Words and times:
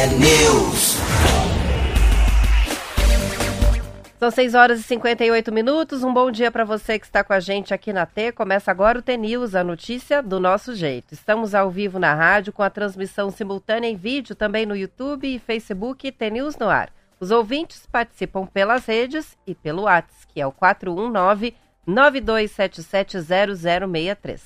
T-News. 0.00 0.96
São 4.18 4.30
6 4.30 4.54
horas 4.54 4.80
e 4.80 4.82
58 4.84 5.52
minutos. 5.52 6.02
Um 6.02 6.10
bom 6.10 6.30
dia 6.30 6.50
para 6.50 6.64
você 6.64 6.98
que 6.98 7.04
está 7.04 7.22
com 7.22 7.34
a 7.34 7.40
gente 7.40 7.74
aqui 7.74 7.92
na 7.92 8.06
T. 8.06 8.32
Começa 8.32 8.70
agora 8.70 8.98
o 8.98 9.02
T-News, 9.02 9.54
a 9.54 9.62
notícia 9.62 10.22
do 10.22 10.40
nosso 10.40 10.74
jeito. 10.74 11.12
Estamos 11.12 11.54
ao 11.54 11.70
vivo 11.70 11.98
na 11.98 12.14
rádio 12.14 12.50
com 12.50 12.62
a 12.62 12.70
transmissão 12.70 13.30
simultânea 13.30 13.90
em 13.90 13.96
vídeo 13.96 14.34
também 14.34 14.64
no 14.64 14.74
YouTube 14.74 15.28
e 15.28 15.38
Facebook 15.38 16.10
T-News 16.10 16.56
no 16.56 16.70
ar. 16.70 16.90
Os 17.20 17.30
ouvintes 17.30 17.84
participam 17.84 18.46
pelas 18.46 18.86
redes 18.86 19.36
e 19.46 19.54
pelo 19.54 19.82
WhatsApp, 19.82 20.32
que 20.32 20.40
é 20.40 20.46
o 20.46 20.52
419 20.52 21.54
92770063. 21.86 24.40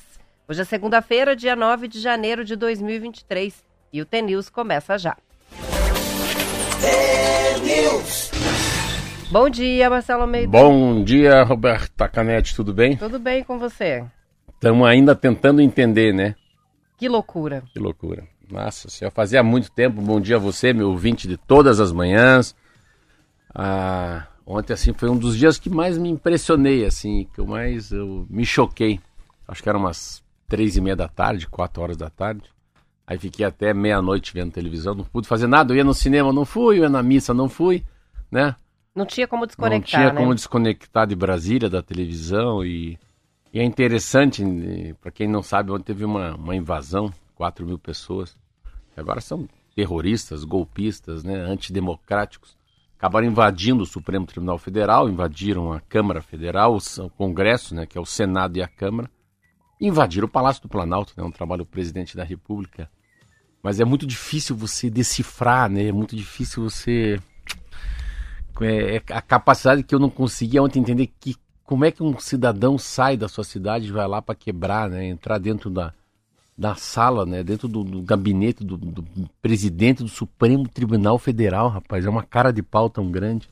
Hoje 0.48 0.62
é 0.62 0.64
segunda-feira, 0.64 1.36
dia 1.36 1.54
9 1.54 1.86
de 1.86 2.00
janeiro 2.00 2.44
de 2.44 2.56
2023 2.56 3.62
e 3.92 4.00
o 4.00 4.04
T-News 4.04 4.50
começa 4.50 4.98
já. 4.98 5.16
Bom 9.34 9.50
dia, 9.50 9.90
Marcelo 9.90 10.22
Almeida. 10.22 10.46
Bom 10.46 11.02
dia, 11.02 11.42
Roberta 11.42 12.08
Canete, 12.08 12.54
tudo 12.54 12.72
bem? 12.72 12.96
Tudo 12.96 13.18
bem 13.18 13.42
com 13.42 13.58
você? 13.58 14.04
Estamos 14.54 14.86
ainda 14.86 15.12
tentando 15.14 15.60
entender, 15.60 16.14
né? 16.14 16.36
Que 16.96 17.08
loucura. 17.08 17.64
Que 17.72 17.80
loucura. 17.80 18.22
Nossa, 18.48 18.88
já 18.88 19.10
fazia 19.10 19.42
muito 19.42 19.72
tempo. 19.72 20.00
Bom 20.00 20.20
dia 20.20 20.36
a 20.36 20.38
você, 20.38 20.72
meu 20.72 20.90
ouvinte 20.90 21.26
de 21.26 21.36
todas 21.36 21.80
as 21.80 21.90
manhãs. 21.90 22.54
Ah, 23.52 24.28
ontem, 24.46 24.72
assim, 24.72 24.92
foi 24.92 25.08
um 25.10 25.16
dos 25.16 25.36
dias 25.36 25.58
que 25.58 25.68
mais 25.68 25.98
me 25.98 26.08
impressionei, 26.08 26.84
assim, 26.84 27.28
que 27.34 27.40
eu 27.40 27.46
mais 27.46 27.90
eu 27.90 28.26
me 28.30 28.46
choquei. 28.46 29.00
Acho 29.48 29.60
que 29.60 29.68
eram 29.68 29.80
umas 29.80 30.22
três 30.48 30.76
e 30.76 30.80
meia 30.80 30.94
da 30.94 31.08
tarde, 31.08 31.48
quatro 31.48 31.82
horas 31.82 31.96
da 31.96 32.08
tarde. 32.08 32.53
Aí 33.06 33.18
fiquei 33.18 33.44
até 33.44 33.74
meia-noite 33.74 34.32
vendo 34.32 34.52
televisão, 34.52 34.94
não 34.94 35.04
pude 35.04 35.28
fazer 35.28 35.46
nada. 35.46 35.72
Eu 35.72 35.76
ia 35.76 35.84
no 35.84 35.94
cinema, 35.94 36.32
não 36.32 36.44
fui, 36.44 36.78
eu 36.78 36.84
ia 36.84 36.88
na 36.88 37.02
missa, 37.02 37.34
não 37.34 37.48
fui, 37.48 37.84
né? 38.30 38.56
Não 38.94 39.04
tinha 39.04 39.26
como 39.26 39.46
desconectar, 39.46 40.00
Não 40.00 40.06
tinha 40.06 40.12
né? 40.12 40.20
como 40.20 40.34
desconectar 40.34 41.06
de 41.06 41.16
Brasília, 41.16 41.68
da 41.68 41.82
televisão. 41.82 42.64
E, 42.64 42.98
e 43.52 43.58
é 43.58 43.64
interessante, 43.64 44.42
para 45.00 45.10
quem 45.10 45.28
não 45.28 45.42
sabe, 45.42 45.72
ontem 45.72 45.84
teve 45.84 46.04
uma, 46.04 46.36
uma 46.36 46.54
invasão, 46.54 47.12
4 47.34 47.66
mil 47.66 47.78
pessoas. 47.78 48.36
Agora 48.96 49.20
são 49.20 49.48
terroristas, 49.74 50.44
golpistas, 50.44 51.24
né, 51.24 51.34
antidemocráticos. 51.34 52.56
Acabaram 52.96 53.26
invadindo 53.26 53.82
o 53.82 53.86
Supremo 53.86 54.24
Tribunal 54.24 54.56
Federal, 54.56 55.08
invadiram 55.08 55.72
a 55.72 55.80
Câmara 55.80 56.22
Federal, 56.22 56.76
o 56.76 57.10
Congresso, 57.10 57.74
né, 57.74 57.84
que 57.84 57.98
é 57.98 58.00
o 58.00 58.06
Senado 58.06 58.56
e 58.56 58.62
a 58.62 58.68
Câmara. 58.68 59.10
Invadiram 59.80 60.26
o 60.26 60.30
Palácio 60.30 60.62
do 60.62 60.68
Planalto, 60.68 61.12
né, 61.16 61.24
um 61.24 61.32
trabalho 61.32 61.64
do 61.64 61.70
presidente 61.70 62.16
da 62.16 62.22
República. 62.22 62.88
Mas 63.64 63.80
é 63.80 63.84
muito 63.84 64.06
difícil 64.06 64.54
você 64.54 64.90
decifrar, 64.90 65.70
né? 65.70 65.84
É 65.86 65.92
muito 65.92 66.14
difícil 66.14 66.62
você 66.62 67.18
é, 68.60 68.96
é 68.96 69.02
a 69.08 69.22
capacidade 69.22 69.82
que 69.82 69.94
eu 69.94 69.98
não 69.98 70.10
conseguia 70.10 70.62
ontem 70.62 70.80
entender 70.80 71.10
que 71.18 71.34
como 71.64 71.86
é 71.86 71.90
que 71.90 72.02
um 72.02 72.18
cidadão 72.18 72.76
sai 72.76 73.16
da 73.16 73.26
sua 73.26 73.42
cidade 73.42 73.86
e 73.86 73.90
vai 73.90 74.06
lá 74.06 74.20
para 74.20 74.34
quebrar, 74.34 74.90
né? 74.90 75.06
Entrar 75.06 75.38
dentro 75.38 75.70
da, 75.70 75.94
da 76.58 76.74
sala, 76.74 77.24
né? 77.24 77.42
Dentro 77.42 77.66
do, 77.66 77.82
do 77.82 78.02
gabinete 78.02 78.62
do, 78.62 78.76
do 78.76 79.02
presidente 79.40 80.02
do 80.02 80.10
Supremo 80.10 80.68
Tribunal 80.68 81.18
Federal, 81.18 81.70
rapaz. 81.70 82.04
É 82.04 82.10
uma 82.10 82.22
cara 82.22 82.52
de 82.52 82.62
pau 82.62 82.90
tão 82.90 83.10
grande. 83.10 83.48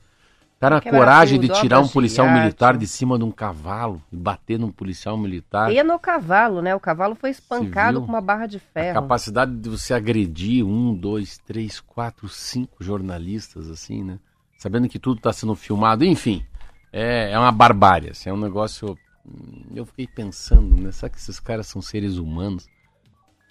Cara, 0.63 0.77
a 0.77 0.81
Quebrar 0.81 0.97
coragem 0.99 1.39
de 1.41 1.49
tirar 1.49 1.81
um 1.81 1.83
de 1.87 1.91
policial 1.91 2.25
arte. 2.25 2.39
militar 2.39 2.77
de 2.77 2.87
cima 2.87 3.17
de 3.17 3.25
um 3.25 3.31
cavalo 3.31 4.01
e 4.09 4.15
bater 4.15 4.57
num 4.57 4.71
policial 4.71 5.17
militar. 5.17 5.69
E 5.73 5.83
no 5.83 5.99
cavalo, 5.99 6.61
né? 6.61 6.73
O 6.73 6.79
cavalo 6.79 7.15
foi 7.15 7.31
espancado 7.31 7.99
com 8.01 8.07
uma 8.07 8.21
barra 8.21 8.45
de 8.45 8.55
A 8.55 8.59
ferro. 8.61 9.01
capacidade 9.01 9.53
de 9.57 9.67
você 9.67 9.93
agredir 9.93 10.65
um, 10.65 10.95
dois, 10.95 11.37
três, 11.37 11.81
quatro, 11.81 12.29
cinco 12.29 12.81
jornalistas, 12.81 13.69
assim, 13.69 14.05
né? 14.05 14.19
Sabendo 14.57 14.87
que 14.87 14.97
tudo 14.97 15.17
está 15.17 15.33
sendo 15.33 15.53
filmado, 15.53 16.05
enfim. 16.05 16.45
É, 16.93 17.31
é 17.31 17.37
uma 17.37 17.51
barbárie, 17.51 18.11
assim, 18.11 18.29
é 18.29 18.33
um 18.33 18.37
negócio. 18.39 18.97
hum, 19.25 19.65
Eu 19.75 19.85
fiquei 19.85 20.07
pensando, 20.07 20.77
né? 20.81 20.93
Será 20.93 21.09
que 21.09 21.17
esses 21.17 21.41
caras 21.41 21.67
são 21.67 21.81
seres 21.81 22.15
humanos? 22.15 22.67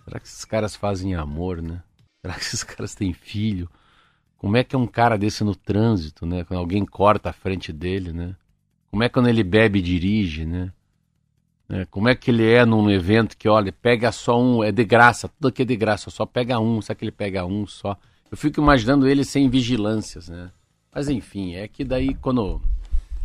Será 0.05 0.19
que 0.19 0.27
esses 0.27 0.47
caras 0.47 0.75
fazem 0.75 1.15
amor, 1.15 1.61
né? 1.61 1.83
Será 2.25 2.39
que 2.39 2.41
esses 2.41 2.65
caras 2.65 2.95
têm 2.95 3.13
filho? 3.13 3.69
Como 4.43 4.57
é 4.57 4.65
que 4.65 4.75
é 4.75 4.79
um 4.79 4.89
cara 4.89 5.17
desse 5.17 5.45
no 5.45 5.55
trânsito, 5.55 6.27
né? 6.27 6.43
Quando 6.43 6.59
alguém 6.59 6.85
corta 6.85 7.31
a 7.31 7.33
frente 7.33 7.73
dele, 7.73 8.13
né? 8.13 8.35
Como 8.91 9.05
é 9.05 9.09
quando 9.09 9.29
ele 9.29 9.45
bebe 9.45 9.79
e 9.79 9.83
dirige, 9.83 10.45
né? 10.45 10.73
né? 11.69 11.87
Como 11.89 12.09
é 12.09 12.17
que 12.17 12.29
ele 12.33 12.51
é 12.51 12.65
num 12.67 12.91
evento 12.91 13.37
que, 13.37 13.49
olha, 13.49 13.71
pega 13.71 14.11
só 14.11 14.43
um, 14.43 14.65
é 14.65 14.73
de 14.73 14.85
graça, 14.85 15.29
tudo 15.29 15.47
aqui 15.47 15.63
é 15.63 15.65
de 15.65 15.77
graça, 15.77 16.11
só 16.11 16.27
pega 16.27 16.59
um, 16.59 16.83
será 16.83 16.97
que 16.97 17.05
ele 17.05 17.13
pega 17.13 17.47
um 17.47 17.69
só? 17.69 17.97
Eu 18.33 18.37
fico 18.37 18.61
imaginando 18.61 19.07
ele 19.07 19.25
sem 19.25 19.49
vigilâncias, 19.49 20.29
né? 20.29 20.51
Mas 20.93 21.09
enfim, 21.09 21.55
é 21.55 21.69
que 21.69 21.85
daí 21.85 22.13
quando. 22.13 22.61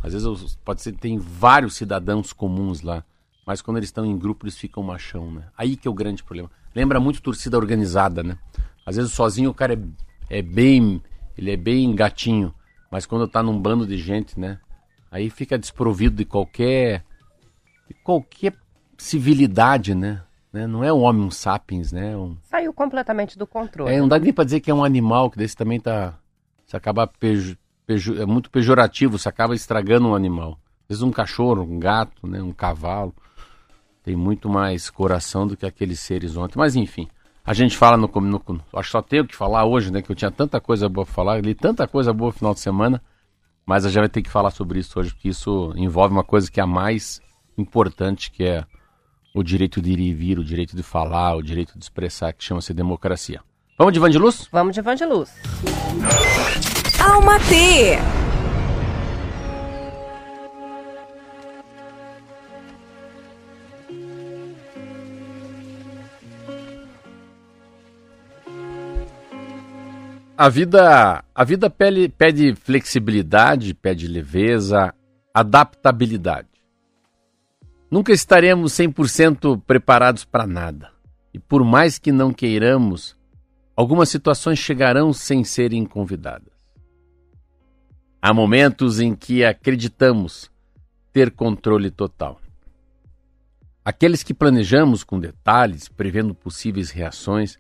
Às 0.03 0.13
vezes 0.13 0.55
pode 0.63 0.83
ser 0.83 0.91
que 0.91 0.99
tem 0.99 1.17
vários 1.17 1.73
cidadãos 1.73 2.31
comuns 2.31 2.83
lá, 2.83 3.03
mas 3.43 3.59
quando 3.59 3.77
eles 3.77 3.89
estão 3.89 4.05
em 4.05 4.15
grupo 4.15 4.45
eles 4.45 4.55
ficam 4.55 4.83
machão, 4.83 5.31
né? 5.31 5.45
Aí 5.57 5.75
que 5.75 5.87
é 5.87 5.91
o 5.91 5.95
grande 5.95 6.23
problema. 6.23 6.51
Lembra 6.75 6.99
muito 6.99 7.23
torcida 7.23 7.57
organizada, 7.57 8.21
né? 8.21 8.37
Às 8.85 8.97
vezes 8.97 9.11
sozinho 9.13 9.49
o 9.49 9.53
cara 9.53 9.73
é, 9.73 9.79
é 10.29 10.41
bem. 10.41 11.01
Ele 11.37 11.51
é 11.51 11.57
bem 11.57 11.93
gatinho, 11.95 12.53
mas 12.91 13.05
quando 13.05 13.27
tá 13.27 13.43
num 13.43 13.59
bando 13.59 13.85
de 13.85 13.97
gente, 13.97 14.39
né? 14.39 14.59
Aí 15.11 15.29
fica 15.29 15.57
desprovido 15.57 16.15
de 16.15 16.25
qualquer 16.25 17.03
de 17.87 17.93
qualquer 18.03 18.53
civilidade, 18.97 19.93
né? 19.95 20.21
Né? 20.51 20.65
Não 20.65 20.83
é 20.83 20.91
um 20.91 21.01
homem 21.01 21.23
um 21.23 21.31
sapiens, 21.31 21.91
né? 21.91 22.17
Um, 22.17 22.35
Saiu 22.43 22.73
completamente 22.73 23.37
do 23.37 23.45
controle. 23.45 23.93
é, 23.93 23.99
não 23.99 24.07
dá 24.07 24.17
nem 24.17 24.33
pra 24.33 24.43
dizer 24.43 24.59
que 24.59 24.71
é 24.71 24.73
um 24.73 24.83
animal, 24.83 25.29
que 25.29 25.37
desse 25.37 25.55
também 25.55 25.79
tá. 25.79 26.17
Você 26.65 26.75
acaba 26.75 27.05
pejo, 27.07 27.55
pejo- 27.85 28.19
é 28.21 28.25
muito 28.25 28.49
pejorativo, 28.49 29.17
você 29.17 29.29
acaba 29.29 29.53
estragando 29.55 30.07
um 30.07 30.15
animal. 30.15 30.59
Às 30.83 30.87
vezes 30.97 31.03
um 31.03 31.11
cachorro, 31.11 31.61
um 31.63 31.79
gato, 31.79 32.25
né? 32.27 32.41
um 32.41 32.51
cavalo. 32.51 33.13
Tem 34.03 34.15
muito 34.15 34.49
mais 34.49 34.89
coração 34.89 35.45
do 35.45 35.55
que 35.55 35.65
aqueles 35.65 35.99
seres 35.99 36.35
ontem. 36.35 36.57
Mas 36.57 36.75
enfim, 36.75 37.07
a 37.47 37.53
gente 37.53 37.75
fala 37.77 37.95
no, 37.97 38.07
no, 38.13 38.21
no- 38.47 38.61
Acho 38.73 38.89
que 38.89 38.91
só 38.91 39.01
tenho 39.01 39.25
que 39.25 39.35
falar 39.35 39.65
hoje, 39.65 39.89
né? 39.91 40.01
Que 40.01 40.11
eu 40.11 40.15
tinha 40.15 40.29
tanta 40.29 40.59
coisa 40.59 40.87
boa 40.89 41.05
pra 41.05 41.15
falar, 41.15 41.41
li 41.43 41.55
tanta 41.55 41.87
coisa 41.87 42.13
boa 42.13 42.27
no 42.29 42.37
final 42.37 42.53
de 42.53 42.59
semana. 42.59 43.01
Mas 43.65 43.85
a 43.85 43.89
gente 43.89 43.99
vai 43.99 44.09
ter 44.09 44.21
que 44.21 44.29
falar 44.29 44.51
sobre 44.51 44.79
isso 44.79 44.99
hoje, 44.99 45.11
porque 45.13 45.29
isso 45.29 45.73
envolve 45.75 46.13
uma 46.13 46.23
coisa 46.23 46.51
que 46.51 46.59
é 46.59 46.63
a 46.63 46.67
mais 46.67 47.19
importante, 47.57 48.29
que 48.31 48.43
é 48.43 48.63
o 49.33 49.41
direito 49.43 49.81
de 49.81 49.91
ir 49.91 49.99
e 49.99 50.13
vir, 50.13 50.39
o 50.39 50.43
direito 50.43 50.75
de 50.75 50.83
falar, 50.83 51.35
o 51.35 51.41
direito 51.41 51.77
de 51.77 51.83
expressar, 51.83 52.31
que 52.33 52.43
chama-se 52.43 52.73
democracia. 52.73 53.41
Vamos 53.77 53.93
de 53.93 53.99
Van 53.99 54.09
de 54.09 54.17
Luz? 54.17 54.47
Vamos 54.51 54.73
de 54.75 54.81
Vangeluz. 54.81 55.29
Alma 56.99 57.39
T. 57.39 57.97
A 70.39 70.49
vida, 70.49 71.23
a 71.33 71.43
vida 71.43 71.67
pede, 71.67 72.09
pede 72.09 72.53
flexibilidade, 72.53 73.73
pede 73.73 74.07
leveza, 74.07 74.93
adaptabilidade. 75.33 76.47
Nunca 77.89 78.13
estaremos 78.13 78.71
100% 78.73 79.59
preparados 79.65 80.25
para 80.25 80.45
nada. 80.45 80.91
E 81.33 81.39
por 81.39 81.63
mais 81.63 81.97
que 81.97 82.11
não 82.11 82.31
queiramos, 82.31 83.17
algumas 83.75 84.09
situações 84.09 84.59
chegarão 84.59 85.11
sem 85.11 85.43
serem 85.43 85.87
convidadas. 85.87 86.53
Há 88.21 88.31
momentos 88.31 88.99
em 88.99 89.15
que 89.15 89.43
acreditamos 89.43 90.51
ter 91.11 91.31
controle 91.31 91.89
total. 91.89 92.39
Aqueles 93.83 94.21
que 94.21 94.35
planejamos 94.35 95.03
com 95.03 95.19
detalhes, 95.19 95.87
prevendo 95.87 96.35
possíveis 96.35 96.91
reações 96.91 97.57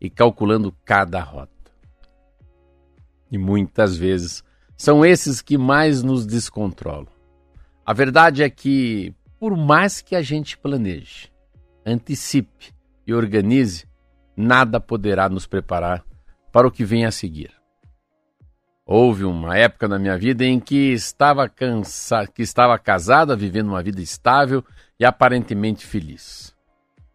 e 0.00 0.08
calculando 0.08 0.72
cada 0.84 1.20
rota. 1.20 1.59
E 3.30 3.38
muitas 3.38 3.96
vezes 3.96 4.42
são 4.76 5.04
esses 5.04 5.40
que 5.40 5.58
mais 5.58 6.02
nos 6.02 6.26
descontrolam. 6.26 7.08
A 7.84 7.92
verdade 7.92 8.42
é 8.42 8.50
que, 8.50 9.14
por 9.38 9.56
mais 9.56 10.00
que 10.00 10.16
a 10.16 10.22
gente 10.22 10.56
planeje, 10.56 11.30
antecipe 11.84 12.72
e 13.06 13.12
organize, 13.12 13.86
nada 14.36 14.80
poderá 14.80 15.28
nos 15.28 15.46
preparar 15.46 16.04
para 16.52 16.66
o 16.66 16.70
que 16.70 16.84
vem 16.84 17.04
a 17.04 17.10
seguir. 17.10 17.50
Houve 18.86 19.24
uma 19.24 19.56
época 19.56 19.86
na 19.86 20.00
minha 20.00 20.18
vida 20.18 20.44
em 20.44 20.58
que 20.58 20.92
estava 20.92 21.48
cansa... 21.48 22.26
que 22.26 22.42
estava 22.42 22.76
casada, 22.76 23.36
vivendo 23.36 23.68
uma 23.68 23.82
vida 23.82 24.00
estável 24.00 24.64
e 24.98 25.04
aparentemente 25.04 25.86
feliz. 25.86 26.52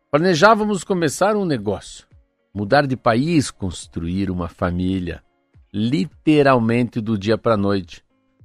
Planejávamos 0.09 0.85
começar 0.85 1.35
um 1.35 1.43
negócio, 1.43 2.07
mudar 2.53 2.87
de 2.87 2.95
país, 2.95 3.51
construir 3.51 4.31
uma 4.31 4.47
família. 4.47 5.21
Literalmente 5.77 7.01
do 7.01 7.17
dia 7.17 7.37
para 7.37 7.55
a 7.55 7.57
noite, 7.57 8.01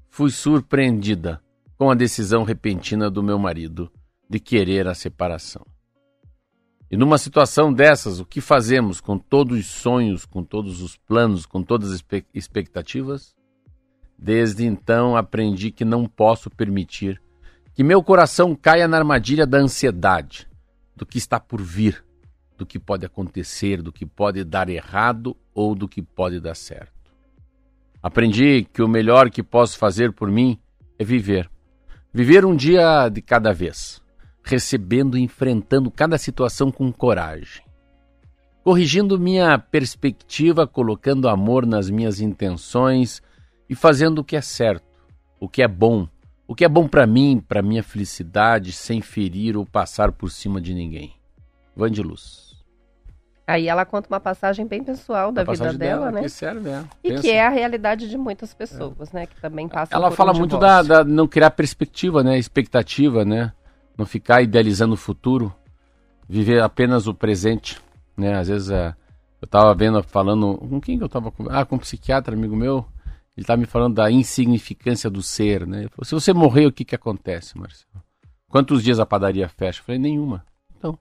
fui 0.08 0.32
surpreendida 0.32 1.40
com 1.78 1.88
a 1.88 1.94
decisão 1.94 2.42
repentina 2.42 3.08
do 3.08 3.22
meu 3.22 3.38
marido 3.38 3.88
de 4.28 4.40
querer 4.40 4.88
a 4.88 4.96
separação. 4.96 5.64
E 6.90 6.96
numa 6.96 7.18
situação 7.18 7.72
dessas, 7.72 8.18
o 8.18 8.24
que 8.24 8.40
fazemos 8.40 9.00
com 9.00 9.16
todos 9.16 9.60
os 9.60 9.66
sonhos, 9.66 10.24
com 10.24 10.42
todos 10.42 10.82
os 10.82 10.96
planos, 10.96 11.46
com 11.46 11.62
todas 11.62 11.92
as 11.92 12.04
expectativas? 12.34 13.32
Desde 14.18 14.66
então 14.66 15.16
aprendi 15.16 15.70
que 15.70 15.84
não 15.84 16.06
posso 16.06 16.50
permitir 16.50 17.22
que 17.72 17.84
meu 17.84 18.02
coração 18.02 18.56
caia 18.56 18.88
na 18.88 18.98
armadilha 18.98 19.46
da 19.46 19.58
ansiedade, 19.58 20.48
do 20.96 21.06
que 21.06 21.18
está 21.18 21.38
por 21.38 21.62
vir, 21.62 22.04
do 22.58 22.66
que 22.66 22.80
pode 22.80 23.06
acontecer, 23.06 23.80
do 23.80 23.92
que 23.92 24.04
pode 24.04 24.42
dar 24.42 24.68
errado 24.68 25.36
ou 25.54 25.76
do 25.76 25.86
que 25.86 26.02
pode 26.02 26.40
dar 26.40 26.56
certo. 26.56 26.99
Aprendi 28.02 28.66
que 28.72 28.82
o 28.82 28.88
melhor 28.88 29.30
que 29.30 29.42
posso 29.42 29.78
fazer 29.78 30.12
por 30.12 30.30
mim 30.30 30.58
é 30.98 31.04
viver. 31.04 31.50
Viver 32.12 32.44
um 32.44 32.56
dia 32.56 33.08
de 33.08 33.20
cada 33.20 33.52
vez 33.52 34.00
recebendo 34.42 35.16
e 35.16 35.22
enfrentando 35.22 35.90
cada 35.90 36.18
situação 36.18 36.70
com 36.70 36.92
coragem. 36.92 37.62
Corrigindo 38.62 39.18
minha 39.18 39.58
perspectiva, 39.58 40.66
colocando 40.66 41.28
amor 41.28 41.64
nas 41.64 41.88
minhas 41.88 42.20
intenções 42.20 43.22
e 43.68 43.74
fazendo 43.74 44.18
o 44.18 44.24
que 44.24 44.36
é 44.36 44.40
certo, 44.40 44.84
o 45.38 45.48
que 45.48 45.62
é 45.62 45.68
bom, 45.68 46.08
o 46.46 46.54
que 46.54 46.64
é 46.64 46.68
bom 46.68 46.86
para 46.88 47.06
mim, 47.06 47.42
para 47.46 47.62
minha 47.62 47.82
felicidade, 47.82 48.72
sem 48.72 49.00
ferir 49.00 49.56
ou 49.56 49.64
passar 49.64 50.12
por 50.12 50.30
cima 50.30 50.60
de 50.60 50.74
ninguém. 50.74 51.14
Luz. 51.76 52.49
Aí 53.50 53.68
ela 53.68 53.84
conta 53.84 54.08
uma 54.08 54.20
passagem 54.20 54.66
bem 54.66 54.82
pessoal 54.82 55.32
da 55.32 55.44
vida 55.44 55.72
dela, 55.72 55.78
dela, 55.78 56.12
né? 56.12 56.22
Que 56.22 56.28
serve, 56.28 56.68
é. 56.68 56.84
E 57.02 57.08
Pensa. 57.10 57.22
que 57.22 57.30
é 57.30 57.46
a 57.46 57.48
realidade 57.48 58.08
de 58.08 58.16
muitas 58.16 58.54
pessoas, 58.54 59.12
é. 59.14 59.20
né? 59.20 59.26
Que 59.26 59.40
também 59.40 59.68
passam 59.68 59.98
Ela 59.98 60.10
fala 60.10 60.32
um 60.32 60.38
muito 60.38 60.58
da, 60.58 60.82
da, 60.82 61.04
não 61.04 61.26
criar 61.26 61.50
perspectiva, 61.50 62.22
né? 62.22 62.38
Expectativa, 62.38 63.24
né? 63.24 63.52
não 64.00 64.06
ficar 64.06 64.42
idealizando 64.42 64.94
o 64.94 64.96
futuro, 64.96 65.54
viver 66.26 66.62
apenas 66.62 67.06
o 67.06 67.14
presente, 67.14 67.80
né? 68.16 68.38
Às 68.38 68.48
vezes 68.48 68.70
é, 68.70 68.94
eu 69.40 69.44
estava 69.44 69.74
vendo, 69.74 70.02
falando, 70.02 70.56
com 70.56 70.80
quem 70.80 70.96
que 70.96 71.04
eu 71.04 71.06
estava 71.06 71.32
Ah, 71.50 71.64
com 71.64 71.76
um 71.76 71.78
psiquiatra, 71.78 72.34
amigo 72.34 72.56
meu, 72.56 72.86
ele 73.36 73.44
estava 73.44 73.60
me 73.60 73.66
falando 73.66 73.96
da 73.96 74.10
insignificância 74.10 75.10
do 75.10 75.22
ser, 75.22 75.66
né? 75.66 75.86
Falou, 75.90 76.04
se 76.04 76.14
você 76.14 76.32
morrer, 76.32 76.66
o 76.66 76.72
que 76.72 76.84
que 76.84 76.94
acontece, 76.94 77.56
Marcelo? 77.58 78.02
Quantos 78.48 78.82
dias 78.82 78.98
a 78.98 79.06
padaria 79.06 79.48
fecha? 79.48 79.80
Eu 79.80 79.84
falei, 79.84 80.00
nenhuma. 80.00 80.44
Então, 80.76 80.98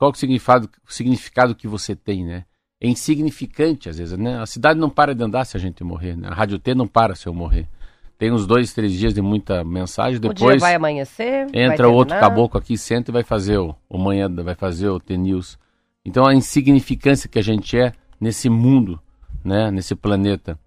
qual 0.00 0.10
é 0.10 0.14
o 0.14 0.16
significado, 0.16 0.70
o 0.88 0.90
significado 0.90 1.54
que 1.54 1.68
você 1.68 1.94
tem, 1.94 2.24
né? 2.24 2.44
É 2.80 2.88
insignificante 2.88 3.90
às 3.90 3.98
vezes, 3.98 4.16
né? 4.16 4.40
A 4.40 4.46
cidade 4.46 4.80
não 4.80 4.88
para 4.88 5.14
de 5.14 5.22
andar 5.22 5.44
se 5.44 5.58
a 5.58 5.60
gente 5.60 5.84
morrer, 5.84 6.16
né? 6.16 6.26
A 6.28 6.32
Rádio 6.32 6.58
T 6.58 6.74
não 6.74 6.88
para 6.88 7.14
se 7.14 7.26
eu 7.26 7.34
morrer. 7.34 7.68
Tem 8.16 8.32
uns 8.32 8.46
dois, 8.46 8.72
três 8.72 8.92
dias 8.94 9.12
de 9.12 9.20
muita 9.20 9.62
mensagem. 9.62 10.18
Depois 10.18 10.40
o 10.40 10.46
dia 10.52 10.58
vai 10.58 10.74
amanhecer. 10.74 11.48
Entra 11.52 11.86
outro 11.90 12.18
caboclo 12.18 12.58
aqui, 12.58 12.78
senta 12.78 13.10
e 13.10 13.12
vai 13.12 13.22
fazer 13.22 13.58
o, 13.58 13.76
o 13.90 13.98
manhã, 13.98 14.26
vai 14.42 14.54
fazer 14.54 14.88
o 14.88 14.98
T-News. 14.98 15.58
Então 16.02 16.26
a 16.26 16.34
insignificância 16.34 17.28
que 17.28 17.38
a 17.38 17.42
gente 17.42 17.78
é 17.78 17.92
nesse 18.18 18.48
mundo, 18.48 18.98
né, 19.44 19.70
nesse 19.70 19.94
planeta. 19.94 20.58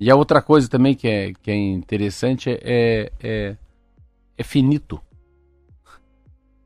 E 0.00 0.10
a 0.10 0.16
outra 0.16 0.42
coisa 0.42 0.68
também 0.68 0.96
que 0.96 1.06
é, 1.06 1.32
que 1.40 1.52
é 1.52 1.54
interessante 1.54 2.50
é, 2.50 3.12
é, 3.22 3.56
é 4.36 4.42
finito. 4.42 5.00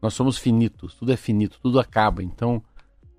Nós 0.05 0.12
somos 0.12 0.37
finitos, 0.37 0.93
tudo 0.93 1.12
é 1.12 1.17
finito, 1.17 1.59
tudo 1.62 1.81
acaba. 1.81 2.23
Então, 2.23 2.62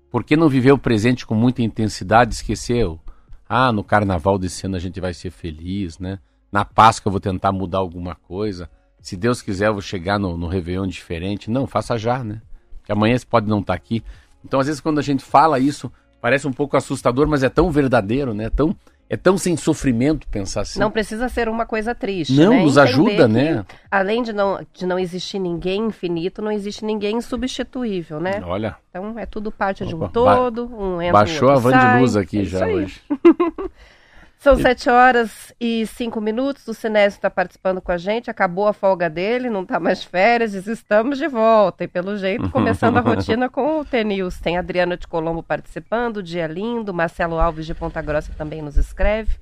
por 0.08 0.22
que 0.22 0.36
não 0.36 0.48
viver 0.48 0.70
o 0.70 0.78
presente 0.78 1.26
com 1.26 1.34
muita 1.34 1.60
intensidade? 1.60 2.32
Esqueceu? 2.32 3.00
Ah, 3.48 3.72
no 3.72 3.82
carnaval 3.82 4.38
desse 4.38 4.66
ano 4.66 4.76
a 4.76 4.78
gente 4.78 5.00
vai 5.00 5.12
ser 5.12 5.32
feliz, 5.32 5.98
né? 5.98 6.20
Na 6.52 6.64
Páscoa 6.64 7.08
eu 7.08 7.10
vou 7.10 7.20
tentar 7.20 7.50
mudar 7.50 7.78
alguma 7.78 8.14
coisa. 8.14 8.70
Se 9.00 9.16
Deus 9.16 9.42
quiser, 9.42 9.66
eu 9.66 9.72
vou 9.72 9.82
chegar 9.82 10.16
no, 10.16 10.36
no 10.36 10.46
Réveillon 10.46 10.86
diferente. 10.86 11.50
Não, 11.50 11.66
faça 11.66 11.98
já, 11.98 12.22
né? 12.22 12.40
Que 12.84 12.92
amanhã 12.92 13.18
você 13.18 13.26
pode 13.26 13.48
não 13.48 13.58
estar 13.58 13.72
tá 13.72 13.76
aqui. 13.76 14.04
Então, 14.44 14.60
às 14.60 14.68
vezes, 14.68 14.80
quando 14.80 15.00
a 15.00 15.02
gente 15.02 15.24
fala 15.24 15.58
isso, 15.58 15.90
parece 16.20 16.46
um 16.46 16.52
pouco 16.52 16.76
assustador, 16.76 17.26
mas 17.26 17.42
é 17.42 17.48
tão 17.48 17.68
verdadeiro, 17.68 18.32
né? 18.32 18.48
Tão, 18.48 18.76
é 19.08 19.16
tão 19.16 19.38
sem 19.38 19.56
sofrimento 19.56 20.26
pensar 20.28 20.62
assim. 20.62 20.80
Não 20.80 20.90
precisa 20.90 21.28
ser 21.28 21.48
uma 21.48 21.64
coisa 21.64 21.94
triste. 21.94 22.34
Não, 22.34 22.50
né? 22.50 22.62
nos 22.62 22.76
ajuda, 22.76 23.28
né? 23.28 23.64
Além 23.90 24.22
de 24.22 24.32
não, 24.32 24.60
de 24.72 24.84
não 24.84 24.98
existir 24.98 25.38
ninguém 25.38 25.86
infinito, 25.86 26.42
não 26.42 26.50
existe 26.50 26.84
ninguém 26.84 27.16
insubstituível, 27.16 28.20
né? 28.20 28.42
Olha. 28.44 28.76
Então 28.90 29.18
é 29.18 29.26
tudo 29.26 29.52
parte 29.52 29.84
Opa, 29.84 29.88
de 29.90 29.94
um 29.94 30.08
todo. 30.08 30.66
Um 30.66 31.00
entra, 31.00 31.12
Baixou 31.12 31.50
a 31.50 31.56
van 31.56 31.78
de 31.78 32.00
luz 32.00 32.16
aqui 32.16 32.40
é 32.40 32.44
já 32.44 32.66
hoje. 32.66 33.00
São 34.38 34.56
sete 34.56 34.88
horas 34.88 35.52
e 35.60 35.86
cinco 35.86 36.20
minutos. 36.20 36.68
O 36.68 36.74
Sinésio 36.74 37.16
está 37.16 37.30
participando 37.30 37.80
com 37.80 37.90
a 37.90 37.96
gente. 37.96 38.30
Acabou 38.30 38.68
a 38.68 38.72
folga 38.72 39.08
dele, 39.10 39.50
não 39.50 39.62
está 39.62 39.80
mais 39.80 40.04
férias. 40.04 40.54
Estamos 40.54 41.18
de 41.18 41.26
volta. 41.26 41.84
E 41.84 41.88
pelo 41.88 42.16
jeito, 42.16 42.48
começando 42.50 42.98
a 42.98 43.00
rotina 43.02 43.48
com 43.48 43.80
o 43.80 43.84
T-News. 43.84 44.38
Tem 44.38 44.56
Adriana 44.56 44.96
de 44.96 45.06
Colombo 45.08 45.42
participando, 45.42 46.22
dia 46.22 46.46
lindo. 46.46 46.94
Marcelo 46.94 47.40
Alves 47.40 47.66
de 47.66 47.74
Ponta 47.74 48.00
Grossa 48.00 48.32
também 48.36 48.62
nos 48.62 48.76
escreve. 48.76 49.36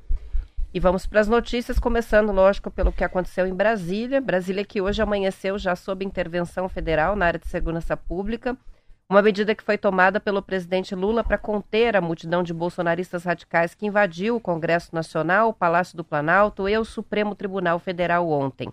E 0.72 0.80
vamos 0.80 1.06
para 1.06 1.20
as 1.20 1.28
notícias, 1.28 1.78
começando, 1.78 2.32
lógico, 2.32 2.68
pelo 2.68 2.90
que 2.90 3.04
aconteceu 3.04 3.46
em 3.46 3.54
Brasília. 3.54 4.20
Brasília 4.20 4.64
que 4.64 4.80
hoje 4.80 5.00
amanheceu 5.00 5.56
já 5.58 5.76
sob 5.76 6.04
intervenção 6.04 6.68
federal 6.68 7.14
na 7.14 7.26
área 7.26 7.38
de 7.38 7.46
segurança 7.48 7.96
pública. 7.96 8.56
Uma 9.08 9.20
medida 9.20 9.54
que 9.54 9.62
foi 9.62 9.76
tomada 9.76 10.18
pelo 10.18 10.42
presidente 10.42 10.94
Lula 10.94 11.22
para 11.22 11.36
conter 11.36 11.94
a 11.94 12.00
multidão 12.00 12.42
de 12.42 12.54
bolsonaristas 12.54 13.24
radicais 13.24 13.74
que 13.74 13.86
invadiu 13.86 14.36
o 14.36 14.40
Congresso 14.40 14.94
Nacional, 14.94 15.50
o 15.50 15.54
Palácio 15.54 15.96
do 15.96 16.02
Planalto 16.02 16.68
e 16.68 16.76
o 16.78 16.84
Supremo 16.84 17.34
Tribunal 17.34 17.78
Federal 17.78 18.28
ontem. 18.30 18.72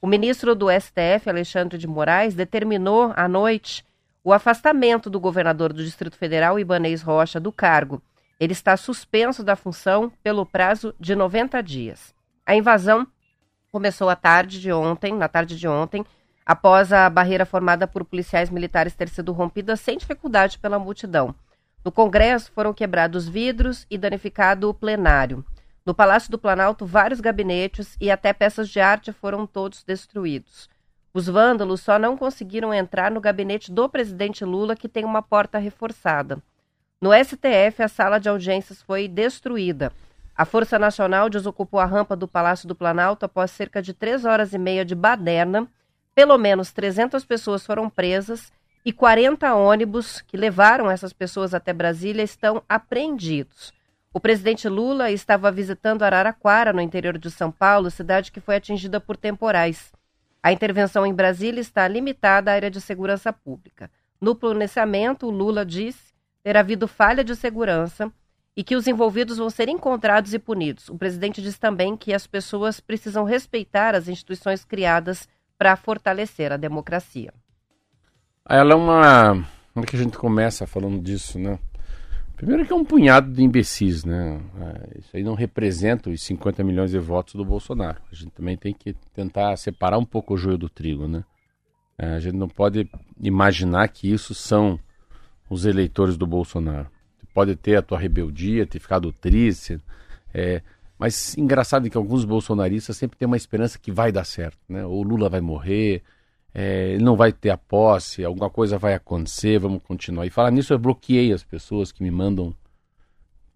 O 0.00 0.06
ministro 0.06 0.54
do 0.54 0.66
STF, 0.70 1.28
Alexandre 1.28 1.78
de 1.78 1.86
Moraes, 1.86 2.34
determinou 2.34 3.12
à 3.16 3.26
noite 3.26 3.84
o 4.22 4.34
afastamento 4.34 5.08
do 5.08 5.18
governador 5.18 5.72
do 5.72 5.82
Distrito 5.82 6.16
Federal, 6.16 6.58
Ibanez 6.58 7.00
Rocha, 7.00 7.40
do 7.40 7.50
cargo. 7.50 8.02
Ele 8.38 8.52
está 8.52 8.76
suspenso 8.76 9.42
da 9.42 9.56
função 9.56 10.12
pelo 10.22 10.44
prazo 10.44 10.94
de 11.00 11.14
90 11.14 11.62
dias. 11.62 12.14
A 12.44 12.54
invasão 12.54 13.06
começou 13.72 14.08
à 14.10 14.16
tarde 14.16 14.60
de 14.60 14.72
ontem, 14.72 15.14
na 15.14 15.28
tarde 15.28 15.58
de 15.58 15.66
ontem, 15.66 16.04
após 16.50 16.92
a 16.92 17.08
barreira 17.08 17.46
formada 17.46 17.86
por 17.86 18.04
policiais 18.04 18.50
militares 18.50 18.96
ter 18.96 19.08
sido 19.08 19.30
rompida 19.30 19.76
sem 19.76 19.96
dificuldade 19.96 20.58
pela 20.58 20.80
multidão. 20.80 21.32
No 21.84 21.92
Congresso 21.92 22.50
foram 22.50 22.74
quebrados 22.74 23.28
vidros 23.28 23.86
e 23.88 23.96
danificado 23.96 24.68
o 24.68 24.74
plenário. 24.74 25.44
No 25.86 25.94
Palácio 25.94 26.28
do 26.28 26.40
Planalto, 26.40 26.84
vários 26.84 27.20
gabinetes 27.20 27.96
e 28.00 28.10
até 28.10 28.32
peças 28.32 28.68
de 28.68 28.80
arte 28.80 29.12
foram 29.12 29.46
todos 29.46 29.84
destruídos. 29.84 30.68
Os 31.14 31.28
vândalos 31.28 31.82
só 31.82 32.00
não 32.00 32.16
conseguiram 32.16 32.74
entrar 32.74 33.12
no 33.12 33.20
gabinete 33.20 33.70
do 33.70 33.88
presidente 33.88 34.44
Lula, 34.44 34.74
que 34.74 34.88
tem 34.88 35.04
uma 35.04 35.22
porta 35.22 35.56
reforçada. 35.56 36.42
No 37.00 37.10
STF, 37.12 37.80
a 37.80 37.86
sala 37.86 38.18
de 38.18 38.28
audiências 38.28 38.82
foi 38.82 39.06
destruída. 39.06 39.92
A 40.36 40.44
Força 40.44 40.80
Nacional 40.80 41.30
desocupou 41.30 41.78
a 41.78 41.86
rampa 41.86 42.16
do 42.16 42.26
Palácio 42.26 42.66
do 42.66 42.74
Planalto 42.74 43.24
após 43.24 43.52
cerca 43.52 43.80
de 43.80 43.94
três 43.94 44.24
horas 44.24 44.52
e 44.52 44.58
meia 44.58 44.84
de 44.84 44.96
baderna 44.96 45.68
pelo 46.20 46.36
menos 46.36 46.70
300 46.70 47.24
pessoas 47.24 47.64
foram 47.64 47.88
presas 47.88 48.52
e 48.84 48.92
40 48.92 49.54
ônibus 49.54 50.20
que 50.20 50.36
levaram 50.36 50.90
essas 50.90 51.14
pessoas 51.14 51.54
até 51.54 51.72
Brasília 51.72 52.22
estão 52.22 52.62
apreendidos. 52.68 53.72
O 54.12 54.20
presidente 54.20 54.68
Lula 54.68 55.10
estava 55.10 55.50
visitando 55.50 56.02
Araraquara, 56.02 56.74
no 56.74 56.80
interior 56.82 57.16
de 57.16 57.30
São 57.30 57.50
Paulo, 57.50 57.90
cidade 57.90 58.30
que 58.30 58.38
foi 58.38 58.56
atingida 58.56 59.00
por 59.00 59.16
temporais. 59.16 59.94
A 60.42 60.52
intervenção 60.52 61.06
em 61.06 61.14
Brasília 61.14 61.58
está 61.58 61.88
limitada 61.88 62.50
à 62.50 62.54
área 62.54 62.70
de 62.70 62.82
segurança 62.82 63.32
pública. 63.32 63.90
No 64.20 64.34
pronunciamento, 64.34 65.30
Lula 65.30 65.64
disse 65.64 66.12
ter 66.42 66.54
havido 66.54 66.86
falha 66.86 67.24
de 67.24 67.34
segurança 67.34 68.12
e 68.54 68.62
que 68.62 68.76
os 68.76 68.86
envolvidos 68.86 69.38
vão 69.38 69.48
ser 69.48 69.70
encontrados 69.70 70.34
e 70.34 70.38
punidos. 70.38 70.90
O 70.90 70.98
presidente 70.98 71.40
diz 71.40 71.56
também 71.58 71.96
que 71.96 72.12
as 72.12 72.26
pessoas 72.26 72.78
precisam 72.78 73.24
respeitar 73.24 73.94
as 73.94 74.06
instituições 74.06 74.66
criadas 74.66 75.26
para 75.60 75.76
fortalecer 75.76 76.50
a 76.52 76.56
democracia. 76.56 77.34
Ela 78.48 78.72
é 78.72 78.74
uma. 78.74 79.46
Como 79.74 79.84
é 79.84 79.86
que 79.86 79.94
a 79.94 79.98
gente 79.98 80.16
começa 80.16 80.66
falando 80.66 81.02
disso, 81.02 81.38
né? 81.38 81.58
Primeiro 82.34 82.64
que 82.64 82.72
é 82.72 82.74
um 82.74 82.82
punhado 82.82 83.30
de 83.30 83.42
imbecis, 83.42 84.02
né? 84.02 84.40
É, 84.58 84.98
isso 85.00 85.14
aí 85.14 85.22
não 85.22 85.34
representa 85.34 86.08
os 86.08 86.22
50 86.22 86.64
milhões 86.64 86.92
de 86.92 86.98
votos 86.98 87.34
do 87.34 87.44
Bolsonaro. 87.44 88.00
A 88.10 88.14
gente 88.14 88.30
também 88.30 88.56
tem 88.56 88.72
que 88.72 88.94
tentar 89.12 89.54
separar 89.58 89.98
um 89.98 90.04
pouco 90.04 90.32
o 90.32 90.36
joio 90.38 90.56
do 90.56 90.70
trigo, 90.70 91.06
né? 91.06 91.22
É, 91.98 92.14
a 92.14 92.18
gente 92.18 92.36
não 92.36 92.48
pode 92.48 92.90
imaginar 93.20 93.86
que 93.88 94.10
isso 94.10 94.34
são 94.34 94.80
os 95.50 95.66
eleitores 95.66 96.16
do 96.16 96.26
Bolsonaro. 96.26 96.88
Pode 97.34 97.54
ter 97.54 97.76
a 97.76 97.82
tua 97.82 97.98
rebeldia, 97.98 98.66
ter 98.66 98.78
ficado 98.78 99.12
triste, 99.12 99.78
é, 100.32 100.62
mas 101.00 101.34
engraçado 101.38 101.88
que 101.88 101.96
alguns 101.96 102.26
bolsonaristas 102.26 102.94
sempre 102.94 103.16
têm 103.16 103.26
uma 103.26 103.36
esperança 103.38 103.78
que 103.78 103.90
vai 103.90 104.12
dar 104.12 104.24
certo, 104.24 104.58
né? 104.68 104.84
O 104.84 105.02
Lula 105.02 105.30
vai 105.30 105.40
morrer, 105.40 106.02
é, 106.52 106.90
ele 106.90 107.02
não 107.02 107.16
vai 107.16 107.32
ter 107.32 107.48
a 107.48 107.56
posse, 107.56 108.22
alguma 108.22 108.50
coisa 108.50 108.76
vai 108.76 108.92
acontecer, 108.92 109.58
vamos 109.58 109.82
continuar. 109.82 110.26
E 110.26 110.30
falar 110.30 110.50
nisso, 110.50 110.74
eu 110.74 110.78
bloqueei 110.78 111.32
as 111.32 111.42
pessoas 111.42 111.90
que 111.90 112.02
me 112.02 112.10
mandam 112.10 112.54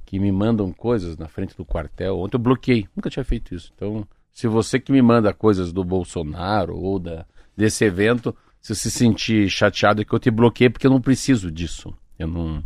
que 0.07 0.19
me 0.19 0.33
mandam 0.33 0.73
coisas 0.73 1.19
na 1.19 1.29
frente 1.29 1.55
do 1.55 1.67
quartel. 1.67 2.19
Ontem 2.19 2.37
eu 2.37 2.41
bloqueei, 2.41 2.89
nunca 2.97 3.11
tinha 3.11 3.25
feito 3.25 3.55
isso. 3.55 3.71
Então, 3.75 4.09
se 4.33 4.49
você 4.49 4.81
que 4.81 4.91
me 4.91 5.03
manda 5.03 5.35
coisas 5.35 5.71
do 5.71 5.85
Bolsonaro 5.85 6.75
ou 6.79 6.99
da, 6.99 7.27
desse 7.55 7.85
evento, 7.85 8.35
se 8.59 8.75
você 8.75 8.89
se 8.89 8.99
sentir 8.99 9.51
chateado 9.51 10.01
é 10.01 10.05
que 10.05 10.15
eu 10.15 10.19
te 10.19 10.31
bloqueei 10.31 10.71
porque 10.71 10.87
eu 10.87 10.91
não 10.91 11.01
preciso 11.01 11.51
disso. 11.51 11.95
Eu 12.19 12.29
não, 12.29 12.63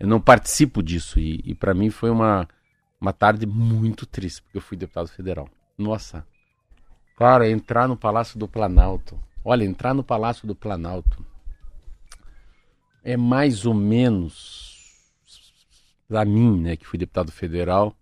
eu 0.00 0.08
não 0.08 0.20
participo 0.20 0.82
disso. 0.82 1.20
E, 1.20 1.40
e 1.44 1.54
para 1.54 1.72
mim 1.72 1.88
foi 1.88 2.10
uma, 2.10 2.48
uma 3.02 3.12
tarde 3.12 3.44
muito 3.46 4.06
triste, 4.06 4.40
porque 4.42 4.58
eu 4.58 4.62
fui 4.62 4.76
deputado 4.76 5.08
federal. 5.08 5.48
Nossa. 5.76 6.24
Cara, 7.18 7.50
entrar 7.50 7.88
no 7.88 7.96
Palácio 7.96 8.38
do 8.38 8.46
Planalto. 8.46 9.18
Olha, 9.44 9.64
entrar 9.64 9.92
no 9.92 10.04
Palácio 10.04 10.46
do 10.46 10.54
Planalto 10.54 11.26
é 13.02 13.16
mais 13.16 13.66
ou 13.66 13.74
menos 13.74 14.70
para 16.08 16.24
mim, 16.24 16.60
né, 16.60 16.76
que 16.76 16.86
fui 16.86 16.98
deputado 16.98 17.32
federal, 17.32 17.92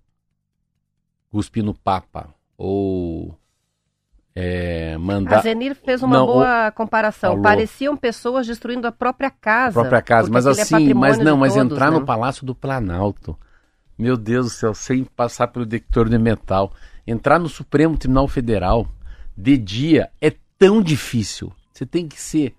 cuspir 1.30 1.64
no 1.64 1.72
Papa 1.72 2.34
ou 2.58 3.34
é, 4.34 4.98
mandar. 4.98 5.38
A 5.38 5.42
Zenir 5.42 5.74
fez 5.76 6.02
uma 6.02 6.18
Não, 6.18 6.26
boa 6.26 6.70
comparação. 6.72 7.30
Falou. 7.30 7.42
Pareciam 7.42 7.96
pessoas 7.96 8.46
destruindo 8.46 8.86
a 8.86 8.92
própria 8.92 9.30
casa. 9.30 9.80
A 9.80 9.82
própria 9.82 10.02
casa, 10.02 10.30
mas 10.30 10.44
é 10.44 10.50
assim, 10.50 10.74
patrimônio 10.74 10.98
mas 10.98 11.18
não, 11.18 11.36
mas 11.38 11.54
todos, 11.54 11.72
entrar 11.72 11.90
né? 11.90 11.98
no 11.98 12.04
Palácio 12.04 12.44
do 12.44 12.54
Planalto, 12.54 13.38
meu 14.00 14.16
Deus 14.16 14.46
do 14.46 14.50
céu, 14.50 14.74
sem 14.74 15.04
passar 15.04 15.48
pelo 15.48 15.66
detector 15.66 16.08
de 16.08 16.18
metal, 16.18 16.72
entrar 17.06 17.38
no 17.38 17.48
Supremo 17.50 17.98
Tribunal 17.98 18.26
Federal 18.26 18.88
de 19.36 19.58
dia 19.58 20.10
é 20.20 20.32
tão 20.58 20.82
difícil. 20.82 21.52
Você 21.70 21.84
tem 21.84 22.08
que 22.08 22.18
ser, 22.18 22.54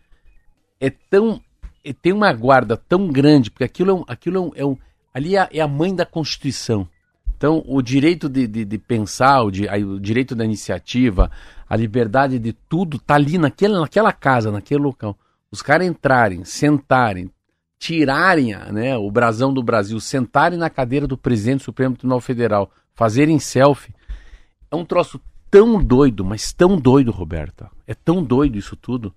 é 0.79 0.89
tão, 0.89 1.41
é- 1.83 1.93
tem 1.93 2.13
uma 2.13 2.31
guarda 2.31 2.77
tão 2.77 3.07
grande, 3.07 3.49
porque 3.49 3.63
aquilo 3.63 3.89
é 3.89 3.93
um, 3.93 4.03
aquilo 4.07 4.37
é 4.37 4.39
um, 4.39 4.51
é 4.55 4.65
um- 4.65 4.77
ali 5.11 5.35
é 5.35 5.39
a, 5.39 5.49
é 5.51 5.59
a 5.61 5.67
mãe 5.67 5.95
da 5.95 6.05
Constituição. 6.05 6.87
Então, 7.35 7.63
o 7.67 7.81
direito 7.81 8.29
de, 8.29 8.45
de, 8.45 8.63
de 8.63 8.77
pensar, 8.77 9.43
o, 9.43 9.51
aí 9.67 9.83
o 9.83 9.99
direito 9.99 10.35
da 10.35 10.45
iniciativa, 10.45 11.31
a 11.67 11.75
liberdade 11.75 12.37
de 12.37 12.53
tudo, 12.53 12.99
tá 12.99 13.15
ali 13.15 13.39
naquela, 13.39 13.79
naquela 13.79 14.13
casa, 14.13 14.51
naquele 14.51 14.83
local. 14.83 15.17
Os 15.49 15.63
caras 15.63 15.87
entrarem, 15.87 16.43
sentarem, 16.45 17.31
tirarem 17.81 18.55
né, 18.71 18.95
o 18.95 19.09
brasão 19.09 19.51
do 19.51 19.63
Brasil, 19.63 19.99
sentarem 19.99 20.57
na 20.57 20.69
cadeira 20.69 21.07
do 21.07 21.17
presidente 21.17 21.61
do 21.61 21.63
Supremo 21.63 21.95
Tribunal 21.95 22.21
Federal, 22.21 22.71
fazerem 22.93 23.39
selfie, 23.39 23.91
é 24.69 24.75
um 24.75 24.85
troço 24.85 25.19
tão 25.49 25.83
doido, 25.83 26.23
mas 26.23 26.53
tão 26.53 26.77
doido, 26.77 27.09
Roberta. 27.11 27.71
É 27.87 27.95
tão 27.95 28.23
doido 28.23 28.55
isso 28.55 28.75
tudo, 28.75 29.11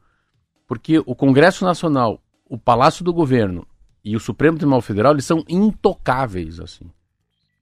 porque 0.67 0.99
o 1.05 1.15
Congresso 1.15 1.63
Nacional, 1.63 2.19
o 2.49 2.57
Palácio 2.57 3.05
do 3.05 3.13
Governo 3.13 3.67
e 4.03 4.17
o 4.17 4.21
Supremo 4.21 4.57
Tribunal 4.57 4.81
Federal, 4.81 5.13
eles 5.13 5.27
são 5.27 5.45
intocáveis, 5.47 6.59
assim. 6.59 6.91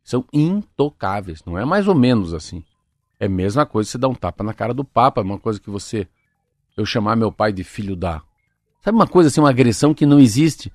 São 0.05 0.25
intocáveis, 0.33 1.45
não 1.45 1.59
é 1.59 1.65
mais 1.65 1.89
ou 1.89 1.97
menos 1.97 2.33
assim. 2.33 2.63
É 3.19 3.27
a 3.27 3.29
mesma 3.29 3.67
coisa 3.67 3.91
você 3.91 3.99
dar 3.99 4.09
um 4.09 4.15
tapa 4.15 4.45
na 4.45 4.55
cara 4.55 4.73
do 4.73 4.85
Papa, 4.85 5.21
é 5.21 5.25
uma 5.25 5.39
coisa 5.39 5.59
que 5.59 5.69
você. 5.69 6.07
Eu 6.77 6.87
chamar 6.87 7.17
meu 7.17 7.33
pai 7.33 7.53
de 7.53 7.65
filho 7.65 7.97
da. 7.97 8.23
Sabe 8.81 8.97
uma 8.97 9.07
coisa 9.07 9.29
assim, 9.29 9.41
uma 9.41 9.51
agressão 9.51 9.93
que 9.93 10.07
não 10.07 10.21
existe? 10.21 10.73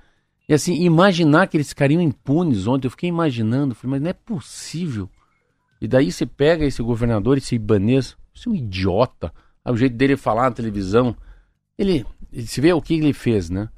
E 0.49 0.53
assim, 0.53 0.75
imaginar 0.83 1.47
que 1.47 1.57
eles 1.57 1.69
ficariam 1.69 2.01
impunes 2.01 2.67
ontem, 2.67 2.87
eu 2.87 2.91
fiquei 2.91 3.09
imaginando, 3.09 3.75
falei, 3.75 3.91
mas 3.91 4.01
não 4.01 4.09
é 4.09 4.13
possível. 4.13 5.09
E 5.81 5.87
daí 5.87 6.11
você 6.11 6.25
pega 6.25 6.65
esse 6.65 6.81
governador, 6.81 7.37
esse 7.37 7.55
ibanês, 7.55 8.15
você 8.33 8.47
é 8.47 8.51
um 8.51 8.55
idiota. 8.55 9.31
Ah, 9.63 9.71
O 9.71 9.77
jeito 9.77 9.95
dele 9.95 10.15
falar 10.15 10.43
na 10.43 10.51
televisão. 10.55 11.15
Ele, 11.77 12.05
ele 12.31 12.47
se 12.47 12.61
vê 12.61 12.71
o 12.73 12.81
que 12.81 12.93
ele 12.95 13.13
fez, 13.13 13.49
né? 13.49 13.69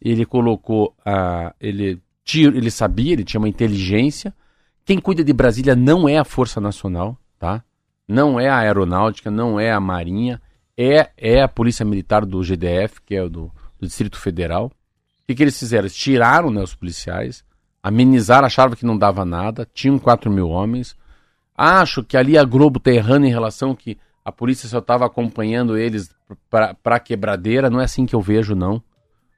Ele 0.00 0.24
colocou 0.24 0.94
a. 1.04 1.54
Ele, 1.60 2.00
tira- 2.24 2.56
ele 2.56 2.70
sabia, 2.70 3.12
ele 3.14 3.24
tinha 3.24 3.40
uma 3.40 3.48
inteligência. 3.48 4.32
Quem 4.84 4.98
cuida 5.00 5.24
de 5.24 5.32
Brasília 5.32 5.74
não 5.74 6.08
é 6.08 6.16
a 6.18 6.24
Força 6.24 6.60
Nacional, 6.60 7.18
tá? 7.38 7.64
Não 8.06 8.38
é 8.38 8.48
a 8.48 8.58
Aeronáutica, 8.58 9.30
não 9.30 9.58
é 9.58 9.72
a 9.72 9.80
Marinha, 9.80 10.40
é, 10.76 11.10
é 11.16 11.42
a 11.42 11.48
Polícia 11.48 11.84
Militar 11.84 12.24
do 12.24 12.42
GDF, 12.42 13.00
que 13.04 13.14
é 13.14 13.22
o 13.22 13.28
do, 13.30 13.50
do 13.80 13.86
Distrito 13.86 14.18
Federal. 14.18 14.70
O 15.24 15.26
que, 15.26 15.34
que 15.34 15.42
eles 15.42 15.58
fizeram? 15.58 15.88
Tiraram 15.88 16.50
né, 16.50 16.62
os 16.62 16.74
policiais, 16.74 17.42
amenizaram, 17.82 18.46
achavam 18.46 18.76
que 18.76 18.84
não 18.84 18.98
dava 18.98 19.24
nada, 19.24 19.66
tinham 19.72 19.98
4 19.98 20.30
mil 20.30 20.50
homens. 20.50 20.94
Acho 21.56 22.04
que 22.04 22.14
ali 22.14 22.36
a 22.36 22.44
Globo 22.44 22.76
está 22.76 22.90
errando 22.90 23.24
em 23.24 23.30
relação 23.30 23.74
que 23.74 23.96
a 24.22 24.30
polícia 24.30 24.68
só 24.68 24.80
estava 24.80 25.06
acompanhando 25.06 25.78
eles 25.78 26.14
para 26.82 27.00
quebradeira. 27.00 27.70
Não 27.70 27.80
é 27.80 27.84
assim 27.84 28.04
que 28.04 28.14
eu 28.14 28.20
vejo, 28.20 28.54
não. 28.54 28.82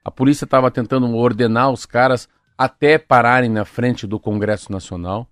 A 0.04 0.10
polícia 0.10 0.44
estava 0.44 0.72
tentando 0.72 1.14
ordenar 1.14 1.70
os 1.70 1.86
caras 1.86 2.28
até 2.58 2.98
pararem 2.98 3.50
na 3.50 3.64
frente 3.64 4.08
do 4.08 4.18
Congresso 4.18 4.72
Nacional, 4.72 5.28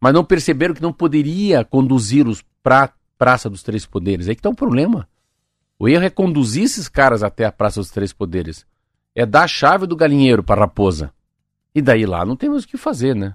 mas 0.00 0.14
não 0.14 0.24
perceberam 0.24 0.74
que 0.74 0.82
não 0.82 0.92
poderia 0.92 1.64
conduzi-los 1.64 2.44
para 2.62 2.84
a 2.84 2.90
Praça 3.18 3.50
dos 3.50 3.64
Três 3.64 3.84
Poderes. 3.86 4.28
Aí 4.28 4.36
que 4.36 4.40
está 4.40 4.50
o 4.50 4.54
problema. 4.54 5.08
O 5.80 5.88
erro 5.88 6.04
é 6.04 6.10
conduzir 6.10 6.62
esses 6.62 6.88
caras 6.88 7.24
até 7.24 7.44
a 7.44 7.52
Praça 7.52 7.80
dos 7.80 7.90
Três 7.90 8.12
Poderes. 8.12 8.66
É 9.16 9.24
dar 9.24 9.44
a 9.44 9.48
chave 9.48 9.86
do 9.86 9.96
galinheiro 9.96 10.42
para 10.42 10.60
a 10.60 10.64
raposa. 10.66 11.10
E 11.74 11.80
daí 11.80 12.04
lá 12.04 12.22
não 12.24 12.36
temos 12.36 12.64
o 12.64 12.68
que 12.68 12.76
fazer, 12.76 13.16
né? 13.16 13.34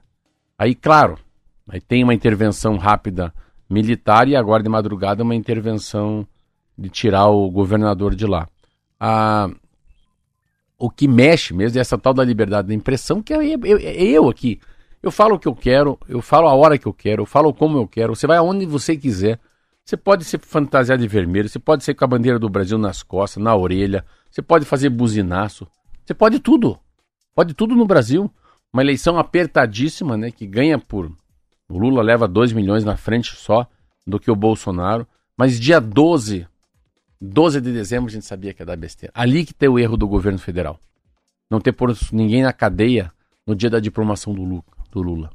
Aí, 0.56 0.76
claro, 0.76 1.18
aí 1.68 1.82
tem 1.82 2.04
uma 2.04 2.14
intervenção 2.14 2.78
rápida 2.78 3.34
militar 3.68 4.28
e 4.28 4.36
agora 4.36 4.62
de 4.62 4.70
madrugada 4.70 5.24
uma 5.24 5.34
intervenção 5.34 6.26
de 6.78 6.88
tirar 6.88 7.28
o 7.30 7.50
governador 7.50 8.14
de 8.14 8.28
lá. 8.28 8.48
Ah, 9.00 9.50
o 10.78 10.88
que 10.90 11.08
mexe 11.08 11.52
mesmo 11.54 11.80
é 11.80 11.82
essa 11.82 11.98
tal 11.98 12.14
da 12.14 12.24
liberdade 12.24 12.68
da 12.68 12.74
impressão, 12.76 13.22
que 13.22 13.34
é 13.34 13.38
eu, 13.38 13.60
eu- 13.66 13.78
é 13.78 14.04
eu 14.04 14.30
aqui. 14.30 14.60
Eu 15.02 15.10
falo 15.10 15.36
o 15.36 15.40
que 15.40 15.48
eu 15.48 15.56
quero, 15.56 15.98
eu 16.08 16.22
falo 16.22 16.48
a 16.48 16.54
hora 16.54 16.78
que 16.78 16.88
eu 16.88 16.94
quero, 16.94 17.24
eu 17.24 17.26
falo 17.26 17.52
como 17.54 17.80
eu 17.80 17.88
quero. 17.88 18.16
Você 18.16 18.28
vai 18.28 18.38
aonde 18.38 18.68
você 18.68 18.96
quiser. 18.96 19.40
Você 19.84 19.98
pode 19.98 20.24
ser 20.26 20.40
fantasiado 20.40 21.02
de 21.02 21.08
vermelho, 21.08 21.50
você 21.50 21.58
pode 21.58 21.84
ser 21.84 21.96
com 21.96 22.06
a 22.06 22.08
bandeira 22.08 22.38
do 22.38 22.48
Brasil 22.48 22.78
nas 22.78 23.02
costas, 23.02 23.42
na 23.42 23.56
orelha, 23.56 24.06
você 24.32 24.42
pode 24.42 24.66
fazer 24.66 24.90
buzinaço, 24.90 25.68
você 26.06 26.14
pode 26.14 26.40
tudo. 26.40 26.80
Pode 27.36 27.54
tudo 27.54 27.76
no 27.76 27.86
Brasil. 27.86 28.32
Uma 28.74 28.82
eleição 28.82 29.20
apertadíssima, 29.20 30.18
né? 30.18 30.32
Que 30.32 30.48
ganha 30.48 30.80
por. 30.80 31.12
O 31.70 31.78
Lula 31.78 32.02
leva 32.02 32.28
2 32.28 32.54
milhões 32.54 32.84
na 32.84 32.98
frente 32.98 33.36
só 33.36 33.68
do 34.08 34.20
que 34.20 34.32
o 34.32 34.36
Bolsonaro. 34.36 35.06
Mas 35.38 35.60
dia 35.60 35.80
12, 35.80 36.48
12 37.20 37.62
de 37.62 37.72
dezembro, 37.72 38.10
a 38.10 38.14
gente 38.14 38.26
sabia 38.26 38.54
que 38.54 38.62
ia 38.62 38.66
dar 38.66 38.78
besteira. 38.78 39.12
Ali 39.16 39.46
que 39.46 39.54
tem 39.54 39.70
o 39.70 39.78
erro 39.78 39.98
do 39.98 40.08
governo 40.08 40.40
federal. 40.40 40.80
Não 41.50 41.60
ter 41.60 41.74
posto 41.74 42.16
ninguém 42.16 42.44
na 42.44 42.54
cadeia 42.54 43.12
no 43.46 43.56
dia 43.56 43.70
da 43.70 43.80
diplomação 43.80 44.34
do 44.34 44.44
Lula. 44.44 44.64
Do 44.92 45.02
Lula. 45.02 45.30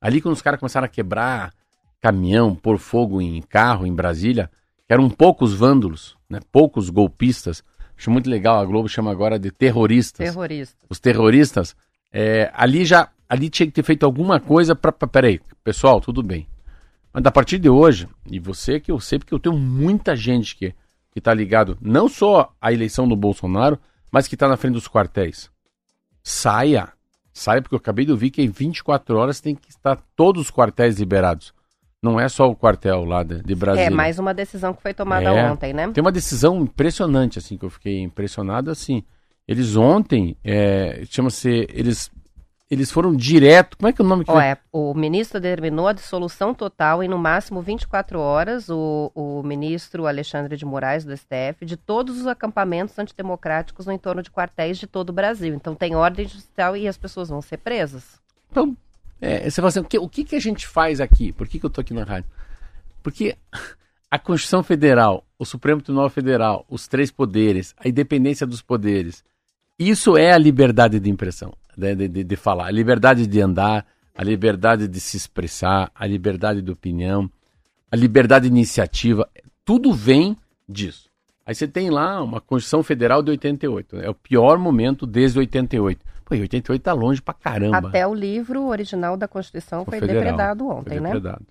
Ali 0.00 0.20
quando 0.20 0.34
os 0.34 0.42
caras 0.42 0.60
começaram 0.60 0.84
a 0.84 0.88
quebrar 0.88 1.52
caminhão, 2.00 2.54
pôr 2.54 2.78
fogo 2.78 3.20
em 3.20 3.40
carro 3.40 3.86
em 3.86 3.94
Brasília, 3.94 4.50
eram 4.88 5.08
poucos 5.08 5.54
vândalos, 5.54 6.16
né? 6.28 6.40
poucos 6.50 6.90
golpistas. 6.90 7.62
Acho 8.02 8.10
muito 8.10 8.28
legal, 8.28 8.58
a 8.58 8.64
Globo 8.64 8.88
chama 8.88 9.12
agora 9.12 9.38
de 9.38 9.52
terroristas 9.52 10.26
Terrorista. 10.26 10.86
os 10.90 10.98
terroristas, 10.98 11.76
é, 12.12 12.50
ali 12.52 12.84
já 12.84 13.08
ali 13.28 13.48
tinha 13.48 13.64
que 13.64 13.72
ter 13.72 13.84
feito 13.84 14.04
alguma 14.04 14.40
coisa 14.40 14.74
para. 14.74 14.90
Peraí, 14.90 15.40
pessoal, 15.62 16.00
tudo 16.00 16.20
bem. 16.20 16.48
Mas 17.12 17.24
a 17.24 17.30
partir 17.30 17.60
de 17.60 17.68
hoje, 17.68 18.08
e 18.28 18.40
você 18.40 18.80
que 18.80 18.90
eu 18.90 18.98
sei, 18.98 19.20
porque 19.20 19.32
eu 19.32 19.38
tenho 19.38 19.56
muita 19.56 20.16
gente 20.16 20.56
que, 20.56 20.74
que 21.12 21.20
tá 21.20 21.32
ligado 21.32 21.78
não 21.80 22.08
só 22.08 22.52
à 22.60 22.72
eleição 22.72 23.06
do 23.06 23.14
Bolsonaro, 23.14 23.78
mas 24.10 24.26
que 24.26 24.36
tá 24.36 24.48
na 24.48 24.56
frente 24.56 24.74
dos 24.74 24.88
quartéis. 24.88 25.48
Saia. 26.24 26.88
Saia, 27.32 27.62
porque 27.62 27.76
eu 27.76 27.78
acabei 27.78 28.04
de 28.04 28.10
ouvir 28.10 28.30
que 28.30 28.42
em 28.42 28.50
24 28.50 29.16
horas 29.16 29.40
tem 29.40 29.54
que 29.54 29.70
estar 29.70 29.96
todos 30.16 30.42
os 30.42 30.50
quartéis 30.50 30.98
liberados. 30.98 31.54
Não 32.02 32.18
é 32.18 32.28
só 32.28 32.50
o 32.50 32.56
quartel 32.56 33.04
lá 33.04 33.22
de, 33.22 33.40
de 33.42 33.54
Brasília. 33.54 33.86
É, 33.86 33.90
mais 33.90 34.18
uma 34.18 34.34
decisão 34.34 34.74
que 34.74 34.82
foi 34.82 34.92
tomada 34.92 35.30
É. 35.30 35.50
ontem, 35.50 35.72
né? 35.72 35.88
Tem 35.92 36.02
uma 36.02 36.10
decisão 36.10 36.60
impressionante, 36.62 37.38
assim, 37.38 37.56
que 37.56 37.64
eu 37.64 37.70
fiquei 37.70 38.00
impressionado, 38.00 38.72
assim. 38.72 39.04
Eles 39.46 39.76
ontem, 39.76 40.36
é, 40.42 41.04
chama-se, 41.08 41.68
eles, 41.72 42.10
eles 42.68 42.90
foram 42.90 43.14
direto, 43.14 43.76
como 43.76 43.88
é 43.88 43.92
que 43.92 44.02
é 44.02 44.04
o 44.04 44.08
nome 44.08 44.24
que 44.24 44.32
Ó, 44.32 44.40
é, 44.40 44.56
o 44.72 44.92
ministro 44.94 45.38
determinou 45.40 45.86
a 45.86 45.92
dissolução 45.92 46.52
total 46.52 47.04
em 47.04 47.08
no 47.08 47.18
máximo 47.18 47.62
24 47.62 48.18
horas, 48.18 48.68
o, 48.68 49.12
o 49.14 49.40
ministro 49.44 50.06
Alexandre 50.06 50.56
de 50.56 50.64
Moraes, 50.64 51.04
do 51.04 51.16
STF, 51.16 51.64
de 51.64 51.76
todos 51.76 52.20
os 52.20 52.26
acampamentos 52.26 52.98
antidemocráticos 52.98 53.86
no 53.86 53.92
entorno 53.92 54.22
de 54.22 54.30
quartéis 54.30 54.76
de 54.76 54.88
todo 54.88 55.10
o 55.10 55.12
Brasil. 55.12 55.54
Então 55.54 55.72
tem 55.74 55.94
ordem 55.94 56.26
judicial 56.26 56.76
e 56.76 56.88
as 56.88 56.96
pessoas 56.96 57.28
vão 57.28 57.40
ser 57.40 57.58
presas. 57.58 58.20
Então, 58.50 58.76
é, 59.22 59.48
você 59.48 59.60
fala 59.60 59.68
assim, 59.68 59.78
o 59.78 59.84
que, 59.84 59.98
o 60.00 60.08
que, 60.08 60.24
que 60.24 60.34
a 60.34 60.40
gente 60.40 60.66
faz 60.66 61.00
aqui? 61.00 61.30
Por 61.32 61.46
que, 61.46 61.60
que 61.60 61.64
eu 61.64 61.70
tô 61.70 61.80
aqui 61.80 61.94
na 61.94 62.02
rádio? 62.02 62.28
Porque 63.04 63.36
a 64.10 64.18
Constituição 64.18 64.64
Federal, 64.64 65.24
o 65.38 65.44
Supremo 65.44 65.80
Tribunal 65.80 66.10
Federal, 66.10 66.66
os 66.68 66.88
três 66.88 67.12
poderes, 67.12 67.72
a 67.78 67.88
independência 67.88 68.44
dos 68.44 68.60
poderes, 68.60 69.22
isso 69.78 70.16
é 70.16 70.32
a 70.32 70.38
liberdade 70.38 70.98
de 70.98 71.08
impressão, 71.08 71.54
né, 71.76 71.94
de, 71.94 72.08
de, 72.08 72.24
de 72.24 72.36
falar, 72.36 72.66
a 72.66 72.70
liberdade 72.72 73.24
de 73.28 73.40
andar, 73.40 73.86
a 74.12 74.24
liberdade 74.24 74.88
de 74.88 74.98
se 74.98 75.16
expressar, 75.16 75.88
a 75.94 76.04
liberdade 76.04 76.60
de 76.60 76.72
opinião, 76.72 77.30
a 77.92 77.94
liberdade 77.94 78.48
de 78.48 78.52
iniciativa, 78.52 79.30
tudo 79.64 79.92
vem 79.92 80.36
disso. 80.68 81.08
Aí 81.46 81.54
você 81.54 81.68
tem 81.68 81.90
lá 81.90 82.20
uma 82.20 82.40
Constituição 82.40 82.82
Federal 82.82 83.22
de 83.22 83.30
88, 83.30 84.00
é 84.00 84.10
o 84.10 84.14
pior 84.14 84.58
momento 84.58 85.06
desde 85.06 85.38
88. 85.38 86.11
Pô, 86.32 86.36
e 86.36 86.40
88 86.42 86.82
tá 86.82 86.92
longe 86.92 87.20
pra 87.20 87.34
caramba. 87.34 87.88
Até 87.88 88.06
o 88.06 88.14
livro 88.14 88.66
original 88.66 89.16
da 89.16 89.28
Constituição 89.28 89.82
O 89.82 89.84
foi 89.84 90.00
federal. 90.00 90.22
depredado 90.22 90.64
Foi 90.66 90.74
ontem, 90.76 91.00
né? 91.00 91.12
depredado. 91.12 91.46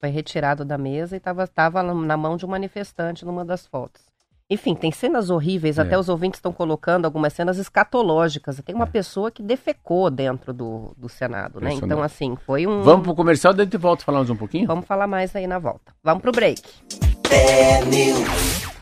Foi 0.00 0.10
retirado 0.10 0.64
da 0.64 0.76
mesa 0.76 1.16
e 1.16 1.18
estava 1.18 1.82
na 1.82 2.16
mão 2.16 2.36
de 2.36 2.44
um 2.44 2.48
manifestante 2.48 3.24
numa 3.24 3.44
das 3.44 3.66
fotos. 3.66 4.02
Enfim, 4.50 4.74
tem 4.74 4.92
cenas 4.92 5.30
horríveis, 5.30 5.78
É. 5.78 5.82
até 5.82 5.98
os 5.98 6.08
ouvintes 6.10 6.36
estão 6.38 6.52
colocando 6.52 7.06
algumas 7.06 7.32
cenas 7.32 7.56
escatológicas. 7.58 8.60
Tem 8.62 8.74
uma 8.74 8.84
É. 8.84 8.88
pessoa 8.88 9.30
que 9.30 9.42
defecou 9.42 10.10
dentro 10.10 10.52
do, 10.52 10.92
do 10.98 11.08
Senado, 11.08 11.60
né? 11.60 11.72
Então, 11.72 12.02
assim, 12.02 12.36
foi 12.44 12.66
um. 12.66 12.82
Vamos 12.82 13.04
pro 13.04 13.14
comercial, 13.14 13.54
daí 13.54 13.62
a 13.62 13.64
gente 13.64 13.78
volta 13.78 14.10
mais 14.12 14.28
um 14.28 14.36
pouquinho? 14.36 14.66
Vamos 14.66 14.84
falar 14.84 15.06
mais 15.06 15.34
aí 15.34 15.46
na 15.46 15.58
volta. 15.58 15.94
Vamos 16.02 16.20
pro 16.22 16.30
break. 16.32 16.60
News. 17.88 18.73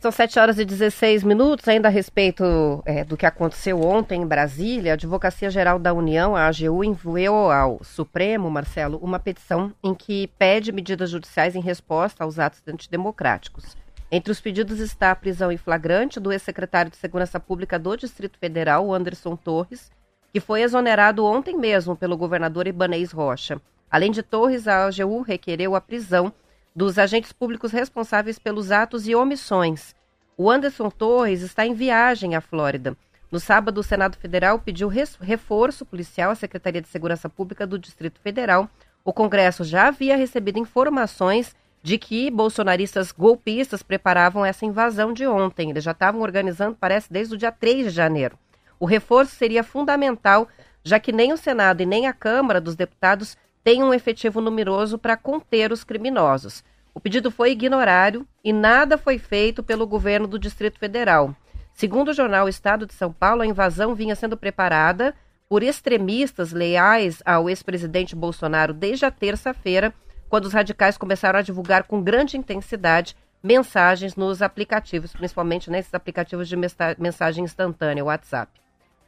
São 0.00 0.10
7 0.10 0.38
horas 0.38 0.58
e 0.58 0.64
16 0.64 1.22
minutos, 1.24 1.68
ainda 1.68 1.88
a 1.88 1.90
respeito 1.90 2.82
é, 2.86 3.04
do 3.04 3.18
que 3.18 3.26
aconteceu 3.26 3.82
ontem 3.82 4.22
em 4.22 4.26
Brasília. 4.26 4.92
A 4.92 4.94
Advocacia 4.94 5.50
Geral 5.50 5.78
da 5.78 5.92
União, 5.92 6.34
a 6.34 6.46
AGU, 6.46 6.82
enviou 6.82 7.52
ao 7.52 7.84
Supremo, 7.84 8.50
Marcelo, 8.50 8.98
uma 9.02 9.18
petição 9.18 9.74
em 9.84 9.94
que 9.94 10.28
pede 10.38 10.72
medidas 10.72 11.10
judiciais 11.10 11.54
em 11.54 11.60
resposta 11.60 12.24
aos 12.24 12.38
atos 12.38 12.62
antidemocráticos. 12.66 13.76
Entre 14.10 14.32
os 14.32 14.40
pedidos 14.40 14.80
está 14.80 15.10
a 15.10 15.14
prisão 15.14 15.52
em 15.52 15.58
flagrante 15.58 16.18
do 16.18 16.32
ex-secretário 16.32 16.90
de 16.90 16.96
Segurança 16.96 17.38
Pública 17.38 17.78
do 17.78 17.94
Distrito 17.94 18.38
Federal, 18.38 18.90
Anderson 18.94 19.36
Torres, 19.36 19.92
que 20.32 20.40
foi 20.40 20.62
exonerado 20.62 21.26
ontem 21.26 21.58
mesmo 21.58 21.94
pelo 21.94 22.16
governador 22.16 22.66
Ibanez 22.66 23.12
Rocha. 23.12 23.60
Além 23.90 24.10
de 24.10 24.22
Torres, 24.22 24.66
a 24.66 24.86
AGU 24.86 25.20
requereu 25.20 25.74
a 25.74 25.80
prisão 25.80 26.32
dos 26.74 26.98
agentes 26.98 27.32
públicos 27.32 27.72
responsáveis 27.72 28.38
pelos 28.38 28.70
atos 28.70 29.06
e 29.08 29.14
omissões. 29.14 29.94
O 30.36 30.50
Anderson 30.50 30.90
Torres 30.90 31.42
está 31.42 31.66
em 31.66 31.74
viagem 31.74 32.34
à 32.34 32.40
Flórida. 32.40 32.96
No 33.30 33.38
sábado, 33.38 33.78
o 33.78 33.82
Senado 33.82 34.16
Federal 34.16 34.58
pediu 34.58 34.88
reforço 34.88 35.84
policial 35.84 36.30
à 36.30 36.34
Secretaria 36.34 36.80
de 36.80 36.88
Segurança 36.88 37.28
Pública 37.28 37.66
do 37.66 37.78
Distrito 37.78 38.20
Federal. 38.20 38.68
O 39.04 39.12
Congresso 39.12 39.62
já 39.62 39.88
havia 39.88 40.16
recebido 40.16 40.58
informações 40.58 41.54
de 41.82 41.96
que 41.96 42.30
bolsonaristas 42.30 43.12
golpistas 43.12 43.82
preparavam 43.82 44.44
essa 44.44 44.66
invasão 44.66 45.12
de 45.12 45.26
ontem. 45.26 45.70
Eles 45.70 45.84
já 45.84 45.92
estavam 45.92 46.20
organizando, 46.20 46.76
parece, 46.78 47.12
desde 47.12 47.34
o 47.34 47.38
dia 47.38 47.52
3 47.52 47.84
de 47.86 47.90
janeiro. 47.90 48.38
O 48.78 48.86
reforço 48.86 49.34
seria 49.36 49.62
fundamental, 49.62 50.48
já 50.82 50.98
que 50.98 51.12
nem 51.12 51.32
o 51.32 51.36
Senado 51.36 51.82
e 51.82 51.86
nem 51.86 52.06
a 52.06 52.12
Câmara 52.12 52.60
dos 52.60 52.74
Deputados 52.74 53.36
têm 53.70 53.84
um 53.84 53.94
efetivo 53.94 54.40
numeroso 54.40 54.98
para 54.98 55.16
conter 55.16 55.70
os 55.70 55.84
criminosos. 55.84 56.64
O 56.92 56.98
pedido 56.98 57.30
foi 57.30 57.52
ignorado 57.52 58.26
e 58.42 58.52
nada 58.52 58.98
foi 58.98 59.16
feito 59.16 59.62
pelo 59.62 59.86
governo 59.86 60.26
do 60.26 60.40
Distrito 60.40 60.76
Federal. 60.76 61.36
Segundo 61.72 62.08
o 62.08 62.12
jornal 62.12 62.48
Estado 62.48 62.84
de 62.84 62.94
São 62.94 63.12
Paulo, 63.12 63.42
a 63.42 63.46
invasão 63.46 63.94
vinha 63.94 64.16
sendo 64.16 64.36
preparada 64.36 65.14
por 65.48 65.62
extremistas 65.62 66.50
leais 66.50 67.22
ao 67.24 67.48
ex-presidente 67.48 68.16
Bolsonaro 68.16 68.74
desde 68.74 69.06
a 69.06 69.10
terça-feira, 69.12 69.94
quando 70.28 70.46
os 70.46 70.52
radicais 70.52 70.98
começaram 70.98 71.38
a 71.38 71.42
divulgar 71.42 71.84
com 71.84 72.02
grande 72.02 72.36
intensidade 72.36 73.14
mensagens 73.40 74.16
nos 74.16 74.42
aplicativos, 74.42 75.12
principalmente 75.12 75.70
nesses 75.70 75.94
aplicativos 75.94 76.48
de 76.48 76.56
mensagem 76.98 77.44
instantânea, 77.44 78.04
WhatsApp. 78.04 78.59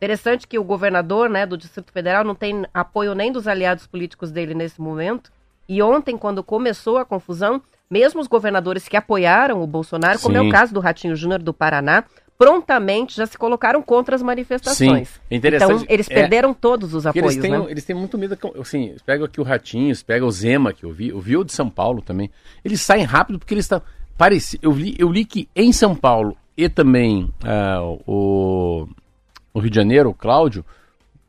Interessante 0.02 0.48
que 0.48 0.58
o 0.58 0.64
governador 0.64 1.30
né, 1.30 1.46
do 1.46 1.56
Distrito 1.56 1.92
Federal 1.92 2.24
não 2.24 2.34
tem 2.34 2.66
apoio 2.74 3.14
nem 3.14 3.30
dos 3.30 3.46
aliados 3.46 3.86
políticos 3.86 4.32
dele 4.32 4.52
nesse 4.52 4.80
momento. 4.80 5.30
E 5.68 5.80
ontem, 5.80 6.18
quando 6.18 6.42
começou 6.42 6.98
a 6.98 7.04
confusão, 7.04 7.62
mesmo 7.88 8.20
os 8.20 8.26
governadores 8.26 8.88
que 8.88 8.96
apoiaram 8.96 9.62
o 9.62 9.66
Bolsonaro, 9.66 10.18
como 10.18 10.36
é 10.36 10.40
Sim. 10.40 10.48
o 10.48 10.50
caso 10.50 10.74
do 10.74 10.80
Ratinho 10.80 11.14
Júnior 11.14 11.40
do 11.40 11.54
Paraná, 11.54 12.02
prontamente 12.36 13.14
já 13.14 13.26
se 13.26 13.38
colocaram 13.38 13.80
contra 13.80 14.16
as 14.16 14.22
manifestações. 14.22 15.08
Sim, 15.08 15.20
é 15.30 15.36
interessante. 15.36 15.84
Então, 15.84 15.86
eles 15.88 16.10
É, 16.10 16.14
perderam 16.14 16.52
todos 16.52 16.94
os 16.94 17.06
apoios, 17.06 17.36
eles 17.36 17.40
têm, 17.40 17.52
né? 17.52 17.66
eles 17.68 17.84
têm 17.84 17.94
muito 17.94 18.18
medo. 18.18 18.36
Assim, 18.60 18.96
pegam 19.06 19.24
aqui 19.24 19.40
o 19.40 19.44
Ratinho, 19.44 19.94
pega 20.04 20.26
o 20.26 20.30
Zema, 20.32 20.72
que 20.72 20.84
eu 20.84 20.90
vi, 20.90 21.10
eu 21.10 21.20
vi 21.20 21.36
o 21.36 21.44
de 21.44 21.52
São 21.52 21.70
Paulo 21.70 22.02
também. 22.02 22.28
Eles 22.64 22.80
saem 22.80 23.04
rápido 23.04 23.38
porque 23.38 23.54
eles 23.54 23.66
estão. 23.66 23.80
Parece, 24.18 24.58
eu 24.60 24.72
li, 24.72 24.96
eu 24.98 25.12
li 25.12 25.24
que 25.24 25.48
em 25.54 25.72
São 25.72 25.94
Paulo 25.94 26.36
e 26.56 26.68
também 26.68 27.32
ah, 27.44 27.80
o, 28.04 28.88
o 29.52 29.60
Rio 29.60 29.70
de 29.70 29.76
Janeiro, 29.76 30.10
o 30.10 30.14
Cláudio, 30.14 30.64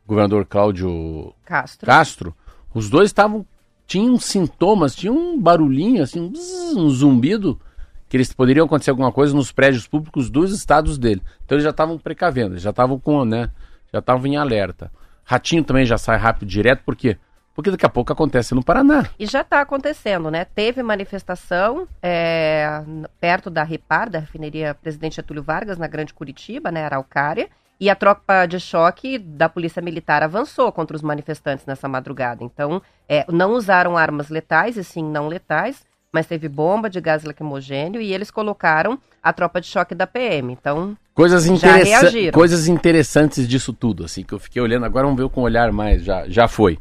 o 0.04 0.08
governador 0.08 0.44
Cláudio 0.46 1.34
Castro. 1.44 1.86
Castro, 1.86 2.36
os 2.72 2.88
dois 2.88 3.08
estavam. 3.08 3.46
Tinham 3.86 4.18
sintomas, 4.18 4.94
tinha 4.94 5.12
um 5.12 5.38
barulhinho, 5.38 6.02
assim, 6.02 6.18
um, 6.18 6.30
bzz, 6.30 6.74
um 6.74 6.88
zumbido, 6.88 7.60
que 8.08 8.16
eles 8.16 8.32
poderiam 8.32 8.64
acontecer 8.64 8.90
alguma 8.90 9.12
coisa 9.12 9.34
nos 9.34 9.52
prédios 9.52 9.86
públicos 9.86 10.30
dos 10.30 10.52
estados 10.52 10.96
dele. 10.96 11.22
Então 11.44 11.56
eles 11.56 11.64
já 11.64 11.70
estavam 11.70 11.98
precavendo, 11.98 12.56
já 12.56 12.70
estavam 12.70 12.98
com, 12.98 13.26
né? 13.26 13.50
Já 13.92 13.98
estavam 13.98 14.26
em 14.26 14.36
alerta. 14.36 14.90
Ratinho 15.22 15.62
também 15.62 15.84
já 15.84 15.98
sai 15.98 16.16
rápido 16.16 16.48
direto, 16.48 16.82
por 16.82 16.96
quê? 16.96 17.18
Porque 17.54 17.70
daqui 17.70 17.86
a 17.86 17.88
pouco 17.88 18.12
acontece 18.12 18.54
no 18.54 18.64
Paraná. 18.64 19.06
E 19.18 19.26
já 19.26 19.42
está 19.42 19.60
acontecendo, 19.60 20.30
né? 20.30 20.44
Teve 20.44 20.82
manifestação 20.82 21.86
é, 22.02 22.82
perto 23.20 23.48
da 23.48 23.62
Repar, 23.62 24.10
da 24.10 24.18
refineria 24.18 24.74
Presidente 24.74 25.16
Getúlio 25.16 25.42
Vargas, 25.42 25.78
na 25.78 25.86
Grande 25.86 26.12
Curitiba, 26.12 26.72
né, 26.72 26.84
Araucária, 26.84 27.48
e 27.80 27.90
a 27.90 27.94
tropa 27.94 28.46
de 28.46 28.58
choque 28.60 29.18
da 29.18 29.48
Polícia 29.48 29.82
Militar 29.82 30.22
avançou 30.22 30.70
contra 30.72 30.96
os 30.96 31.02
manifestantes 31.02 31.66
nessa 31.66 31.88
madrugada. 31.88 32.44
Então, 32.44 32.80
é, 33.08 33.24
não 33.30 33.52
usaram 33.52 33.96
armas 33.96 34.28
letais, 34.28 34.76
e 34.76 34.84
sim 34.84 35.02
não 35.02 35.28
letais, 35.28 35.84
mas 36.12 36.26
teve 36.26 36.48
bomba 36.48 36.88
de 36.88 37.00
gás 37.00 37.24
lacrimogênio 37.24 38.00
e 38.00 38.12
eles 38.12 38.30
colocaram 38.30 38.98
a 39.22 39.32
tropa 39.32 39.60
de 39.60 39.66
choque 39.66 39.94
da 39.94 40.06
PM. 40.06 40.52
Então, 40.52 40.96
Coisas, 41.14 41.44
Já 41.44 41.52
interessa 41.54 42.00
reagiram. 42.00 42.32
coisas 42.32 42.66
interessantes 42.66 43.46
disso 43.46 43.72
tudo, 43.72 44.04
assim, 44.04 44.24
que 44.24 44.32
eu 44.34 44.38
fiquei 44.38 44.60
olhando. 44.60 44.84
Agora 44.84 45.06
vamos 45.06 45.20
ver 45.22 45.28
com 45.30 45.42
um 45.42 45.44
olhar 45.44 45.70
mais, 45.72 46.02
já, 46.02 46.28
já 46.28 46.48
foi. 46.48 46.78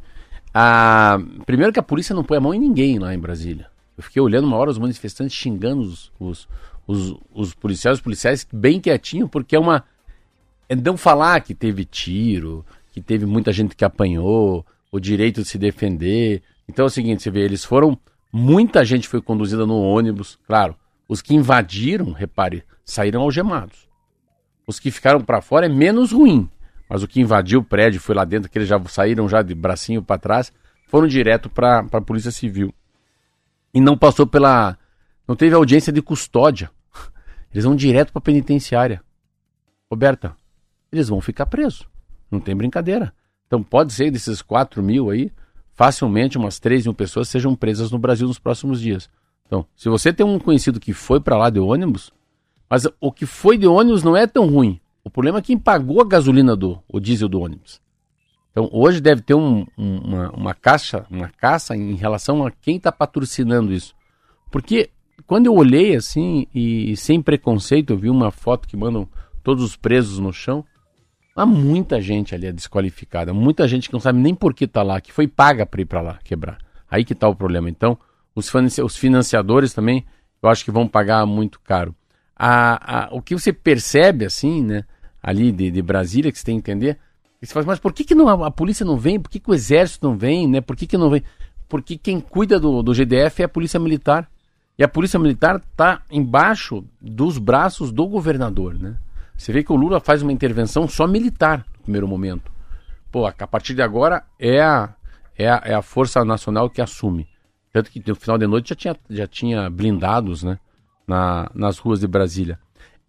Ah, 0.54 1.20
primeiro 1.46 1.72
que 1.72 1.80
a 1.80 1.84
polícia 1.84 2.16
não 2.16 2.24
põe 2.24 2.38
a 2.38 2.42
mão 2.42 2.54
em 2.54 2.60
ninguém 2.60 2.98
lá 3.00 3.14
em 3.14 3.20
Brasília. 3.20 3.68
Eu 3.96 4.04
fiquei 4.04 4.22
olhando 4.22 4.46
uma 4.46 4.58
hora 4.58 4.72
os 4.72 4.80
manifestantes 4.80 5.36
xingando 5.36 5.82
os, 5.82 6.12
os, 6.20 6.48
os, 6.88 7.16
os 7.34 7.54
policiais, 7.54 7.98
os 7.98 8.04
policiais 8.04 8.48
bem 8.52 8.80
quietinho, 8.80 9.28
porque 9.30 9.56
é 9.56 9.60
uma. 9.60 9.84
Não 10.76 10.98
falar 10.98 11.42
que 11.42 11.54
teve 11.54 11.86
tiro, 11.86 12.66
que 12.92 13.02
teve 13.02 13.26
muita 13.26 13.52
gente 13.52 13.76
que 13.76 13.84
apanhou, 13.84 14.66
o 14.92 15.00
direito 15.00 15.42
de 15.42 15.48
se 15.48 15.58
defender. 15.58 16.42
Então 16.70 16.84
é 16.84 16.88
o 16.88 16.92
seguinte, 16.92 17.24
você 17.24 17.32
vê, 17.32 17.42
eles 17.42 17.66
foram. 17.66 17.98
Muita 18.32 18.86
gente 18.86 19.08
foi 19.08 19.22
conduzida 19.22 19.66
no 19.66 19.80
ônibus, 19.82 20.40
claro. 20.48 20.76
Os 21.08 21.22
que 21.22 21.36
invadiram, 21.36 22.12
repare, 22.12 22.64
saíram 22.86 23.22
algemados. 23.22 23.88
Os 24.66 24.80
que 24.80 24.92
ficaram 24.92 25.22
para 25.22 25.42
fora 25.42 25.66
é 25.66 25.70
menos 25.70 26.12
ruim. 26.12 26.50
Mas 26.90 27.04
o 27.04 27.08
que 27.08 27.20
invadiu 27.20 27.60
o 27.60 27.64
prédio, 27.64 28.00
foi 28.00 28.16
lá 28.16 28.24
dentro, 28.24 28.50
que 28.50 28.58
eles 28.58 28.68
já 28.68 28.80
saíram 28.86 29.28
já 29.28 29.42
de 29.42 29.56
bracinho 29.56 30.02
para 30.02 30.20
trás, 30.20 30.54
foram 30.88 31.08
direto 31.08 31.50
para 31.50 31.80
a 31.92 32.02
Polícia 32.02 32.32
Civil. 32.32 32.74
E 33.74 33.82
não 33.82 33.98
passou 33.98 34.28
pela. 34.28 34.78
Não 35.28 35.36
teve 35.36 35.56
audiência 35.56 35.92
de 35.92 36.02
custódia. 36.02 36.70
Eles 37.52 37.66
vão 37.66 37.76
direto 37.76 38.14
para 38.14 38.22
penitenciária. 38.22 39.02
Roberta, 39.90 40.36
eles 40.94 41.10
vão 41.10 41.20
ficar 41.20 41.46
presos. 41.48 41.86
Não 42.32 42.40
tem 42.40 42.56
brincadeira. 42.56 43.14
Então 43.48 43.62
pode 43.62 43.92
ser 43.94 44.10
desses 44.12 44.42
4 44.42 44.82
mil 44.82 45.10
aí, 45.10 45.32
facilmente 45.74 46.38
umas 46.38 46.60
3 46.60 46.86
mil 46.86 46.94
pessoas 46.94 47.28
sejam 47.28 47.56
presas 47.56 47.92
no 47.92 48.00
Brasil 48.00 48.28
nos 48.28 48.40
próximos 48.40 48.80
dias. 48.80 49.10
Então, 49.46 49.66
se 49.76 49.90
você 49.90 50.12
tem 50.14 50.26
um 50.26 50.40
conhecido 50.40 50.80
que 50.80 50.94
foi 50.94 51.20
para 51.20 51.38
lá 51.38 51.50
de 51.50 51.60
ônibus, 51.60 52.12
mas 52.70 52.88
o 53.00 53.12
que 53.12 53.26
foi 53.26 53.58
de 53.58 53.68
ônibus 53.68 54.02
não 54.04 54.16
é 54.16 54.26
tão 54.26 54.48
ruim. 54.48 54.80
O 55.04 55.10
problema 55.10 55.40
é 55.40 55.42
quem 55.42 55.58
pagou 55.60 56.02
a 56.02 56.06
gasolina 56.06 56.56
do, 56.56 56.82
o 56.88 57.00
diesel 57.00 57.28
do 57.28 57.42
ônibus. 57.42 57.82
Então 58.52 58.70
hoje 58.72 59.02
deve 59.02 59.22
ter 59.22 59.34
um- 59.34 59.66
um- 59.78 59.98
uma, 60.00 60.30
uma 60.32 60.54
caixa, 60.54 61.06
uma 61.10 61.28
caça 61.28 61.76
em 61.76 61.96
relação 61.96 62.46
a 62.46 62.52
quem 62.52 62.78
está 62.78 62.92
patrocinando 62.92 63.74
isso. 63.74 63.94
Porque 64.52 64.90
quando 65.28 65.48
eu 65.48 65.54
olhei 65.56 65.96
assim 65.96 66.48
e 66.54 66.96
sem 66.98 67.22
preconceito, 67.22 67.92
eu 67.92 67.98
vi 67.98 68.10
uma 68.10 68.32
foto 68.32 68.68
que 68.68 68.78
mandam 68.78 69.08
todos 69.44 69.64
os 69.64 69.76
presos 69.76 70.20
no 70.20 70.32
chão. 70.32 70.64
Há 71.36 71.46
muita 71.48 72.00
gente 72.00 72.36
ali 72.36 72.52
desqualificada, 72.52 73.34
muita 73.34 73.68
gente 73.68 73.88
que 73.90 73.94
não 73.94 74.00
sabe 74.00 74.20
nem 74.20 74.36
por 74.36 74.54
que 74.54 74.66
está 74.66 74.84
lá, 74.84 75.02
que 75.02 75.12
foi 75.12 75.28
paga 75.28 75.66
para 75.66 75.82
ir 75.82 75.86
para 75.86 76.02
lá 76.02 76.20
quebrar. 76.24 76.60
Aí 76.90 77.04
que 77.04 77.14
está 77.14 77.28
o 77.28 77.36
problema. 77.36 77.70
Então, 77.70 77.98
os, 78.36 78.50
financi- 78.50 78.84
os 78.84 78.96
financiadores 78.96 79.74
também, 79.74 80.06
eu 80.42 80.50
acho 80.50 80.64
que 80.64 80.70
vão 80.70 80.88
pagar 80.88 81.26
muito 81.26 81.60
caro. 81.62 81.96
A, 82.36 83.06
a- 83.06 83.10
o 83.12 83.20
que 83.22 83.34
você 83.34 83.52
percebe, 83.52 84.26
assim, 84.26 84.62
né, 84.64 84.84
ali 85.24 85.52
de, 85.52 85.72
de 85.72 85.82
Brasília, 85.82 86.32
que 86.32 86.38
você 86.38 86.46
tem 86.46 86.62
que 86.62 86.70
entender, 86.72 87.00
você 87.42 87.52
fala, 87.52 87.66
mas 87.66 87.80
por 87.80 87.92
que, 87.94 88.04
que 88.04 88.14
não, 88.14 88.30
a, 88.30 88.48
a 88.48 88.52
polícia 88.52 88.86
não 88.86 88.96
vem? 88.96 89.20
Por 89.20 89.30
que, 89.30 89.40
que 89.40 89.50
o 89.50 89.56
exército 89.56 90.08
não 90.08 90.16
vem? 90.16 90.48
Né? 90.48 90.62
Por 90.62 90.76
que, 90.76 90.86
que 90.86 90.98
não 90.98 91.10
vem? 91.10 91.24
Porque 91.68 91.98
quem 91.98 92.20
cuida 92.20 92.60
do, 92.60 92.84
do 92.84 92.94
GDF 92.94 93.42
é 93.42 93.46
a 93.46 93.50
polícia 93.50 93.80
militar. 93.80 94.30
E 94.78 94.84
a 94.84 94.88
polícia 94.88 95.20
militar 95.20 95.58
está 95.58 96.02
embaixo 96.12 96.84
dos 97.02 97.38
braços 97.40 97.92
do 97.92 98.08
governador, 98.08 98.78
né? 98.80 98.96
Você 99.38 99.52
vê 99.52 99.64
que 99.64 99.72
o 99.72 99.76
Lula 99.76 100.00
faz 100.00 100.22
uma 100.22 100.32
intervenção 100.32 100.88
só 100.88 101.08
militar 101.08 101.66
no 101.78 101.84
primeiro 101.84 102.08
momento. 102.08 102.52
Pô, 103.12 103.26
a 103.26 103.48
partir 103.48 103.74
de 103.74 103.82
agora 103.82 104.24
é 104.40 104.62
a, 104.62 104.96
é 105.38 105.50
a, 105.50 105.62
é 105.66 105.74
a 105.74 105.82
Força 105.82 106.24
Nacional 106.24 106.70
que 106.70 106.82
assume. 106.82 107.28
Tanto 107.72 107.92
que 107.92 108.02
no 108.08 108.16
final 108.16 108.38
de 108.38 108.48
noite 108.48 108.70
já 108.70 108.76
tinha, 108.76 108.96
já 109.10 109.28
tinha 109.28 109.70
blindados, 109.70 110.44
né? 110.44 110.60
Na, 111.08 111.50
nas 111.54 111.78
ruas 111.78 112.00
de 112.00 112.08
Brasília. 112.08 112.58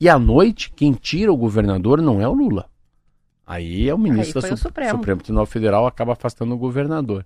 E 0.00 0.08
à 0.08 0.18
noite, 0.18 0.70
quem 0.70 0.92
tira 0.92 1.32
o 1.32 1.36
governador 1.36 2.02
não 2.02 2.20
é 2.20 2.26
o 2.26 2.32
Lula. 2.32 2.68
Aí 3.46 3.88
é 3.88 3.94
o 3.94 3.98
ministro 3.98 4.38
Aí 4.38 4.42
da 4.42 4.48
foi 4.48 4.54
o 4.54 4.58
Supremo. 4.58 4.90
Supremo 4.90 5.22
Tribunal 5.22 5.46
Federal 5.46 5.86
acaba 5.86 6.12
afastando 6.12 6.54
o 6.54 6.58
governador. 6.58 7.24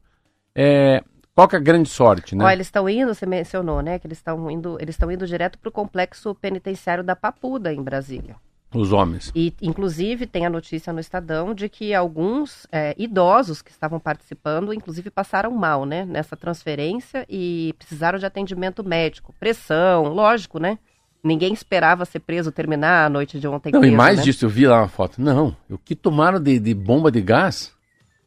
É, 0.54 1.02
qual 1.34 1.46
que 1.48 1.54
é 1.54 1.58
a 1.58 1.62
grande 1.62 1.88
sorte, 1.88 2.34
né? 2.34 2.44
Ó, 2.44 2.50
eles 2.50 2.66
estão 2.66 2.88
indo, 2.88 3.14
você 3.14 3.24
mencionou, 3.24 3.80
né? 3.80 3.98
Que 3.98 4.08
eles 4.08 4.18
estão 4.18 4.50
indo, 4.50 4.76
eles 4.80 4.96
estão 4.96 5.10
indo 5.10 5.26
direto 5.26 5.56
para 5.58 5.68
o 5.68 5.72
complexo 5.72 6.34
penitenciário 6.34 7.04
da 7.04 7.14
Papuda, 7.14 7.72
em 7.72 7.80
Brasília. 7.80 8.34
Os 8.74 8.92
homens. 8.92 9.32
E, 9.34 9.54
inclusive, 9.62 10.26
tem 10.26 10.44
a 10.44 10.50
notícia 10.50 10.92
no 10.92 11.00
Estadão 11.00 11.54
de 11.54 11.68
que 11.70 11.94
alguns 11.94 12.66
é, 12.70 12.94
idosos 12.98 13.62
que 13.62 13.70
estavam 13.70 13.98
participando, 13.98 14.74
inclusive, 14.74 15.10
passaram 15.10 15.50
mal, 15.50 15.86
né? 15.86 16.04
Nessa 16.04 16.36
transferência 16.36 17.24
e 17.30 17.74
precisaram 17.78 18.18
de 18.18 18.26
atendimento 18.26 18.84
médico. 18.84 19.34
Pressão, 19.40 20.08
lógico, 20.08 20.58
né? 20.58 20.78
Ninguém 21.24 21.52
esperava 21.52 22.04
ser 22.04 22.20
preso, 22.20 22.52
terminar 22.52 23.06
a 23.06 23.08
noite 23.08 23.40
de 23.40 23.48
ontem 23.48 23.72
Não, 23.72 23.80
preso, 23.80 23.94
e 23.94 23.96
mais 23.96 24.18
né? 24.18 24.24
disso, 24.24 24.44
eu 24.44 24.50
vi 24.50 24.66
lá 24.66 24.82
uma 24.82 24.88
foto. 24.88 25.20
Não, 25.20 25.56
o 25.70 25.78
que 25.78 25.96
tomaram 25.96 26.38
de, 26.38 26.58
de 26.58 26.74
bomba 26.74 27.10
de 27.10 27.22
gás? 27.22 27.72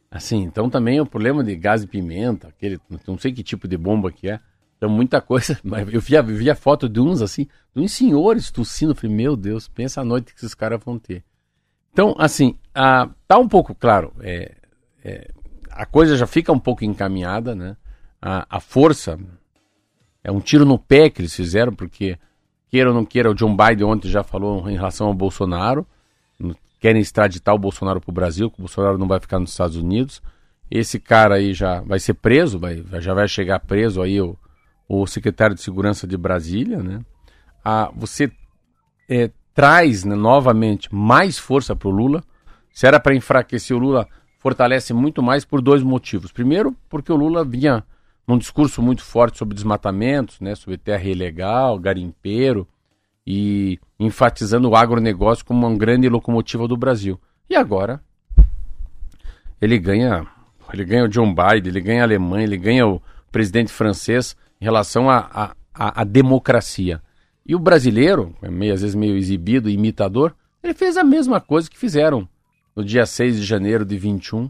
Assim, 0.10 0.44
então 0.44 0.70
também 0.70 0.98
é 0.98 1.02
o 1.02 1.06
problema 1.06 1.44
de 1.44 1.56
gás 1.56 1.84
e 1.84 1.88
pimenta, 1.88 2.50
aquele, 2.50 2.80
não 3.08 3.18
sei 3.18 3.32
que 3.32 3.42
tipo 3.42 3.68
de 3.68 3.78
bomba 3.78 4.12
que 4.12 4.30
é. 4.30 4.40
Então 4.82 4.89
muita 4.89 5.22
coisa, 5.22 5.60
mas 5.63 5.88
eu 5.94 6.02
vi, 6.02 6.17
a- 6.17 6.24
vi 6.24 6.50
a 6.50 6.56
foto 6.56 6.89
de 6.89 7.00
uns 7.00 7.22
assim, 7.22 7.48
de 7.76 7.84
uns 7.84 7.91
senhores 7.91 8.50
tossindo, 8.50 8.94
eu 8.94 8.96
falei, 8.96 9.15
meu 9.15 9.36
Deus, 9.36 9.67
pensa 9.67 10.02
a 10.02 10.04
noite 10.04 10.34
que 10.34 10.39
esses 10.39 10.56
caras 10.56 10.84
vão 10.84 10.98
ter. 10.98 11.24
Então, 11.94 12.15
assim, 12.17 12.58
a, 12.74 13.08
tá 13.28 13.38
um 13.38 13.48
pouco, 13.48 13.76
claro, 13.76 14.12
é, 14.22 14.56
é, 15.04 15.28
a 15.70 15.86
coisa 15.86 16.17
já 16.17 16.26
fica 16.26 16.52
um 16.52 16.58
pouco 16.58 16.84
encaminhada, 16.84 17.54
né? 17.54 17.78
A, 18.20 18.48
a 18.50 18.60
força 18.60 19.20
é 20.24 20.32
um 20.32 20.39
tiro 20.39 20.65
no 20.65 20.80
pé 20.80 21.12
que 21.12 21.22
eles 21.22 21.36
fizeram, 21.36 21.76
porque 21.76 22.17
queira 22.67 22.89
ou 22.89 22.96
não 22.96 23.06
queira, 23.06 23.30
o 23.30 23.36
John 23.36 23.56
Biden 23.56 23.86
ontem 23.86 24.10
já 24.10 24.24
falou 24.24 24.67
em 24.67 24.74
relação 24.76 25.08
ao 25.08 25.13
Bolsonaro, 25.13 25.86
querem 26.80 27.02
extraditar 27.02 27.54
o 27.54 27.60
Bolsonaro 27.60 28.02
para 28.02 28.10
o 28.10 28.13
Brasil, 28.13 28.50
que 28.50 28.58
o 28.58 28.63
Bolsonaro 28.63 28.98
não 28.98 29.08
vai 29.08 29.20
ficar 29.20 29.38
nos 29.38 29.52
Estados 29.52 29.76
Unidos. 29.76 30.24
Esse 30.72 31.00
cara 31.00 31.36
aí 31.36 31.54
já 31.54 31.82
vai 31.82 32.00
ser 32.00 32.15
preso, 32.15 32.58
vai, 32.58 32.84
já 33.00 33.13
vai 33.13 33.28
chegar 33.28 33.60
preso 33.60 34.02
aí 34.02 34.20
o, 34.20 34.36
o 34.94 35.08
secretário 35.08 35.56
de 35.56 35.62
Segurança 35.62 36.06
de 36.06 36.18
Brasília, 36.18 36.84
né? 36.84 37.00
Ah, 37.64 37.90
você 37.96 38.30
é, 39.10 39.32
traz 39.54 40.04
né, 40.04 40.16
novamente 40.16 40.94
mais 40.94 41.38
força 41.38 41.74
para 41.74 41.88
o 41.88 41.92
Lula. 41.92 42.22
Se 42.74 42.86
era 42.86 43.00
para 43.00 43.16
enfraquecer 43.16 43.76
o 43.76 43.80
Lula, 43.80 44.06
fortalece 44.38 44.94
muito 44.94 45.24
mais 45.24 45.46
por 45.46 45.62
dois 45.62 45.82
motivos. 45.82 46.34
Primeiro, 46.34 46.76
porque 46.90 47.10
o 47.10 47.16
Lula 47.16 47.46
vinha 47.46 47.86
num 48.28 48.38
discurso 48.38 48.82
muito 48.82 49.02
forte 49.02 49.38
sobre 49.38 49.56
desmatamentos, 49.56 50.42
né, 50.42 50.56
sobre 50.56 50.78
terra 50.78 51.06
ilegal, 51.06 51.80
garimpeiro, 51.80 52.68
e 53.26 53.80
enfatizando 53.98 54.70
o 54.70 54.76
agronegócio 54.76 55.46
como 55.46 55.66
uma 55.66 55.78
grande 55.78 56.10
locomotiva 56.10 56.68
do 56.68 56.76
Brasil. 56.76 57.18
E 57.50 57.56
agora 57.56 58.02
ele 59.62 59.80
ganha, 59.80 60.28
ele 60.74 60.84
ganha 60.84 61.06
o 61.06 61.08
John 61.08 61.34
Biden, 61.34 61.70
ele 61.70 61.82
ganha 61.82 62.02
a 62.02 62.06
Alemanha, 62.06 62.44
ele 62.44 62.58
ganha 62.58 62.86
o 62.86 63.02
presidente 63.32 63.72
francês 63.72 64.36
em 64.62 64.63
relação 64.63 65.08
à 65.10 66.04
democracia. 66.04 67.02
E 67.43 67.56
o 67.56 67.60
brasileiro, 67.60 68.36
é 68.41 68.50
meio, 68.50 68.74
às 68.74 68.82
vezes 68.82 68.95
meio 68.95 69.17
exibido, 69.17 69.69
imitador, 69.69 70.36
ele 70.62 70.76
fez 70.76 70.95
a 70.95 71.04
mesma 71.04 71.41
coisa 71.41 71.67
que 71.67 71.78
fizeram 71.78 72.30
no 72.76 72.86
dia 72.86 73.06
6 73.06 73.38
de 73.38 73.43
janeiro 73.43 73.84
de 73.84 73.97
21, 73.97 74.50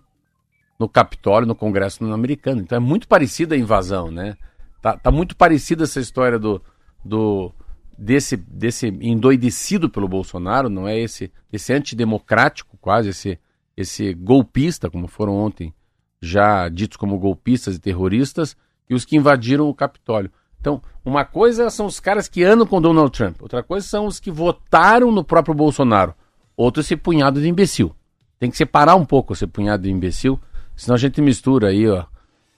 no 0.77 0.89
Capitólio, 0.89 1.47
no 1.47 1.55
Congresso 1.55 2.03
americano. 2.03 2.61
Então 2.61 2.75
é 2.75 2.79
muito 2.79 3.07
parecida 3.07 3.55
a 3.55 3.57
invasão, 3.57 4.11
né? 4.11 4.35
Tá, 4.81 4.97
tá 4.97 5.09
muito 5.11 5.35
parecida 5.35 5.83
essa 5.83 5.99
história 5.99 6.37
do, 6.37 6.61
do 7.05 7.53
desse, 7.97 8.35
desse 8.35 8.87
endoidecido 8.87 9.89
pelo 9.89 10.07
Bolsonaro, 10.07 10.69
não 10.69 10.87
é 10.87 10.99
esse, 10.99 11.31
esse 11.53 11.71
antidemocrático 11.71 12.77
quase, 12.81 13.09
esse, 13.09 13.39
esse 13.77 14.13
golpista, 14.13 14.89
como 14.89 15.07
foram 15.07 15.35
ontem 15.35 15.73
já 16.21 16.67
ditos 16.69 16.97
como 16.97 17.17
golpistas 17.17 17.75
e 17.75 17.79
terroristas, 17.79 18.55
e 18.91 18.93
os 18.93 19.05
que 19.05 19.15
invadiram 19.15 19.69
o 19.69 19.73
Capitólio. 19.73 20.29
Então, 20.59 20.81
uma 21.03 21.23
coisa 21.23 21.69
são 21.69 21.85
os 21.85 21.97
caras 21.99 22.27
que 22.27 22.43
andam 22.43 22.67
com 22.67 22.81
Donald 22.81 23.09
Trump, 23.09 23.41
outra 23.41 23.63
coisa 23.63 23.87
são 23.87 24.05
os 24.05 24.19
que 24.19 24.29
votaram 24.29 25.11
no 25.11 25.23
próprio 25.23 25.55
Bolsonaro, 25.55 26.13
outro 26.57 26.81
esse 26.81 26.97
punhado 26.97 27.41
de 27.41 27.47
imbecil. 27.47 27.95
Tem 28.37 28.51
que 28.51 28.57
separar 28.57 28.95
um 28.95 29.05
pouco 29.05 29.31
esse 29.31 29.47
punhado 29.47 29.83
de 29.83 29.89
imbecil, 29.89 30.37
senão 30.75 30.95
a 30.95 30.99
gente 30.99 31.21
mistura 31.21 31.69
aí, 31.69 31.87
ó, 31.87 32.05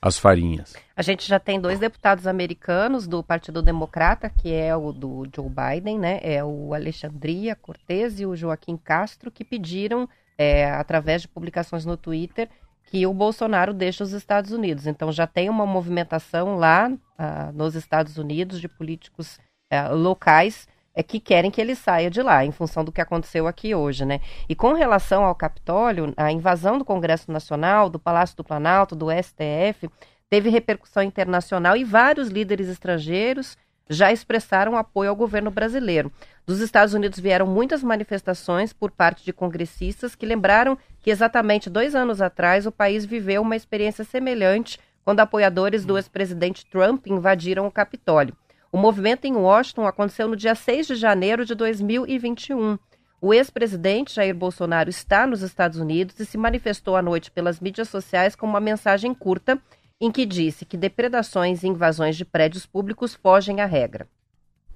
as 0.01 0.17
farinhas. 0.17 0.73
A 0.97 1.03
gente 1.03 1.27
já 1.27 1.39
tem 1.39 1.61
dois 1.61 1.77
deputados 1.79 2.25
americanos 2.25 3.07
do 3.07 3.23
Partido 3.23 3.61
Democrata, 3.61 4.27
que 4.27 4.51
é 4.51 4.75
o 4.75 4.91
do 4.91 5.27
Joe 5.33 5.49
Biden, 5.49 5.99
né? 5.99 6.19
É 6.23 6.43
o 6.43 6.73
Alexandria 6.73 7.55
Cortez 7.55 8.19
e 8.19 8.25
o 8.25 8.35
Joaquim 8.35 8.75
Castro, 8.75 9.31
que 9.31 9.45
pediram, 9.45 10.09
é, 10.35 10.69
através 10.71 11.21
de 11.21 11.27
publicações 11.27 11.85
no 11.85 11.95
Twitter, 11.95 12.49
que 12.93 13.07
o 13.07 13.13
Bolsonaro 13.13 13.73
deixe 13.73 14.03
os 14.03 14.11
Estados 14.11 14.51
Unidos. 14.51 14.85
Então 14.85 15.11
já 15.11 15.25
tem 15.25 15.49
uma 15.49 15.65
movimentação 15.65 16.57
lá 16.57 16.91
ah, 17.17 17.51
nos 17.51 17.73
Estados 17.73 18.19
Unidos 18.19 18.61
de 18.61 18.67
políticos 18.67 19.39
ah, 19.71 19.89
locais 19.89 20.67
é, 20.93 21.01
que 21.01 21.19
querem 21.19 21.49
que 21.49 21.59
ele 21.59 21.73
saia 21.73 22.07
de 22.11 22.21
lá, 22.21 22.45
em 22.45 22.51
função 22.51 22.85
do 22.85 22.91
que 22.91 23.01
aconteceu 23.01 23.47
aqui 23.47 23.73
hoje, 23.73 24.05
né? 24.05 24.21
E 24.47 24.53
com 24.53 24.73
relação 24.73 25.25
ao 25.25 25.33
Capitólio, 25.33 26.13
a 26.15 26.31
invasão 26.31 26.77
do 26.77 26.85
Congresso 26.85 27.31
Nacional, 27.31 27.89
do 27.89 27.97
Palácio 27.97 28.37
do 28.37 28.43
Planalto, 28.43 28.95
do 28.95 29.07
STF, 29.09 29.89
teve 30.29 30.51
repercussão 30.51 31.01
internacional 31.01 31.75
e 31.75 31.83
vários 31.83 32.27
líderes 32.27 32.67
estrangeiros 32.69 33.57
já 33.89 34.11
expressaram 34.11 34.77
apoio 34.77 35.09
ao 35.09 35.15
governo 35.15 35.49
brasileiro. 35.49 36.11
Dos 36.45 36.59
Estados 36.59 36.93
Unidos 36.93 37.19
vieram 37.19 37.47
muitas 37.47 37.81
manifestações 37.83 38.71
por 38.71 38.91
parte 38.91 39.25
de 39.25 39.33
congressistas 39.33 40.13
que 40.13 40.27
lembraram 40.27 40.77
que 41.03 41.11
exatamente 41.11 41.69
dois 41.69 41.93
anos 41.93 42.21
atrás 42.21 42.65
o 42.65 42.71
país 42.71 43.05
viveu 43.05 43.41
uma 43.41 43.57
experiência 43.57 44.05
semelhante 44.05 44.79
quando 45.03 45.19
apoiadores 45.19 45.83
do 45.85 45.97
ex-presidente 45.97 46.65
Trump 46.65 47.05
invadiram 47.07 47.67
o 47.67 47.71
Capitólio. 47.71 48.35
O 48.71 48.77
movimento 48.77 49.25
em 49.25 49.35
Washington 49.35 49.85
aconteceu 49.85 50.27
no 50.29 50.35
dia 50.35 50.55
6 50.55 50.87
de 50.87 50.95
janeiro 50.95 51.45
de 51.45 51.53
2021. 51.53 52.79
O 53.21 53.33
ex-presidente 53.33 54.15
Jair 54.15 54.33
Bolsonaro 54.33 54.89
está 54.89 55.27
nos 55.27 55.41
Estados 55.41 55.77
Unidos 55.77 56.17
e 56.19 56.25
se 56.25 56.37
manifestou 56.37 56.95
à 56.95 57.01
noite 57.01 57.29
pelas 57.29 57.59
mídias 57.59 57.89
sociais 57.89 58.35
com 58.35 58.47
uma 58.47 58.61
mensagem 58.61 59.13
curta 59.13 59.59
em 59.99 60.09
que 60.09 60.25
disse 60.25 60.65
que 60.65 60.77
depredações 60.77 61.63
e 61.63 61.67
invasões 61.67 62.15
de 62.15 62.25
prédios 62.25 62.65
públicos 62.65 63.13
fogem 63.13 63.59
à 63.61 63.65
regra. 63.65 64.07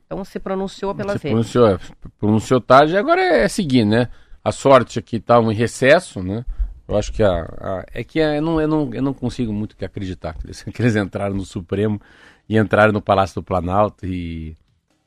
Então 0.05 0.23
se 0.23 0.39
pronunciou 0.39 0.93
pelas 0.93 1.21
Se 1.21 1.29
redes. 1.29 1.51
pronunciou, 1.51 1.79
pronunciou 2.19 2.61
tarde, 2.61 2.95
agora 2.97 3.21
é 3.21 3.47
seguir, 3.47 3.85
né? 3.85 4.09
A 4.47 4.51
sorte 4.53 4.97
é 4.99 5.01
que 5.01 5.17
estavam 5.17 5.51
em 5.51 5.55
recesso, 5.55 6.23
né? 6.23 6.45
Eu 6.87 6.95
acho 6.95 7.11
que 7.11 7.21
a, 7.21 7.41
a- 7.59 7.85
é 7.93 8.01
que 8.03 8.17
eu 8.19 8.41
não, 8.41 8.61
eu, 8.61 8.67
não, 8.67 8.93
eu 8.93 9.01
não 9.01 9.13
consigo 9.13 9.51
muito 9.51 9.75
que 9.75 9.83
acreditar 9.83 10.33
que 10.35 10.45
eles, 10.45 10.63
que 10.63 10.81
eles 10.81 10.95
entraram 10.95 11.35
no 11.35 11.43
Supremo 11.45 11.99
e 12.47 12.57
entraram 12.57 12.93
no 12.93 13.01
Palácio 13.01 13.35
do 13.35 13.43
Planalto 13.43 14.05
e, 14.05 14.55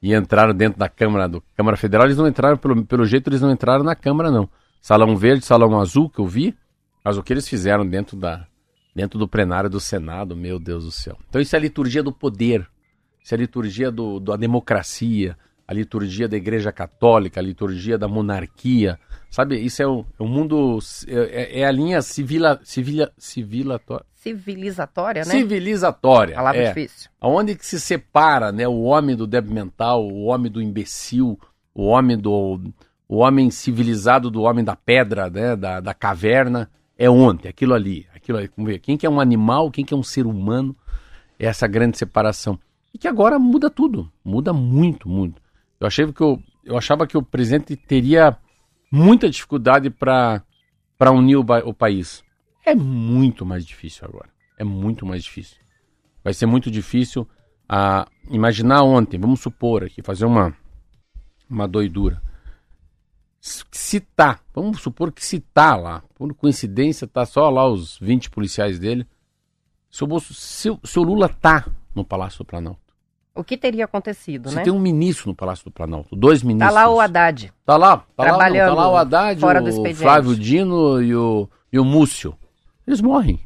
e 0.02 0.12
entraram 0.14 0.52
dentro 0.54 0.78
da 0.78 0.90
Câmara 0.90 1.26
do 1.26 1.42
Câmara 1.56 1.78
Federal. 1.78 2.06
Eles 2.06 2.18
não 2.18 2.28
entraram, 2.28 2.58
pelo, 2.58 2.84
pelo 2.84 3.06
jeito, 3.06 3.30
eles 3.30 3.40
não 3.40 3.50
entraram 3.50 3.82
na 3.82 3.94
Câmara, 3.94 4.30
não. 4.30 4.46
Salão 4.82 5.16
verde, 5.16 5.44
salão 5.44 5.80
azul 5.80 6.10
que 6.10 6.18
eu 6.18 6.26
vi, 6.26 6.54
mas 7.02 7.16
o 7.16 7.22
que 7.22 7.32
eles 7.32 7.48
fizeram 7.48 7.86
dentro 7.86 8.16
da 8.18 8.46
dentro 8.94 9.18
do 9.18 9.26
plenário 9.28 9.70
do 9.70 9.80
Senado, 9.80 10.36
meu 10.36 10.58
Deus 10.58 10.84
do 10.84 10.90
céu. 10.90 11.16
Então 11.30 11.40
isso 11.40 11.54
é 11.56 11.58
a 11.58 11.62
liturgia 11.62 12.02
do 12.02 12.12
poder, 12.12 12.68
isso 13.24 13.32
é 13.32 13.36
a 13.36 13.40
liturgia 13.40 13.90
do, 13.90 14.20
da 14.20 14.36
democracia, 14.36 15.34
a 15.70 15.72
liturgia 15.72 16.28
da 16.28 16.36
Igreja 16.36 16.72
Católica, 16.72 17.38
a 17.38 17.42
liturgia 17.42 17.96
da 17.96 18.08
monarquia, 18.08 18.98
sabe? 19.30 19.56
Isso 19.56 19.80
é 19.80 19.86
o, 19.86 20.04
é 20.18 20.22
o 20.22 20.26
mundo, 20.26 20.80
é, 21.06 21.60
é 21.60 21.64
a 21.64 21.70
linha 21.70 22.02
civila, 22.02 22.58
civila, 22.64 23.12
civilatória, 23.16 24.04
Civilizatória, 24.16 25.22
né? 25.24 25.30
civilizatória. 25.30 26.34
Palavra 26.34 26.60
é, 26.60 26.68
difícil. 26.70 27.08
Aonde 27.20 27.54
que 27.54 27.64
se 27.64 27.78
separa, 27.78 28.50
né, 28.50 28.66
o 28.66 28.80
homem 28.80 29.14
do 29.14 29.28
débil 29.28 29.54
mental, 29.54 30.04
o 30.04 30.24
homem 30.24 30.50
do 30.50 30.60
imbecil, 30.60 31.38
o 31.72 31.84
homem 31.84 32.18
do 32.18 32.60
o 33.08 33.18
homem 33.18 33.48
civilizado 33.48 34.28
do 34.28 34.42
homem 34.42 34.64
da 34.64 34.74
pedra, 34.74 35.30
né, 35.30 35.54
da, 35.54 35.78
da 35.78 35.94
caverna, 35.94 36.68
é 36.98 37.08
ontem, 37.08 37.48
aquilo 37.48 37.74
ali, 37.74 38.08
aquilo 38.12 38.38
ali, 38.38 38.50
vamos 38.56 38.72
ver, 38.72 38.80
quem 38.80 38.96
que 38.96 39.06
é 39.06 39.10
um 39.10 39.20
animal, 39.20 39.70
quem 39.70 39.84
que 39.84 39.94
é 39.94 39.96
um 39.96 40.02
ser 40.02 40.26
humano, 40.26 40.76
é 41.38 41.46
essa 41.46 41.68
grande 41.68 41.96
separação. 41.96 42.58
E 42.92 42.98
que 42.98 43.06
agora 43.06 43.38
muda 43.38 43.70
tudo, 43.70 44.10
muda 44.24 44.52
muito, 44.52 45.08
muito. 45.08 45.40
Eu 45.80 45.86
achei 45.86 46.12
que 46.12 46.20
eu, 46.20 46.42
eu 46.64 46.76
achava 46.76 47.06
que 47.06 47.16
o 47.16 47.22
presidente 47.22 47.74
teria 47.74 48.36
muita 48.92 49.28
dificuldade 49.30 49.90
para 49.90 50.42
para 50.98 51.10
unir 51.12 51.36
o, 51.36 51.44
o 51.64 51.72
país. 51.72 52.22
É 52.66 52.74
muito 52.74 53.46
mais 53.46 53.64
difícil 53.64 54.06
agora. 54.06 54.28
É 54.58 54.64
muito 54.64 55.06
mais 55.06 55.24
difícil. 55.24 55.56
Vai 56.22 56.34
ser 56.34 56.44
muito 56.44 56.70
difícil 56.70 57.26
a 57.66 58.06
imaginar 58.28 58.82
ontem, 58.82 59.18
vamos 59.18 59.40
supor 59.40 59.84
aqui, 59.84 60.02
fazer 60.02 60.26
uma 60.26 60.54
uma 61.48 61.66
doidura. 61.66 62.20
Se 63.40 63.64
se 63.72 64.00
tá, 64.00 64.38
vamos 64.54 64.82
supor 64.82 65.10
que 65.10 65.24
se 65.24 65.40
tá 65.40 65.74
lá, 65.74 66.02
por 66.14 66.34
coincidência 66.34 67.08
tá 67.08 67.24
só 67.24 67.48
lá 67.48 67.66
os 67.66 67.98
20 67.98 68.28
policiais 68.28 68.78
dele. 68.78 69.06
Se 69.90 70.04
o, 70.04 70.06
Bolso- 70.06 70.34
Lula 71.02 71.28
tá 71.28 71.66
no 71.94 72.04
Palácio 72.04 72.38
do 72.40 72.44
Planalto, 72.44 72.89
O 73.34 73.44
que 73.44 73.56
teria 73.56 73.84
acontecido, 73.84 74.50
Você 74.50 74.56
né? 74.56 74.62
tem 74.64 74.72
um 74.72 74.78
ministro 74.80 75.28
no 75.28 75.34
Palácio 75.34 75.64
do 75.64 75.70
Planalto, 75.70 76.14
dois 76.16 76.42
ministros. 76.42 76.74
Tá 76.74 76.80
lá 76.84 76.90
o 76.92 77.00
Haddad. 77.00 77.52
Tá 77.64 77.76
lá, 77.76 77.96
tá 77.98 78.04
lá, 78.18 78.24
Trabalhando 78.24 78.68
tá 78.68 78.74
lá 78.74 78.90
o 78.90 78.96
Haddad, 78.96 79.40
fora 79.40 79.60
do 79.60 79.66
o 79.66 79.68
expediente. 79.68 80.00
Flávio 80.02 80.34
Dino 80.36 81.00
e 81.02 81.14
o, 81.14 81.48
e 81.72 81.78
o 81.78 81.84
Múcio. 81.84 82.36
Eles 82.86 83.00
morrem. 83.00 83.38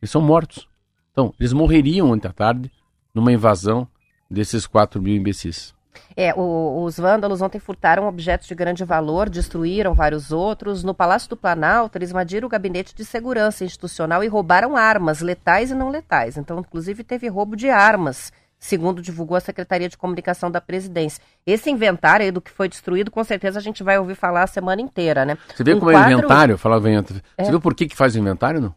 Eles 0.00 0.10
são 0.10 0.22
mortos. 0.22 0.68
Então, 1.12 1.34
eles 1.40 1.52
morreriam 1.52 2.10
ontem 2.10 2.28
à 2.28 2.32
tarde 2.32 2.70
numa 3.12 3.32
invasão 3.32 3.86
desses 4.30 4.66
4 4.66 5.02
mil 5.02 5.14
imbecis. 5.16 5.74
É, 6.16 6.32
o- 6.34 6.84
os 6.84 6.96
vândalos 6.96 7.42
ontem 7.42 7.58
furtaram 7.58 8.06
objetos 8.06 8.46
de 8.46 8.54
grande 8.54 8.84
valor, 8.84 9.28
destruíram 9.28 9.92
vários 9.92 10.30
outros. 10.30 10.84
No 10.84 10.94
Palácio 10.94 11.28
do 11.28 11.36
Planalto, 11.36 11.98
eles 11.98 12.10
invadiram 12.10 12.46
o 12.46 12.50
gabinete 12.50 12.94
de 12.94 13.04
segurança 13.04 13.64
institucional 13.64 14.22
e 14.22 14.28
roubaram 14.28 14.76
armas, 14.76 15.20
letais 15.20 15.72
e 15.72 15.74
não 15.74 15.90
letais. 15.90 16.36
Então, 16.36 16.60
inclusive, 16.60 17.02
teve 17.02 17.26
roubo 17.28 17.56
de 17.56 17.68
armas, 17.68 18.32
segundo 18.60 19.00
divulgou 19.00 19.36
a 19.36 19.40
Secretaria 19.40 19.88
de 19.88 19.96
Comunicação 19.96 20.50
da 20.50 20.60
Presidência. 20.60 21.22
Esse 21.46 21.70
inventário 21.70 22.24
aí 22.26 22.30
do 22.30 22.40
que 22.42 22.50
foi 22.50 22.68
destruído, 22.68 23.10
com 23.10 23.24
certeza 23.24 23.58
a 23.58 23.62
gente 23.62 23.82
vai 23.82 23.98
ouvir 23.98 24.14
falar 24.14 24.42
a 24.42 24.46
semana 24.46 24.82
inteira, 24.82 25.24
né? 25.24 25.38
Você 25.56 25.64
vê 25.64 25.74
Um 25.74 25.78
como 25.78 25.90
é 25.90 25.94
quadro- 25.94 26.12
inventário? 26.18 26.52
Eu 26.52 26.58
falava 26.58 26.88
inventário. 26.90 27.22
É. 27.38 27.44
Você 27.44 27.50
viu 27.50 27.60
por 27.60 27.74
que, 27.74 27.86
que 27.88 27.96
faz 27.96 28.14
o 28.14 28.18
inventário, 28.18 28.60
não? 28.60 28.74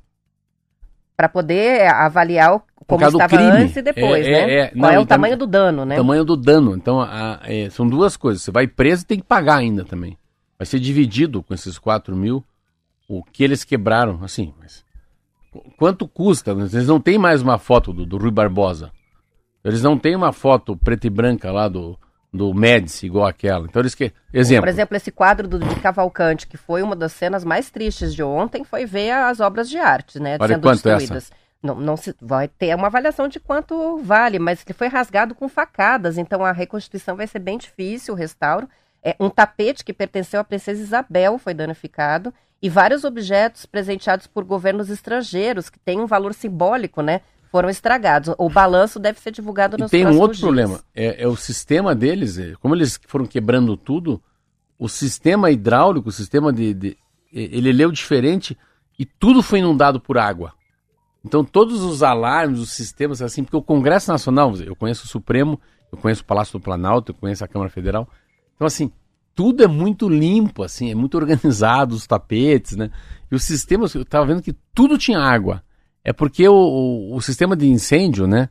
Para 1.15 1.27
poder 1.29 1.81
é, 1.81 1.89
avaliar 1.89 2.55
o- 2.55 2.61
como 2.87 3.05
estava 3.05 3.27
crime. 3.37 3.43
antes 3.51 3.75
e 3.75 3.81
depois, 3.81 4.25
É, 4.25 4.31
né? 4.31 4.39
é, 4.53 4.59
é. 4.61 4.67
Qual 4.69 4.81
Não, 4.81 4.89
é 4.89 4.91
o 4.91 5.01
então- 5.03 5.05
tamanho 5.05 5.37
do 5.37 5.45
dano, 5.45 5.85
né? 5.85 5.95
tamanho 5.95 6.23
do 6.25 6.35
dano. 6.35 6.75
Então, 6.75 6.99
a- 7.01 7.39
é, 7.43 7.69
são 7.69 7.87
duas 7.87 8.17
coisas. 8.17 8.41
Você 8.41 8.51
vai 8.51 8.65
preso 8.67 9.03
e 9.03 9.05
tem 9.05 9.19
que 9.19 9.25
pagar 9.25 9.57
ainda 9.57 9.83
também. 9.85 10.17
Vai 10.57 10.65
ser 10.65 10.79
dividido 10.79 11.43
com 11.43 11.53
esses 11.53 11.77
4 11.77 12.15
mil 12.15 12.43
o 13.07 13.21
que 13.23 13.43
eles 13.43 13.63
quebraram. 13.63 14.19
Assim, 14.23 14.53
mas 14.59 14.83
qu- 15.51 15.63
quanto 15.77 16.07
custa? 16.07 16.51
Eles 16.51 16.87
não 16.87 16.99
têm 16.99 17.17
mais 17.17 17.41
uma 17.41 17.57
foto 17.57 17.91
do, 17.93 18.05
do 18.05 18.17
Rui 18.17 18.31
Barbosa. 18.31 18.91
Eles 19.63 19.81
não 19.81 19.97
têm 19.97 20.15
uma 20.15 20.33
foto 20.33 20.75
preta 20.75 21.07
e 21.07 21.09
branca 21.09 21.51
lá 21.51 21.67
do, 21.67 21.97
do 22.33 22.53
Médici, 22.53 23.05
igual 23.05 23.27
aquela. 23.27 23.65
Então 23.65 23.81
eles 23.81 23.95
que. 23.95 24.11
Exemplo. 24.33 24.63
Por 24.63 24.69
exemplo, 24.69 24.97
esse 24.97 25.11
quadro 25.11 25.47
do, 25.47 25.59
de 25.59 25.75
Cavalcante, 25.75 26.47
que 26.47 26.57
foi 26.57 26.81
uma 26.81 26.95
das 26.95 27.13
cenas 27.13 27.45
mais 27.45 27.69
tristes 27.69 28.13
de 28.13 28.23
ontem, 28.23 28.63
foi 28.63 28.85
ver 28.85 29.11
as 29.11 29.39
obras 29.39 29.69
de 29.69 29.77
arte, 29.77 30.19
né? 30.19 30.37
Vale 30.37 30.53
sendo 30.53 30.63
quanto 30.63 30.83
destruídas. 30.83 31.31
Não, 31.61 31.75
não 31.75 31.95
se 31.95 32.13
vai 32.21 32.49
ter 32.49 32.75
uma 32.75 32.87
avaliação 32.87 33.29
de 33.29 33.39
quanto 33.39 33.97
vale, 33.99 34.37
mas 34.37 34.65
ele 34.65 34.73
foi 34.73 34.89
rasgado 34.89 35.33
com 35.33 35.47
facadas, 35.47 36.17
então 36.17 36.43
a 36.43 36.51
reconstituição 36.51 37.15
vai 37.15 37.25
ser 37.25 37.39
bem 37.39 37.57
difícil, 37.57 38.13
o 38.13 38.17
restauro. 38.17 38.67
É, 39.01 39.15
um 39.17 39.29
tapete 39.29 39.83
que 39.83 39.93
pertenceu 39.93 40.41
à 40.41 40.43
princesa 40.43 40.81
Isabel 40.81 41.37
foi 41.37 41.53
danificado 41.53 42.33
e 42.61 42.69
vários 42.69 43.03
objetos 43.05 43.65
presenteados 43.65 44.27
por 44.27 44.43
governos 44.43 44.89
estrangeiros 44.89 45.69
que 45.69 45.79
têm 45.79 46.01
um 46.01 46.05
valor 46.05 46.33
simbólico, 46.33 47.01
né? 47.01 47.21
Foram 47.53 47.69
estragados. 47.69 48.33
O 48.39 48.49
balanço 48.49 48.97
deve 48.99 49.19
ser 49.19 49.29
divulgado 49.29 49.77
E 49.77 49.81
nos 49.81 49.91
tem 49.91 50.07
um 50.07 50.17
outro 50.19 50.35
dias. 50.35 50.39
problema. 50.41 50.79
É, 50.95 51.21
é 51.21 51.27
o 51.27 51.35
sistema 51.35 51.93
deles, 51.93 52.39
é, 52.39 52.55
como 52.59 52.73
eles 52.73 52.99
foram 53.07 53.27
quebrando 53.27 53.77
tudo, 53.77 54.19
o 54.79 54.89
sistema 54.89 55.51
hidráulico, 55.51 56.09
o 56.09 56.11
sistema 56.11 56.51
de, 56.51 56.73
de- 56.73 56.97
e- 57.31 57.49
ele 57.55 57.71
leu 57.71 57.91
diferente 57.91 58.57
e 58.97 59.05
tudo 59.05 59.43
foi 59.43 59.59
inundado 59.59 59.99
por 59.99 60.17
água. 60.17 60.51
Então 61.23 61.43
todos 61.43 61.83
os 61.83 62.01
alarmes, 62.01 62.59
os 62.59 62.71
sistemas 62.71 63.21
assim, 63.21 63.43
porque 63.43 63.55
o 63.55 63.61
Congresso 63.61 64.11
Nacional, 64.11 64.51
eu 64.57 64.75
conheço 64.75 65.05
o 65.05 65.07
Supremo, 65.07 65.61
eu 65.91 65.97
conheço 65.99 66.23
o 66.23 66.25
Palácio 66.25 66.57
do 66.57 66.63
Planalto, 66.63 67.11
eu 67.11 67.15
conheço 67.15 67.45
a 67.45 67.47
Câmara 67.47 67.69
Federal. 67.69 68.09
Então 68.55 68.65
assim, 68.65 68.91
tudo 69.35 69.63
é 69.63 69.67
muito 69.67 70.09
limpo, 70.09 70.63
assim, 70.63 70.89
é 70.89 70.95
muito 70.95 71.15
organizado, 71.19 71.93
os 71.93 72.07
tapetes, 72.07 72.75
né? 72.75 72.89
E 73.31 73.35
os 73.35 73.43
sistemas, 73.43 73.93
eu 73.93 74.01
estava 74.01 74.25
vendo 74.25 74.41
que 74.41 74.53
tudo 74.73 74.97
tinha 74.97 75.19
água. 75.19 75.63
É 76.03 76.11
porque 76.11 76.47
o, 76.47 76.53
o, 76.53 77.15
o 77.15 77.21
sistema 77.21 77.55
de 77.55 77.67
incêndio, 77.67 78.27
né? 78.27 78.49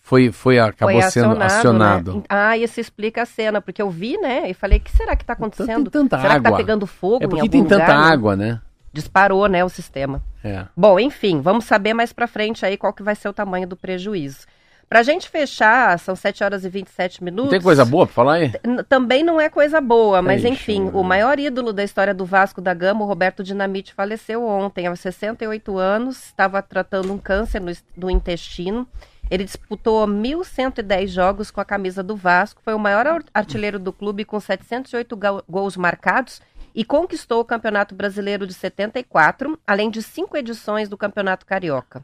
Foi, 0.00 0.32
foi 0.32 0.58
acabou 0.58 1.00
Foi 1.00 1.10
sendo 1.10 1.40
acionado. 1.42 2.14
Né? 2.16 2.22
Ah, 2.30 2.56
isso 2.56 2.80
explica 2.80 3.22
a 3.22 3.26
cena, 3.26 3.60
porque 3.60 3.82
eu 3.82 3.90
vi, 3.90 4.16
né? 4.16 4.48
E 4.48 4.54
falei, 4.54 4.78
o 4.78 4.80
que 4.80 4.90
será 4.90 5.14
que 5.14 5.22
está 5.22 5.34
acontecendo? 5.34 5.90
tem 5.90 6.02
tanta 6.02 6.18
será 6.18 6.36
que 6.36 6.42
tá 6.42 6.48
água. 6.48 6.58
pegando 6.58 6.86
fogo 6.86 7.22
É 7.22 7.28
porque 7.28 7.48
tem 7.48 7.62
tanta 7.62 7.82
lugar, 7.84 7.88
né? 7.88 8.12
água, 8.12 8.36
né? 8.36 8.60
Disparou, 8.90 9.46
né, 9.48 9.62
o 9.62 9.68
sistema. 9.68 10.22
É. 10.42 10.64
Bom, 10.74 10.98
enfim, 10.98 11.42
vamos 11.42 11.66
saber 11.66 11.92
mais 11.92 12.10
pra 12.10 12.26
frente 12.26 12.64
aí 12.64 12.78
qual 12.78 12.92
que 12.92 13.02
vai 13.02 13.14
ser 13.14 13.28
o 13.28 13.34
tamanho 13.34 13.68
do 13.68 13.76
prejuízo. 13.76 14.46
Pra 14.88 15.02
gente 15.02 15.28
fechar, 15.28 15.98
são 15.98 16.16
7 16.16 16.42
horas 16.42 16.64
e 16.64 16.68
27 16.70 17.22
minutos. 17.22 17.44
Não 17.44 17.50
tem 17.50 17.60
coisa 17.60 17.84
boa 17.84 18.06
pra 18.06 18.14
falar 18.14 18.34
aí? 18.34 18.52
Também 18.88 19.22
não 19.22 19.38
é 19.40 19.50
coisa 19.50 19.80
boa, 19.82 20.22
mas 20.22 20.42
Ixi, 20.42 20.48
enfim, 20.52 20.80
mano. 20.84 20.98
o 21.00 21.04
maior 21.04 21.38
ídolo 21.38 21.72
da 21.74 21.84
história 21.84 22.14
do 22.14 22.24
Vasco 22.24 22.60
da 22.62 22.72
Gama, 22.72 23.04
o 23.04 23.06
Roberto 23.06 23.42
Dinamite, 23.44 23.92
faleceu 23.92 24.42
ontem, 24.46 24.86
aos 24.86 25.00
68 25.00 25.76
anos, 25.76 26.24
estava 26.26 26.62
tratando 26.62 27.12
um 27.12 27.18
câncer 27.18 27.60
no, 27.60 27.70
no 27.96 28.10
intestino. 28.10 28.88
Ele 29.30 29.44
disputou 29.44 30.06
1.110 30.06 31.08
jogos 31.08 31.50
com 31.50 31.60
a 31.60 31.64
camisa 31.66 32.02
do 32.02 32.16
Vasco, 32.16 32.62
foi 32.64 32.72
o 32.72 32.78
maior 32.78 33.06
ar- 33.06 33.24
artilheiro 33.34 33.78
do 33.78 33.92
clube 33.92 34.24
com 34.24 34.40
708 34.40 35.14
gol- 35.16 35.42
gols 35.46 35.76
marcados 35.76 36.40
e 36.74 36.82
conquistou 36.82 37.40
o 37.40 37.44
Campeonato 37.44 37.94
Brasileiro 37.94 38.46
de 38.46 38.54
74, 38.54 39.58
além 39.66 39.90
de 39.90 40.02
cinco 40.02 40.34
edições 40.36 40.88
do 40.88 40.96
Campeonato 40.96 41.44
Carioca. 41.44 42.02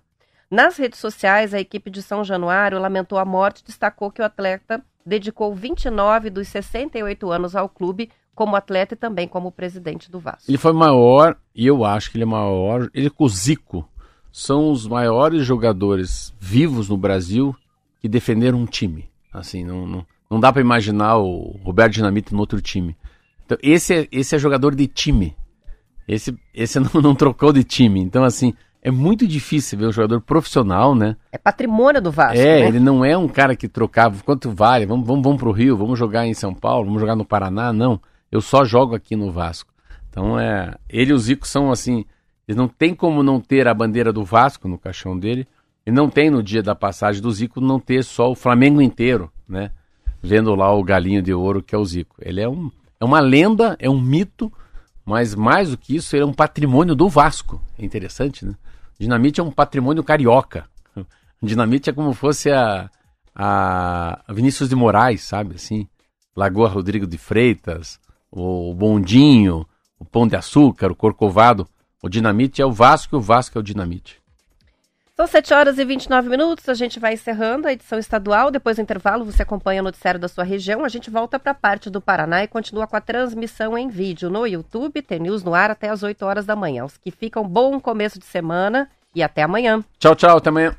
Nas 0.55 0.77
redes 0.77 1.01
sociais, 1.01 1.53
a 1.53 1.59
equipe 1.59 1.91
de 1.91 2.01
São 2.01 2.23
Januário 2.23 2.79
lamentou 2.79 3.19
a 3.19 3.25
morte 3.25 3.59
e 3.59 3.65
destacou 3.65 4.09
que 4.09 4.23
o 4.23 4.25
atleta 4.25 4.81
dedicou 5.05 5.53
29 5.53 6.31
dos 6.31 6.47
68 6.47 7.29
anos 7.33 7.57
ao 7.57 7.69
clube 7.69 8.09
como 8.37 8.55
atleta 8.55 8.95
e 8.95 8.97
também 8.97 9.27
como 9.27 9.51
presidente 9.51 10.09
do 10.09 10.21
Vasco. 10.21 10.49
Ele 10.49 10.57
foi 10.57 10.73
maior, 10.73 11.37
e 11.53 11.67
eu 11.67 11.85
acho 11.85 12.09
que 12.09 12.17
ele 12.17 12.23
é 12.23 12.27
maior. 12.27 12.89
Ele 12.95 13.11
com 13.11 13.25
o 13.25 13.29
Zico 13.29 13.89
são 14.31 14.71
os 14.71 14.87
maiores 14.87 15.45
jogadores 15.45 16.33
vivos 16.39 16.89
no 16.89 16.97
Brasil 16.97 17.53
que 18.01 18.09
defenderam 18.09 18.61
um 18.61 18.67
time. 18.67 19.11
Assim, 19.33 19.65
não, 19.65 19.85
não, 19.85 20.07
não 20.31 20.39
dá 20.39 20.53
pra 20.53 20.63
imaginar 20.63 21.17
o 21.17 21.59
Roberto 21.65 21.95
Dinamite 21.95 22.33
no 22.33 22.39
outro 22.39 22.63
time. 22.63 22.97
Então, 23.45 23.59
esse 23.61 23.93
é, 23.93 24.09
esse 24.13 24.37
é 24.37 24.39
jogador 24.39 24.73
de 24.77 24.87
time. 24.87 25.37
Esse, 26.07 26.33
esse 26.55 26.79
não, 26.79 27.03
não 27.03 27.15
trocou 27.17 27.53
de 27.53 27.65
time. 27.65 27.99
Então, 27.99 28.23
assim, 28.23 28.55
é 28.85 28.91
muito 28.91 29.27
difícil 29.27 29.79
ver 29.79 29.87
um 29.87 29.93
jogador 29.93 30.21
profissional, 30.21 30.95
né? 30.95 31.17
É 31.33 31.39
patrimônio 31.39 32.03
do 32.03 32.13
Vasco, 32.13 32.37
É, 32.37 32.61
né? 32.61 32.69
ele 32.69 32.79
não 32.79 33.03
é 33.03 33.17
um 33.17 33.27
cara 33.27 33.57
que 33.57 33.67
trocava. 33.67 34.23
Quanto 34.23 34.51
vale? 34.51 34.85
Vamos, 34.85 35.07
vamos, 35.07 35.23
vamos 35.25 35.39
pro 35.41 35.53
Rio, 35.53 35.75
vamos 35.75 35.99
jogar 35.99 36.27
em 36.27 36.35
São 36.35 36.55
Paulo, 36.55 36.85
vamos 36.85 37.01
jogar 37.01 37.17
no 37.17 37.25
Paraná? 37.25 37.73
Não. 37.73 37.99
Eu 38.31 38.43
só 38.43 38.63
jogo 38.63 38.95
aqui 38.95 39.17
no 39.17 39.33
Vasco. 39.33 39.73
Então 40.11 40.39
é. 40.39 40.75
Ele 40.87 41.13
e 41.13 41.15
o 41.15 41.19
Zico 41.19 41.49
são 41.49 41.73
assim. 41.73 42.05
Eles 42.47 42.59
não 42.59 42.69
tem 42.69 42.95
como 42.95 43.23
não 43.23 43.41
ter 43.41 43.67
a 43.67 43.73
bandeira 43.73 44.13
do 44.13 44.23
Vasco 44.23 44.69
no 44.69 44.79
caixão 44.79 45.19
dele. 45.19 45.49
E 45.87 45.91
não 45.91 46.11
tem 46.11 46.29
no 46.29 46.43
dia 46.43 46.63
da 46.63 46.75
passagem 46.75 47.23
do 47.23 47.33
Zico 47.33 47.63
não 47.63 47.81
ter 47.81 48.05
só 48.05 48.31
o 48.31 48.35
Flamengo 48.35 48.83
inteiro, 48.83 49.33
né? 49.49 49.71
Vendo 50.23 50.55
lá 50.55 50.71
o 50.75 50.85
galinho 50.85 51.23
de 51.23 51.33
ouro 51.33 51.63
que 51.63 51.75
é 51.75 51.79
o 51.79 51.85
Zico. 51.87 52.17
Ele 52.21 52.43
é, 52.43 52.49
um, 52.49 52.71
é 53.01 53.05
uma 53.05 53.21
lenda, 53.21 53.77
é 53.79 53.89
um 53.89 54.01
mito, 54.01 54.53
mas 55.07 55.35
mais 55.35 55.71
do 55.71 55.79
que 55.79 55.97
isso, 55.97 56.15
ele 56.15 56.23
é 56.23 56.27
um 56.27 56.33
patrimônio 56.35 56.95
do 56.95 57.09
Vasco. 57.09 57.63
É 57.79 57.85
interessante, 57.85 58.45
né? 58.45 58.55
Dinamite 58.99 59.41
é 59.41 59.45
um 59.45 59.51
patrimônio 59.51 60.05
carioca. 60.05 60.69
Dinamite 61.43 61.91
é 61.91 61.93
como 61.93 62.13
fosse 62.13 62.51
a, 62.51 62.91
a 63.35 64.23
Vinícius 64.31 64.69
de 64.69 64.77
Moraes, 64.77 65.23
sabe? 65.23 65.57
Assim, 65.57 65.89
Lagoa 66.37 66.69
Rodrigo 66.69 67.07
de 67.07 67.19
Freitas, 67.19 67.99
o 68.31 68.75
Bondinho, 68.75 69.67
o 69.99 70.05
Pão 70.05 70.27
de 70.27 70.37
Açúcar, 70.37 70.91
o 70.91 70.97
Corcovado. 70.97 71.69
O 72.03 72.09
Dinamite 72.09 72.61
é 72.61 72.67
o 72.67 72.73
Vasco 72.73 73.17
e 73.17 73.19
o 73.19 73.21
Vasco 73.21 73.59
é 73.59 73.61
o 73.61 73.65
Dinamite. 73.65 74.24
São 75.17 75.29
7 75.29 75.55
horas 75.55 75.79
e 75.79 75.85
29 75.85 76.29
minutos, 76.29 76.69
a 76.69 76.75
gente 76.75 76.99
vai 76.99 77.15
encerrando 77.15 77.69
a 77.69 77.73
edição 77.73 78.01
estadual. 78.01 78.51
Depois 78.51 78.77
do 78.77 78.83
intervalo, 78.83 79.25
você 79.25 79.43
acompanha 79.43 79.81
o 79.81 79.85
noticiário 79.85 80.19
da 80.19 80.27
sua 80.27 80.43
região. 80.43 80.85
A 80.85 80.89
gente 80.89 81.09
volta 81.09 81.39
para 81.39 81.53
a 81.53 81.55
parte 81.55 81.89
do 81.89 82.01
Paraná 82.01 82.43
e 82.43 82.49
continua 82.49 82.85
com 82.89 82.97
a 82.97 83.01
transmissão 83.01 83.79
em 83.79 83.89
vídeo 83.89 84.29
no 84.29 84.45
YouTube, 84.45 85.01
tem 85.03 85.21
News 85.21 85.45
no 85.45 85.55
ar 85.55 85.71
até 85.71 85.89
às 85.89 86.03
8 86.03 86.27
horas 86.27 86.45
da 86.45 86.57
manhã. 86.57 86.85
Os 86.85 86.97
que 86.97 87.13
ficam, 87.13 87.47
bom 87.47 87.79
começo 87.79 88.19
de 88.19 88.27
semana 88.27 88.91
e 89.15 89.23
até 89.23 89.45
amanhã. 89.45 89.85
Tchau, 90.01 90.17
tchau, 90.17 90.39
até 90.39 90.49
amanhã. 90.49 90.75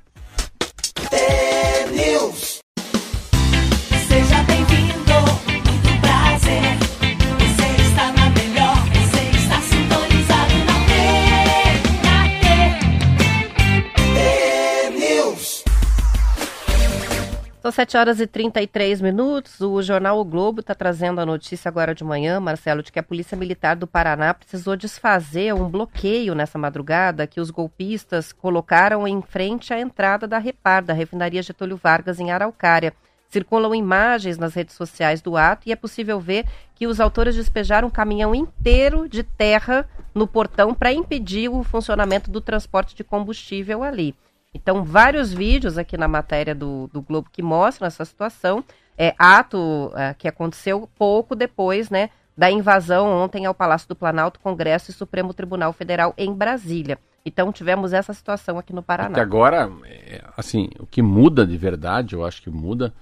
São 17.66 17.72
7 17.72 17.98
horas 17.98 18.20
e 18.20 18.28
33 18.28 19.02
minutos. 19.02 19.60
O 19.60 19.82
jornal 19.82 20.20
O 20.20 20.24
Globo 20.24 20.60
está 20.60 20.76
trazendo 20.76 21.20
a 21.20 21.26
notícia 21.26 21.68
agora 21.68 21.96
de 21.96 22.04
manhã, 22.04 22.40
Marcelo, 22.40 22.84
de 22.84 22.92
que 22.92 23.00
a 23.00 23.02
Polícia 23.02 23.36
Militar 23.36 23.76
do 23.76 23.88
Paraná 23.88 24.36
precisou 24.36 24.76
desfazer 24.76 25.52
um 25.52 25.68
bloqueio 25.68 26.36
nessa 26.36 26.60
madrugada 26.60 27.26
que 27.26 27.42
os 27.42 27.50
golpistas 27.50 28.32
colocaram 28.32 29.08
em 29.08 29.20
frente 29.20 29.74
à 29.74 29.80
entrada 29.80 30.28
da 30.28 30.38
Repar, 30.38 30.84
da 30.84 30.94
refinaria 30.94 31.42
Getúlio 31.42 31.76
Vargas, 31.76 32.20
em 32.20 32.30
Araucária. 32.30 32.94
Circulam 33.30 33.74
imagens 33.74 34.38
nas 34.38 34.54
redes 34.54 34.76
sociais 34.76 35.20
do 35.20 35.36
ato 35.36 35.68
e 35.68 35.72
é 35.72 35.76
possível 35.76 36.20
ver 36.20 36.46
que 36.76 36.86
os 36.86 37.00
autores 37.00 37.34
despejaram 37.34 37.88
um 37.88 37.92
caminhão 37.92 38.36
inteiro 38.36 39.10
de 39.10 39.24
terra 39.24 39.90
no 40.14 40.28
portão 40.28 40.72
para 40.72 40.94
impedir 40.94 41.50
o 41.50 41.64
funcionamento 41.64 42.30
do 42.30 42.40
transporte 42.40 42.96
de 42.96 43.04
combustível 43.04 43.82
ali. 43.82 44.14
Então, 44.56 44.86
vários 44.86 45.34
vídeos 45.34 45.78
aqui 45.78 45.98
na 45.98 46.08
matéria 46.08 46.56
do, 46.56 46.90
do 46.94 47.02
Globo 47.02 47.30
que 47.30 47.44
mostram 47.44 47.86
essa 47.86 48.06
situação. 48.06 48.64
É, 48.98 49.14
ato 49.20 49.92
é, 49.94 50.14
que 50.14 50.30
aconteceu 50.30 50.90
pouco 50.98 51.36
depois, 51.36 51.90
né, 51.90 52.10
da 52.38 52.50
invasão 52.50 53.12
ontem 53.12 53.46
ao 53.46 53.54
Palácio 53.54 53.90
do 53.90 53.96
Planalto, 53.96 54.40
Congresso 54.40 54.92
e 54.92 54.94
Supremo 54.94 55.34
Tribunal 55.34 55.74
Federal 55.74 56.14
em 56.18 56.34
Brasília. 56.34 56.98
Então, 57.26 57.52
tivemos 57.52 57.92
essa 57.92 58.14
situação 58.14 58.58
aqui 58.58 58.72
no 58.72 58.82
Paraná. 58.82 59.10
Até 59.10 59.20
agora, 59.20 59.70
é, 59.84 60.24
assim, 60.38 60.70
o 60.80 60.88
que 60.88 61.02
muda 61.02 61.46
de 61.46 61.58
verdade, 61.58 62.16
eu 62.16 62.24
acho 62.24 62.42
que 62.42 62.50
muda, 62.50 62.94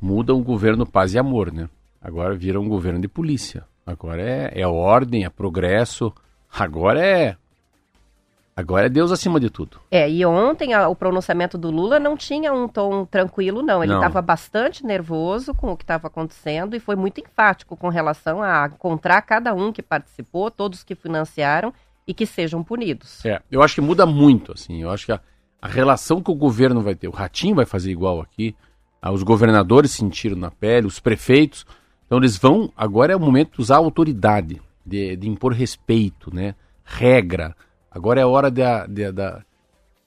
muda 0.00 0.34
um 0.34 0.42
governo 0.42 0.86
paz 0.86 1.12
e 1.12 1.18
amor, 1.18 1.52
né? 1.52 1.68
Agora 2.00 2.34
vira 2.34 2.58
um 2.58 2.68
governo 2.68 3.00
de 3.00 3.08
polícia. 3.08 3.64
Agora 3.86 4.22
é, 4.22 4.50
é 4.62 4.66
ordem, 4.66 5.26
é 5.26 5.28
progresso. 5.28 6.10
Agora 6.50 7.04
é 7.04 7.36
Agora 8.56 8.86
é 8.86 8.88
Deus 8.88 9.12
acima 9.12 9.38
de 9.38 9.50
tudo. 9.50 9.78
É, 9.90 10.10
e 10.10 10.24
ontem 10.24 10.72
a, 10.72 10.88
o 10.88 10.96
pronunciamento 10.96 11.58
do 11.58 11.70
Lula 11.70 12.00
não 12.00 12.16
tinha 12.16 12.54
um 12.54 12.66
tom 12.66 13.04
tranquilo, 13.04 13.60
não. 13.60 13.84
Ele 13.84 13.92
estava 13.92 14.22
bastante 14.22 14.82
nervoso 14.82 15.52
com 15.52 15.72
o 15.72 15.76
que 15.76 15.84
estava 15.84 16.06
acontecendo 16.06 16.74
e 16.74 16.80
foi 16.80 16.96
muito 16.96 17.20
enfático 17.20 17.76
com 17.76 17.90
relação 17.90 18.42
a 18.42 18.70
encontrar 18.72 19.20
cada 19.20 19.52
um 19.52 19.70
que 19.70 19.82
participou, 19.82 20.50
todos 20.50 20.82
que 20.82 20.94
financiaram 20.94 21.70
e 22.06 22.14
que 22.14 22.24
sejam 22.24 22.64
punidos. 22.64 23.22
É, 23.26 23.42
eu 23.50 23.62
acho 23.62 23.74
que 23.74 23.82
muda 23.82 24.06
muito, 24.06 24.52
assim. 24.52 24.80
Eu 24.80 24.90
acho 24.90 25.04
que 25.04 25.12
a, 25.12 25.20
a 25.60 25.68
relação 25.68 26.22
que 26.22 26.30
o 26.30 26.34
governo 26.34 26.80
vai 26.80 26.94
ter, 26.94 27.08
o 27.08 27.12
Ratinho 27.12 27.56
vai 27.56 27.66
fazer 27.66 27.90
igual 27.90 28.22
aqui, 28.22 28.56
ah, 29.02 29.12
os 29.12 29.22
governadores 29.22 29.90
sentiram 29.90 30.36
na 30.36 30.50
pele, 30.50 30.86
os 30.86 30.98
prefeitos. 30.98 31.66
Então 32.06 32.16
eles 32.16 32.38
vão, 32.38 32.72
agora 32.74 33.12
é 33.12 33.16
o 33.16 33.20
momento 33.20 33.56
de 33.56 33.60
usar 33.60 33.74
a 33.74 33.78
autoridade, 33.78 34.62
de, 34.84 35.14
de 35.14 35.28
impor 35.28 35.52
respeito, 35.52 36.34
né? 36.34 36.54
Regra. 36.82 37.54
Agora 37.96 38.20
é 38.20 38.26
hora 38.26 38.50
da. 38.50 38.86
da, 38.86 39.42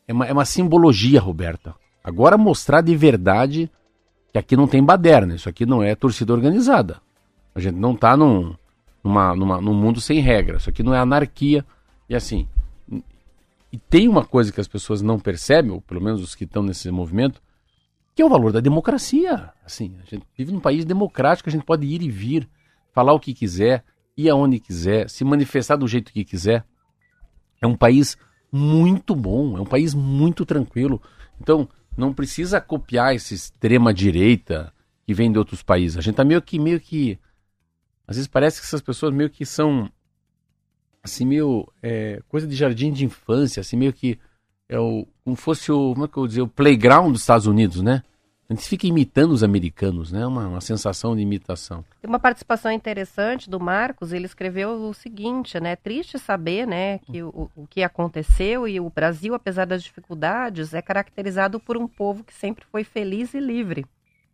é, 0.07 0.13
uma, 0.13 0.25
é 0.27 0.31
uma 0.31 0.45
simbologia, 0.45 1.19
Roberta. 1.19 1.73
Agora 2.03 2.37
mostrar 2.37 2.81
de 2.81 2.95
verdade 2.95 3.69
que 4.31 4.37
aqui 4.37 4.55
não 4.55 4.67
tem 4.67 4.83
baderna, 4.83 5.33
isso 5.33 5.49
aqui 5.49 5.65
não 5.65 5.81
é 5.81 5.95
torcida 5.95 6.31
organizada. 6.31 7.01
A 7.55 7.59
gente 7.59 7.75
não 7.75 7.95
tá 7.95 8.15
num, 8.15 8.53
numa, 9.03 9.35
numa, 9.35 9.59
num 9.59 9.73
mundo 9.73 9.99
sem 9.99 10.19
regra, 10.19 10.57
isso 10.57 10.69
aqui 10.69 10.83
não 10.83 10.93
é 10.93 10.99
anarquia. 10.99 11.65
E 12.07 12.15
assim, 12.15 12.47
e 13.73 13.77
tem 13.79 14.07
uma 14.07 14.23
coisa 14.23 14.51
que 14.51 14.61
as 14.61 14.67
pessoas 14.67 15.01
não 15.01 15.19
percebem, 15.19 15.71
ou 15.71 15.81
pelo 15.81 15.99
menos 15.99 16.21
os 16.21 16.35
que 16.35 16.43
estão 16.43 16.61
nesse 16.61 16.91
movimento, 16.91 17.41
que 18.15 18.21
é 18.21 18.25
o 18.25 18.29
valor 18.29 18.51
da 18.51 18.59
democracia. 18.59 19.49
Assim, 19.65 19.95
a 19.99 20.05
gente 20.07 20.27
vive 20.37 20.51
num 20.51 20.59
país 20.59 20.85
democrático, 20.85 21.49
a 21.49 21.51
gente 21.51 21.65
pode 21.65 21.87
ir 21.87 22.03
e 22.03 22.09
vir, 22.11 22.47
falar 22.93 23.13
o 23.13 23.19
que 23.19 23.33
quiser, 23.33 23.83
ir 24.15 24.29
aonde 24.29 24.59
quiser, 24.59 25.09
se 25.09 25.25
manifestar 25.25 25.75
do 25.75 25.87
jeito 25.87 26.13
que 26.13 26.23
quiser. 26.23 26.63
É 27.61 27.67
um 27.67 27.75
país 27.75 28.17
muito 28.51 29.15
bom, 29.15 29.57
é 29.57 29.61
um 29.61 29.65
país 29.65 29.93
muito 29.93 30.45
tranquilo. 30.45 31.01
Então, 31.39 31.67
não 31.95 32.13
precisa 32.13 32.61
copiar 32.61 33.15
essa 33.15 33.33
extrema 33.33 33.93
direita 33.93 34.73
que 35.05 35.13
vem 35.13 35.31
de 35.31 35.37
outros 35.37 35.61
países. 35.61 35.97
A 35.97 36.01
gente 36.01 36.15
tá 36.15 36.23
meio 36.23 36.41
que 36.41 36.57
meio 36.59 36.79
que 36.79 37.19
às 38.07 38.15
vezes 38.15 38.27
parece 38.27 38.59
que 38.59 38.65
essas 38.65 38.81
pessoas 38.81 39.13
meio 39.13 39.29
que 39.29 39.45
são 39.45 39.91
assim 41.03 41.25
meio 41.25 41.67
é, 41.81 42.21
coisa 42.27 42.47
de 42.47 42.55
jardim 42.55 42.91
de 42.91 43.05
infância, 43.05 43.61
assim 43.61 43.77
meio 43.77 43.93
que 43.93 44.17
é 44.67 44.79
o 44.79 45.07
como 45.23 45.35
fosse 45.35 45.71
o 45.71 45.93
como 45.93 46.05
é 46.05 46.07
que 46.07 46.17
eu 46.17 46.21
vou 46.21 46.27
dizer 46.27 46.41
o 46.41 46.47
playground 46.47 47.11
dos 47.11 47.21
Estados 47.21 47.47
Unidos, 47.47 47.81
né? 47.81 48.03
A 48.49 48.53
gente 48.55 48.67
fica 48.67 48.87
imitando 48.87 49.31
os 49.31 49.43
americanos, 49.43 50.11
né? 50.11 50.25
Uma, 50.25 50.47
uma 50.47 50.61
sensação 50.61 51.15
de 51.15 51.21
imitação. 51.21 51.85
Tem 52.01 52.09
uma 52.09 52.17
participação 52.19 52.71
interessante 52.71 53.47
do 53.47 53.59
Marcos, 53.59 54.11
ele 54.11 54.25
escreveu 54.25 54.71
o 54.71 54.93
seguinte, 54.93 55.59
né? 55.59 55.75
Triste 55.75 56.17
saber, 56.17 56.65
né, 56.65 56.97
que 56.97 57.21
o, 57.21 57.49
o 57.55 57.67
que 57.67 57.83
aconteceu 57.83 58.67
e 58.67 58.79
o 58.79 58.89
Brasil, 58.89 59.35
apesar 59.35 59.65
das 59.65 59.83
dificuldades, 59.83 60.73
é 60.73 60.81
caracterizado 60.81 61.59
por 61.59 61.77
um 61.77 61.87
povo 61.87 62.23
que 62.23 62.33
sempre 62.33 62.65
foi 62.71 62.83
feliz 62.83 63.35
e 63.35 63.39
livre. 63.39 63.85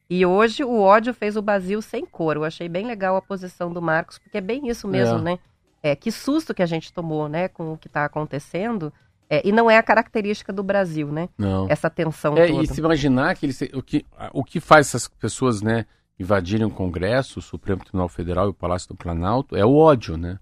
E 0.09 0.25
hoje 0.25 0.63
o 0.63 0.79
ódio 0.79 1.13
fez 1.13 1.35
o 1.35 1.41
Brasil 1.41 1.81
sem 1.81 2.05
cor. 2.05 2.37
Eu 2.37 2.45
achei 2.45 2.69
bem 2.69 2.85
legal 2.85 3.17
a 3.17 3.21
posição 3.21 3.73
do 3.73 3.81
Marcos, 3.81 4.17
porque 4.17 4.37
é 4.37 4.41
bem 4.41 4.69
isso 4.69 4.87
mesmo, 4.87 5.17
É. 5.17 5.21
né? 5.21 5.39
É, 5.83 5.95
que 5.95 6.09
susto 6.11 6.53
que 6.53 6.63
a 6.63 6.65
gente 6.65 6.91
tomou, 6.93 7.27
né, 7.27 7.47
com 7.47 7.73
o 7.73 7.77
que 7.77 7.87
está 7.87 8.05
acontecendo. 8.05 8.93
É, 9.29 9.47
e 9.47 9.51
não 9.51 9.69
é 9.69 9.77
a 9.77 9.83
característica 9.83 10.53
do 10.53 10.63
Brasil, 10.63 11.11
né? 11.11 11.29
Não. 11.37 11.67
Essa 11.69 11.89
tensão 11.89 12.37
É, 12.37 12.47
toda. 12.47 12.63
e 12.63 12.67
se 12.67 12.79
imaginar 12.79 13.35
que 13.35 13.45
eles, 13.45 13.59
o, 13.73 13.81
que, 13.81 14.05
o 14.31 14.43
que 14.43 14.59
faz 14.59 14.87
essas 14.87 15.07
pessoas 15.07 15.61
né, 15.61 15.85
invadirem 16.19 16.65
o 16.65 16.69
Congresso, 16.71 17.39
o 17.39 17.41
Supremo 17.41 17.83
Tribunal 17.83 18.07
Federal 18.07 18.47
e 18.47 18.49
o 18.49 18.53
Palácio 18.53 18.89
do 18.89 18.95
Planalto 18.95 19.55
é 19.55 19.65
o 19.65 19.75
ódio, 19.75 20.17
né? 20.17 20.39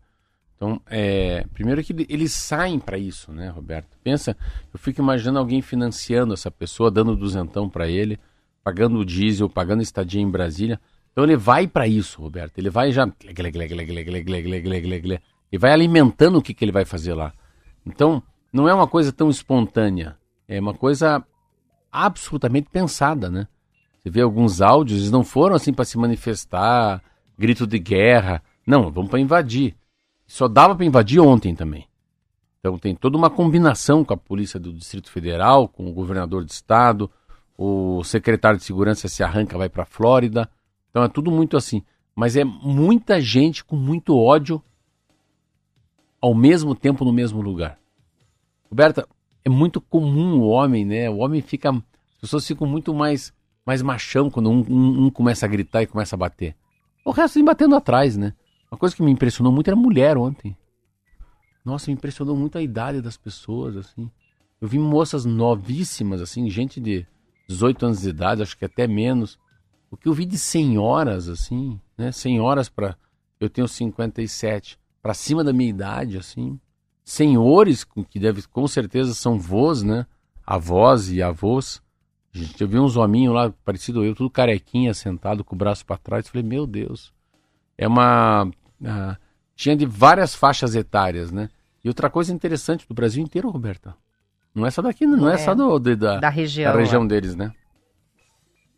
Então, 0.56 0.80
é, 0.88 1.46
primeiro 1.54 1.84
que 1.84 1.94
eles 2.08 2.32
saem 2.32 2.80
para 2.80 2.98
isso, 2.98 3.34
né, 3.34 3.50
Roberto? 3.50 3.98
Pensa, 4.02 4.38
eu 4.74 4.80
fico 4.80 5.02
imaginando 5.02 5.40
alguém 5.40 5.62
financiando 5.62 6.34
essa 6.34 6.50
pessoa, 6.50 6.90
dando 6.90 7.18
duzentão 7.18 7.70
para 7.70 7.88
ele, 7.88 8.18
pagando 8.64 8.98
o 8.98 9.06
diesel, 9.06 9.50
pagando 9.50 9.82
estadia 9.82 10.22
em 10.22 10.30
Brasília. 10.30 10.80
Então 11.12 11.24
ele 11.26 11.36
vai 11.36 11.68
para 11.68 11.86
isso, 11.86 12.22
Roberto. 12.22 12.58
Ele 12.58 12.70
vai 12.70 12.92
já 12.92 13.06
e 15.52 15.58
vai 15.58 15.72
alimentando 15.72 16.38
o 16.38 16.42
que, 16.42 16.54
que 16.54 16.64
ele 16.64 16.72
vai 16.72 16.86
fazer 16.86 17.14
lá. 17.14 17.34
Então, 17.86 18.24
não 18.54 18.70
é 18.70 18.74
uma 18.74 18.88
coisa 18.88 19.12
tão 19.12 19.32
espontânea, 19.32 20.16
é 20.48 20.60
uma 20.60 20.76
coisa 20.76 21.26
absolutamente 21.92 22.70
pensada, 22.70 23.30
né? 23.30 23.48
Você 23.98 24.10
vê 24.10 24.22
alguns 24.22 24.62
áudios, 24.62 25.00
eles 25.00 25.12
não 25.12 25.24
foram 25.24 25.56
assim 25.56 25.74
para 25.74 25.86
se 25.86 25.98
manifestar, 25.98 27.02
grito 27.38 27.66
de 27.66 27.80
guerra. 27.80 28.44
Não, 28.66 28.92
vamos 28.92 29.10
para 29.10 29.20
invadir. 29.20 29.76
Só 30.28 30.48
dava 30.48 30.76
para 30.76 30.86
invadir 30.86 31.20
ontem 31.20 31.56
também. 31.56 31.88
Então 32.60 32.78
tem 32.78 32.96
toda 32.96 33.18
uma 33.18 33.30
combinação 33.30 34.04
com 34.04 34.14
a 34.14 34.18
polícia 34.18 34.60
do 34.60 34.72
Distrito 34.72 35.10
Federal, 35.10 35.68
com 35.68 35.90
o 35.90 35.94
governador 35.94 36.46
de 36.46 36.52
estado, 36.52 37.10
o 37.58 38.04
secretário 38.04 38.58
de 38.58 38.66
segurança 38.66 39.08
se 39.08 39.24
arranca, 39.24 39.58
vai 39.58 39.70
para 39.70 39.86
Flórida. 39.86 40.50
Então 40.90 41.04
é 41.04 41.08
tudo 41.08 41.32
muito 41.32 41.58
assim. 41.58 41.82
Mas 42.16 42.36
é 42.36 42.44
muita 42.44 43.20
gente 43.20 43.64
com 43.64 43.76
muito 43.76 44.18
ódio 44.18 44.62
ao 46.22 46.34
mesmo 46.34 46.76
tempo 46.76 47.04
no 47.04 47.12
mesmo 47.12 47.42
lugar. 47.42 47.80
Roberta, 48.74 49.08
é 49.46 49.50
muito 49.50 49.80
comum 49.80 50.40
o 50.40 50.48
homem, 50.48 50.84
né? 50.84 51.08
O 51.08 51.18
homem 51.18 51.44
fica. 51.44 51.70
As 51.70 52.22
pessoas 52.22 52.48
ficam 52.48 52.66
muito 52.66 52.92
mais, 52.92 53.32
mais 53.64 53.84
machão 53.84 54.32
quando 54.32 54.50
um, 54.50 54.66
um- 54.68 55.06
um 55.06 55.10
começa 55.12 55.46
a 55.46 55.48
gritar 55.50 55.84
e 55.84 55.88
começa 55.88 56.16
a 56.16 56.18
bater. 56.18 56.56
O 57.06 57.12
resto 57.12 57.36
vem 57.36 57.46
batendo 57.46 57.76
atrás, 57.76 58.18
né? 58.18 58.34
Uma 58.72 58.78
coisa 58.80 58.96
que 58.96 59.04
me 59.04 59.12
impressionou 59.12 59.54
muito 59.54 59.68
era 59.68 59.76
mulher 59.76 60.18
ontem. 60.18 60.58
Nossa, 61.64 61.92
me 61.92 61.94
impressionou 61.94 62.36
muito 62.36 62.58
a 62.58 62.64
idade 62.64 63.00
das 63.00 63.16
pessoas, 63.16 63.78
assim. 63.78 64.10
Eu 64.60 64.68
vi 64.68 64.80
moças 64.80 65.24
novíssimas, 65.24 66.20
assim, 66.20 66.50
gente 66.50 66.82
de 66.82 67.06
18 67.48 67.86
anos 67.86 68.02
de 68.02 68.10
idade, 68.10 68.42
acho 68.42 68.58
que 68.58 68.66
até 68.66 68.88
menos. 68.88 69.38
O 69.92 69.96
que 69.96 70.10
eu 70.10 70.14
vi 70.14 70.26
de 70.26 70.40
senhoras, 70.40 71.30
assim, 71.30 71.80
né? 71.96 72.12
Senhoras 72.12 72.70
para 72.70 72.98
Eu 73.40 73.52
tenho 73.52 73.68
57, 73.68 74.80
para 75.00 75.14
cima 75.14 75.44
da 75.44 75.54
minha 75.54 75.70
idade, 75.70 76.18
assim 76.18 76.60
senhores 77.04 77.84
que 78.10 78.20
deve, 78.20 78.42
com 78.48 78.68
certeza 78.68 79.14
são 79.14 79.40
vós, 79.40 79.84
né? 79.84 80.06
Avós 80.46 81.10
e 81.10 81.22
avós. 81.22 81.82
Gente, 82.32 82.60
eu 82.62 82.68
vi 82.68 82.80
uns 82.80 82.98
hominhos 82.98 83.34
lá, 83.34 83.54
parecido 83.64 84.04
eu, 84.04 84.16
tudo 84.16 84.30
carequinha, 84.30 84.94
sentado 84.94 85.44
com 85.44 85.56
o 85.56 85.58
braço 85.58 85.86
para 85.86 85.98
trás. 85.98 86.28
Falei, 86.28 86.44
meu 86.48 86.66
Deus. 86.66 87.14
É 87.78 87.88
uma. 87.88 88.50
ah, 88.86 89.18
tinha 89.56 89.76
de 89.76 89.86
várias 89.86 90.34
faixas 90.34 90.76
etárias, 90.76 91.32
né? 91.32 91.50
E 91.84 91.88
outra 91.88 92.10
coisa 92.10 92.34
interessante 92.34 92.88
do 92.88 92.94
Brasil 92.94 93.24
inteiro, 93.24 93.50
Roberta. 93.50 93.96
Não 94.56 94.66
é 94.66 94.72
só 94.72 94.82
daqui, 94.82 95.06
não, 95.06 95.30
é, 95.30 95.34
É, 95.36 95.38
só 95.38 95.54
do, 95.56 95.80
de- 95.80 95.96
da, 95.96 96.20
da 96.20 96.30
região. 96.30 96.72
da 96.74 96.80
região 96.80 97.02
lá. 97.02 97.08
deles, 97.08 97.36
né? 97.36 97.52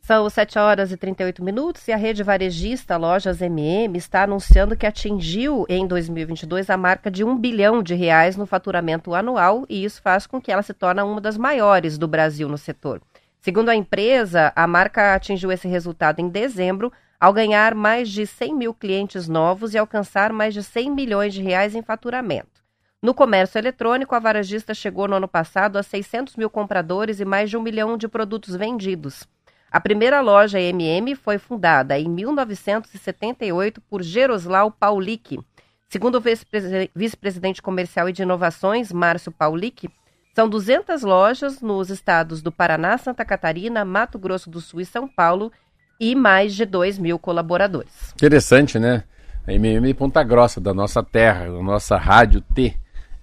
São 0.06 0.30
7 0.30 0.60
horas 0.60 0.92
e 0.92 0.98
38 0.98 1.44
minutos 1.44 1.88
e 1.88 1.92
a 1.92 1.98
rede 1.98 2.22
varejista 2.22 2.96
Lojas 2.96 3.42
MM 3.42 3.98
está 3.98 4.22
anunciando 4.22 4.78
que 4.78 4.86
atingiu 4.86 5.66
em 5.68 5.88
2022 5.88 6.70
a 6.70 6.78
marca 6.78 7.10
de 7.10 7.24
um 7.24 7.36
bilhão 7.36 7.82
de 7.82 7.96
reais 7.96 8.38
no 8.38 8.46
faturamento 8.46 9.16
anual 9.16 9.66
e 9.68 9.84
isso 9.84 10.00
faz 10.04 10.28
com 10.28 10.40
que 10.40 10.52
ela 10.52 10.62
se 10.62 10.76
torne 10.76 11.02
uma 11.02 11.20
das 11.20 11.40
maiores 11.40 11.98
do 11.98 12.08
Brasil 12.08 12.48
no 12.48 12.56
setor. 12.56 13.02
Segundo 13.40 13.70
a 13.70 13.76
empresa, 13.76 14.54
a 14.56 14.68
marca 14.68 15.16
atingiu 15.16 15.52
esse 15.52 15.68
resultado 15.68 16.20
em 16.20 16.30
dezembro 16.30 16.94
ao 17.20 17.34
ganhar 17.34 17.74
mais 17.74 18.08
de 18.08 18.28
100 18.28 18.54
mil 18.54 18.76
clientes 18.76 19.28
novos 19.28 19.74
e 19.74 19.80
alcançar 19.80 20.32
mais 20.32 20.54
de 20.54 20.62
100 20.62 20.92
milhões 20.92 21.34
de 21.34 21.42
reais 21.42 21.74
em 21.74 21.82
faturamento. 21.82 22.64
No 23.02 23.16
comércio 23.16 23.58
eletrônico, 23.58 24.14
a 24.14 24.20
varejista 24.20 24.72
chegou 24.76 25.08
no 25.08 25.16
ano 25.16 25.28
passado 25.28 25.80
a 25.80 25.84
600 25.84 26.36
mil 26.36 26.50
compradores 26.52 27.20
e 27.20 27.26
mais 27.26 27.50
de 27.50 27.58
um 27.58 27.62
milhão 27.64 27.98
de 27.98 28.08
produtos 28.08 28.56
vendidos. 28.56 29.28
A 29.76 29.80
primeira 29.82 30.22
loja 30.22 30.58
MM 30.58 31.16
foi 31.16 31.38
fundada 31.38 32.00
em 32.00 32.08
1978 32.08 33.82
por 33.82 34.02
Geroslau 34.02 34.72
Paulick. 34.72 35.38
Segundo 35.90 36.16
o 36.16 36.22
vice-presi- 36.22 36.90
vice-presidente 36.96 37.62
comercial 37.62 38.08
e 38.08 38.14
de 38.14 38.22
inovações, 38.22 38.90
Márcio 38.94 39.34
Paulick, 39.34 39.90
são 40.34 40.48
200 40.48 41.02
lojas 41.02 41.60
nos 41.60 41.90
estados 41.90 42.42
do 42.42 42.54
Paraná, 42.54 42.98
Santa 42.98 43.26
Catarina, 43.26 43.84
Mato 43.84 44.18
Grosso 44.18 44.50
do 44.50 44.62
Sul 44.62 44.80
e 44.80 44.86
São 44.86 45.10
Paulo 45.10 45.52
e 46.00 46.16
mais 46.16 46.56
de 46.56 46.66
2 46.66 46.98
mil 46.98 47.20
colaboradores. 47.20 48.14
Interessante, 48.14 48.80
né? 48.80 49.04
A 49.46 49.52
MM 49.52 49.94
Ponta 49.94 50.24
Grossa, 50.24 50.62
da 50.62 50.74
nossa 50.74 51.04
terra, 51.04 51.48
da 51.48 51.62
nossa 51.62 51.98
rádio 51.98 52.40
T. 52.40 52.78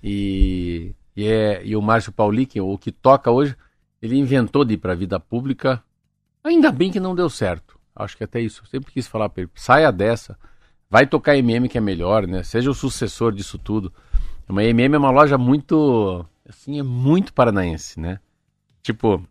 E, 0.05 0.93
e, 1.17 1.27
é, 1.27 1.63
e 1.65 1.75
o 1.75 1.81
Márcio 1.81 2.13
Paulic, 2.13 2.61
o 2.61 2.77
que 2.77 2.93
toca 2.93 3.31
hoje, 3.31 3.57
ele 4.03 4.19
inventou 4.19 4.67
de 4.67 4.75
ir 4.75 4.77
para 4.77 4.93
a 4.93 4.97
vida 4.97 5.19
pública. 5.19 5.83
Ainda 6.45 6.73
bem 6.73 6.91
que 6.91 7.01
não 7.01 7.15
deu 7.15 7.31
certo. 7.31 7.79
Acho 7.95 8.17
que 8.17 8.25
até 8.25 8.41
isso. 8.41 8.63
Eu 8.63 8.67
sempre 8.67 8.93
quis 8.93 9.07
falar 9.07 9.29
para 9.29 9.43
ele: 9.43 9.51
saia 9.55 9.93
dessa, 9.93 10.37
vai 10.91 11.07
tocar 11.07 11.37
MM 11.37 11.69
que 11.69 11.79
é 11.79 11.81
melhor, 11.81 12.27
né? 12.27 12.43
Seja 12.43 12.71
o 12.71 12.75
sucessor 12.75 13.33
disso 13.33 13.59
tudo. 13.59 13.93
Uma 14.49 14.65
MM 14.65 14.95
é 14.95 14.99
uma 14.99 15.11
loja 15.11 15.39
muito, 15.39 16.27
assim, 16.49 16.79
é 16.79 16.83
muito 16.83 17.33
paranaense, 17.33 17.99
né? 18.01 18.19
Tipo, 18.83 19.23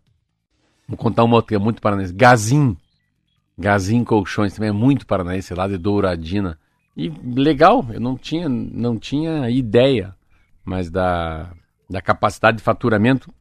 vou 0.88 0.96
contar 0.96 1.24
uma 1.24 1.36
outra 1.36 1.50
que 1.50 1.54
é 1.54 1.58
muito 1.58 1.82
paranaense. 1.82 2.12
Gazin. 2.12 2.76
Gazin 3.58 4.02
Colchões 4.02 4.54
também 4.54 4.70
é 4.70 4.72
muito 4.72 5.06
paranaense, 5.06 5.54
lá 5.54 5.68
de 5.68 5.76
Douradina. 5.76 6.58
E 6.96 7.08
legal, 7.08 7.86
eu 7.92 8.00
não 8.00 8.16
tinha, 8.16 8.48
não 8.48 8.98
tinha 8.98 9.48
ideia, 9.50 10.14
mas 10.64 10.90
da, 10.90 11.52
da 11.88 12.00
capacidade 12.00 12.58
de 12.58 12.62
faturamento, 12.62 13.32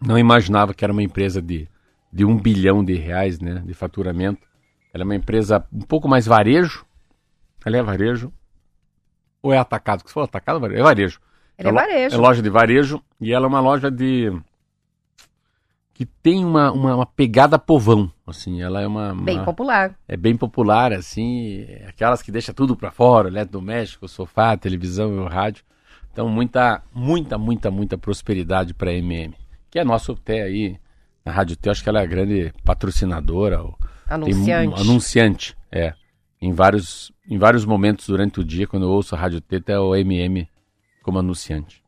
não 0.00 0.18
imaginava 0.18 0.74
que 0.74 0.84
era 0.84 0.92
uma 0.92 1.02
empresa 1.02 1.40
de, 1.40 1.68
de 2.14 2.24
um 2.24 2.36
bilhão 2.36 2.84
de 2.84 2.94
reais 2.94 3.40
né, 3.40 3.60
de 3.66 3.74
faturamento. 3.74 4.46
Ela 4.92 5.02
é 5.02 5.04
uma 5.04 5.16
empresa 5.16 5.66
um 5.72 5.80
pouco 5.80 6.08
mais 6.08 6.26
varejo. 6.26 6.86
Ela 7.66 7.78
é 7.78 7.82
varejo. 7.82 8.32
Ou 9.42 9.52
é 9.52 9.58
atacado? 9.58 10.04
Que 10.04 10.10
você 10.10 10.14
falou 10.14 10.26
atacado? 10.26 10.64
É 10.72 10.80
varejo. 10.82 11.20
Ele 11.58 11.68
é 11.68 11.70
lo- 11.72 11.76
varejo. 11.76 12.14
É 12.14 12.18
loja 12.18 12.40
de 12.42 12.48
varejo 12.50 13.02
e 13.20 13.32
ela 13.32 13.46
é 13.46 13.48
uma 13.48 13.60
loja 13.60 13.90
de 13.90 14.32
que 15.92 16.04
tem 16.04 16.44
uma, 16.44 16.72
uma, 16.72 16.96
uma 16.96 17.06
pegada 17.06 17.56
povão, 17.56 18.10
assim, 18.26 18.60
ela 18.60 18.80
é 18.80 18.86
uma, 18.86 19.14
Bem 19.14 19.36
uma- 19.36 19.44
popular. 19.44 19.94
é 20.08 20.16
bem 20.16 20.36
popular, 20.36 20.92
assim, 20.92 21.60
é 21.68 21.86
aquelas 21.88 22.20
que 22.20 22.32
deixa 22.32 22.52
tudo 22.52 22.74
pra 22.76 22.90
fora, 22.90 23.28
eletrodoméstico, 23.28 24.08
sofá, 24.08 24.56
televisão 24.56 25.14
e 25.14 25.18
o 25.20 25.26
rádio. 25.28 25.64
Então, 26.12 26.28
muita, 26.28 26.82
muita, 26.92 27.38
muita, 27.38 27.70
muita 27.70 27.96
prosperidade 27.98 28.74
pra 28.74 28.92
MM, 28.92 29.34
que 29.70 29.78
é 29.78 29.84
nosso 29.84 30.12
até 30.12 30.42
aí 30.42 30.76
na 31.24 31.32
Rádio 31.32 31.56
T, 31.56 31.70
acho 31.70 31.82
que 31.82 31.88
ela 31.88 32.00
é 32.00 32.02
a 32.02 32.06
grande 32.06 32.52
patrocinadora, 32.64 33.62
ou 33.62 33.76
tem 33.78 33.88
um 34.10 34.14
Anunciante. 34.14 34.80
anunciante, 34.80 35.56
é. 35.72 35.94
Em 36.40 36.52
vários, 36.52 37.10
em 37.28 37.38
vários 37.38 37.64
momentos 37.64 38.06
durante 38.06 38.40
o 38.40 38.44
dia, 38.44 38.66
quando 38.66 38.84
eu 38.84 38.90
ouço 38.90 39.14
a 39.14 39.18
Rádio 39.18 39.40
T, 39.40 39.62
é 39.68 39.78
o 39.78 39.96
MM 39.96 40.46
como 41.02 41.18
anunciante. 41.18 41.82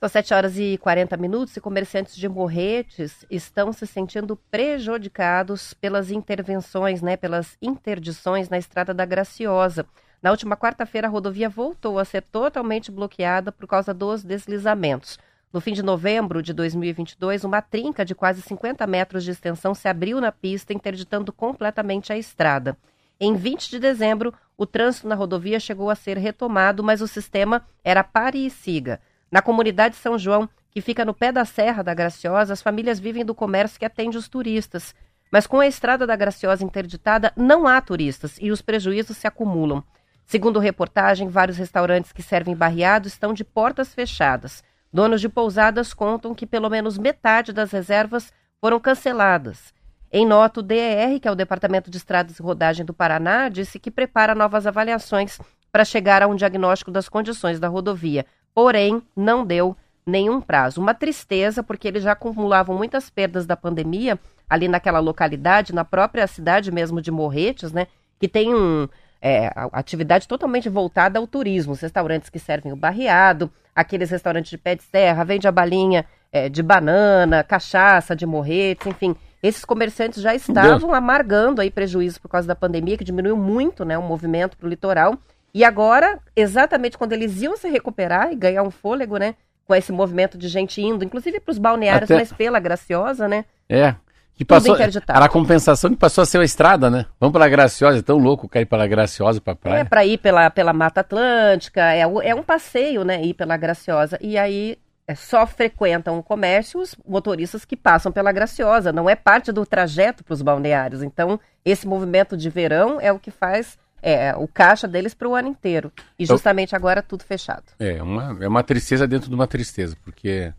São 0.00 0.08
7 0.08 0.32
horas 0.32 0.58
e 0.58 0.78
40 0.78 1.14
minutos 1.18 1.54
e 1.54 1.60
comerciantes 1.60 2.16
de 2.16 2.26
Morretes 2.26 3.26
estão 3.30 3.70
se 3.70 3.86
sentindo 3.86 4.34
prejudicados 4.50 5.74
pelas 5.74 6.10
intervenções, 6.10 7.02
né, 7.02 7.18
pelas 7.18 7.58
interdições 7.60 8.48
na 8.48 8.56
Estrada 8.56 8.94
da 8.94 9.04
Graciosa. 9.04 9.84
Na 10.22 10.30
última 10.30 10.56
quarta-feira, 10.56 11.06
a 11.06 11.10
rodovia 11.10 11.50
voltou 11.50 11.98
a 11.98 12.04
ser 12.06 12.22
totalmente 12.22 12.90
bloqueada 12.90 13.52
por 13.52 13.66
causa 13.66 13.92
dos 13.92 14.24
deslizamentos. 14.24 15.18
No 15.52 15.60
fim 15.60 15.72
de 15.72 15.82
novembro 15.82 16.40
de 16.40 16.52
2022, 16.52 17.42
uma 17.42 17.60
trinca 17.60 18.04
de 18.04 18.14
quase 18.14 18.40
50 18.40 18.86
metros 18.86 19.24
de 19.24 19.32
extensão 19.32 19.74
se 19.74 19.88
abriu 19.88 20.20
na 20.20 20.30
pista, 20.30 20.72
interditando 20.72 21.32
completamente 21.32 22.12
a 22.12 22.16
estrada. 22.16 22.76
Em 23.18 23.34
20 23.34 23.68
de 23.68 23.80
dezembro, 23.80 24.32
o 24.56 24.64
trânsito 24.64 25.08
na 25.08 25.16
rodovia 25.16 25.58
chegou 25.58 25.90
a 25.90 25.96
ser 25.96 26.16
retomado, 26.16 26.84
mas 26.84 27.00
o 27.00 27.08
sistema 27.08 27.66
era 27.82 28.04
pare 28.04 28.46
e 28.46 28.48
siga. 28.48 29.00
Na 29.28 29.42
comunidade 29.42 29.96
São 29.96 30.16
João, 30.16 30.48
que 30.70 30.80
fica 30.80 31.04
no 31.04 31.12
pé 31.12 31.32
da 31.32 31.44
Serra 31.44 31.82
da 31.82 31.94
Graciosa, 31.94 32.52
as 32.52 32.62
famílias 32.62 33.00
vivem 33.00 33.24
do 33.24 33.34
comércio 33.34 33.78
que 33.78 33.84
atende 33.84 34.16
os 34.16 34.28
turistas. 34.28 34.94
Mas 35.32 35.48
com 35.48 35.58
a 35.58 35.66
estrada 35.66 36.06
da 36.06 36.14
Graciosa 36.14 36.64
interditada, 36.64 37.32
não 37.36 37.66
há 37.66 37.80
turistas 37.80 38.38
e 38.40 38.52
os 38.52 38.62
prejuízos 38.62 39.16
se 39.16 39.26
acumulam. 39.26 39.82
Segundo 40.24 40.60
reportagem, 40.60 41.28
vários 41.28 41.58
restaurantes 41.58 42.12
que 42.12 42.22
servem 42.22 42.54
barreado 42.54 43.08
estão 43.08 43.34
de 43.34 43.42
portas 43.42 43.92
fechadas. 43.92 44.62
Donos 44.92 45.20
de 45.20 45.28
pousadas 45.28 45.94
contam 45.94 46.34
que 46.34 46.46
pelo 46.46 46.68
menos 46.68 46.98
metade 46.98 47.52
das 47.52 47.70
reservas 47.70 48.32
foram 48.60 48.80
canceladas. 48.80 49.72
Em 50.12 50.26
nota, 50.26 50.58
o 50.58 50.62
DER, 50.62 51.20
que 51.20 51.28
é 51.28 51.30
o 51.30 51.36
Departamento 51.36 51.88
de 51.88 51.96
Estradas 51.96 52.38
e 52.38 52.42
Rodagem 52.42 52.84
do 52.84 52.92
Paraná, 52.92 53.48
disse 53.48 53.78
que 53.78 53.90
prepara 53.90 54.34
novas 54.34 54.66
avaliações 54.66 55.38
para 55.70 55.84
chegar 55.84 56.22
a 56.22 56.26
um 56.26 56.34
diagnóstico 56.34 56.90
das 56.90 57.08
condições 57.08 57.60
da 57.60 57.68
rodovia. 57.68 58.26
Porém, 58.52 59.00
não 59.14 59.46
deu 59.46 59.76
nenhum 60.04 60.40
prazo. 60.40 60.80
Uma 60.80 60.94
tristeza, 60.94 61.62
porque 61.62 61.86
eles 61.86 62.02
já 62.02 62.12
acumulavam 62.12 62.76
muitas 62.76 63.08
perdas 63.08 63.46
da 63.46 63.56
pandemia 63.56 64.18
ali 64.48 64.66
naquela 64.66 64.98
localidade, 64.98 65.72
na 65.72 65.84
própria 65.84 66.26
cidade 66.26 66.72
mesmo 66.72 67.00
de 67.00 67.12
Morretes, 67.12 67.70
né? 67.70 67.86
Que 68.18 68.26
tem 68.26 68.52
um, 68.52 68.88
é, 69.22 69.50
atividade 69.72 70.26
totalmente 70.26 70.68
voltada 70.68 71.18
ao 71.18 71.26
turismo. 71.26 71.72
Os 71.72 71.80
restaurantes 71.80 72.28
que 72.30 72.38
servem 72.38 72.72
o 72.72 72.76
barreado, 72.76 73.50
aqueles 73.74 74.10
restaurantes 74.10 74.50
de 74.50 74.58
pé 74.58 74.74
de 74.74 74.82
serra, 74.82 75.24
vende 75.24 75.46
a 75.46 75.52
balinha 75.52 76.04
é, 76.32 76.48
de 76.48 76.62
banana, 76.62 77.42
cachaça 77.44 78.14
de 78.16 78.24
Morretes, 78.26 78.86
enfim. 78.86 79.14
Esses 79.42 79.64
comerciantes 79.64 80.22
já 80.22 80.34
estavam 80.34 80.92
amargando 80.94 81.60
aí 81.60 81.70
prejuízo 81.70 82.20
por 82.20 82.28
causa 82.28 82.46
da 82.46 82.54
pandemia, 82.54 82.96
que 82.98 83.04
diminuiu 83.04 83.36
muito 83.36 83.84
né, 83.84 83.96
o 83.96 84.02
movimento 84.02 84.56
para 84.56 84.66
o 84.66 84.68
litoral. 84.70 85.16
E 85.52 85.64
agora, 85.64 86.18
exatamente 86.36 86.96
quando 86.96 87.12
eles 87.12 87.42
iam 87.42 87.56
se 87.56 87.68
recuperar 87.68 88.32
e 88.32 88.36
ganhar 88.36 88.62
um 88.62 88.70
fôlego, 88.70 89.16
né? 89.16 89.34
Com 89.66 89.74
esse 89.74 89.90
movimento 89.92 90.36
de 90.38 90.46
gente 90.48 90.80
indo, 90.80 91.04
inclusive 91.04 91.40
para 91.40 91.52
os 91.52 91.58
balneários, 91.58 92.10
Até- 92.10 92.20
mas 92.20 92.32
pela 92.32 92.60
Graciosa, 92.60 93.26
né? 93.26 93.44
É. 93.68 93.94
Que 94.40 94.44
passou, 94.46 94.74
era 94.74 95.26
a 95.26 95.28
compensação 95.28 95.90
que 95.90 95.96
passou 95.96 96.22
a 96.22 96.24
ser 96.24 96.40
a 96.40 96.44
estrada, 96.44 96.88
né? 96.88 97.04
Vamos 97.20 97.34
pela 97.34 97.46
Graciosa, 97.46 97.98
é 97.98 98.02
tão 98.02 98.16
louco 98.16 98.48
cair 98.48 98.64
pela 98.64 98.86
Graciosa 98.86 99.38
pra 99.38 99.52
É 99.52 99.54
praia. 99.54 99.84
para 99.84 100.06
ir 100.06 100.16
pela, 100.16 100.48
pela 100.48 100.72
Mata 100.72 101.02
Atlântica, 101.02 101.92
é, 101.92 102.00
é 102.00 102.34
um 102.34 102.42
passeio, 102.42 103.04
né? 103.04 103.22
Ir 103.22 103.34
pela 103.34 103.54
Graciosa. 103.58 104.18
E 104.18 104.38
aí 104.38 104.78
é, 105.06 105.14
só 105.14 105.46
frequentam 105.46 106.18
o 106.18 106.22
comércio 106.22 106.80
os 106.80 106.96
motoristas 107.06 107.66
que 107.66 107.76
passam 107.76 108.10
pela 108.10 108.32
Graciosa, 108.32 108.90
não 108.90 109.10
é 109.10 109.14
parte 109.14 109.52
do 109.52 109.66
trajeto 109.66 110.24
para 110.24 110.32
os 110.32 110.40
balneários. 110.40 111.02
Então, 111.02 111.38
esse 111.62 111.86
movimento 111.86 112.34
de 112.34 112.48
verão 112.48 112.98
é 112.98 113.12
o 113.12 113.18
que 113.18 113.30
faz 113.30 113.78
é, 114.00 114.34
o 114.34 114.48
caixa 114.48 114.88
deles 114.88 115.12
para 115.12 115.28
o 115.28 115.34
ano 115.34 115.48
inteiro. 115.48 115.92
E 116.18 116.24
justamente 116.24 116.74
agora 116.74 117.02
tudo 117.02 117.24
fechado. 117.24 117.64
É, 117.78 118.02
uma, 118.02 118.38
é 118.40 118.48
uma 118.48 118.62
tristeza 118.62 119.06
dentro 119.06 119.28
de 119.28 119.34
uma 119.34 119.46
tristeza, 119.46 119.94
porque 120.02 120.50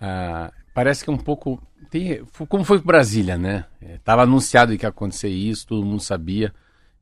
ah, 0.00 0.50
parece 0.74 1.04
que 1.04 1.10
é 1.10 1.12
um 1.12 1.18
pouco. 1.18 1.62
Tem, 1.90 2.22
como 2.48 2.64
foi 2.64 2.78
para 2.78 2.86
Brasília, 2.86 3.38
né? 3.38 3.64
Estava 3.80 4.22
anunciado 4.22 4.76
que 4.76 4.84
ia 4.84 4.90
acontecer 4.90 5.28
isso, 5.28 5.66
todo 5.66 5.84
mundo 5.84 6.02
sabia, 6.02 6.52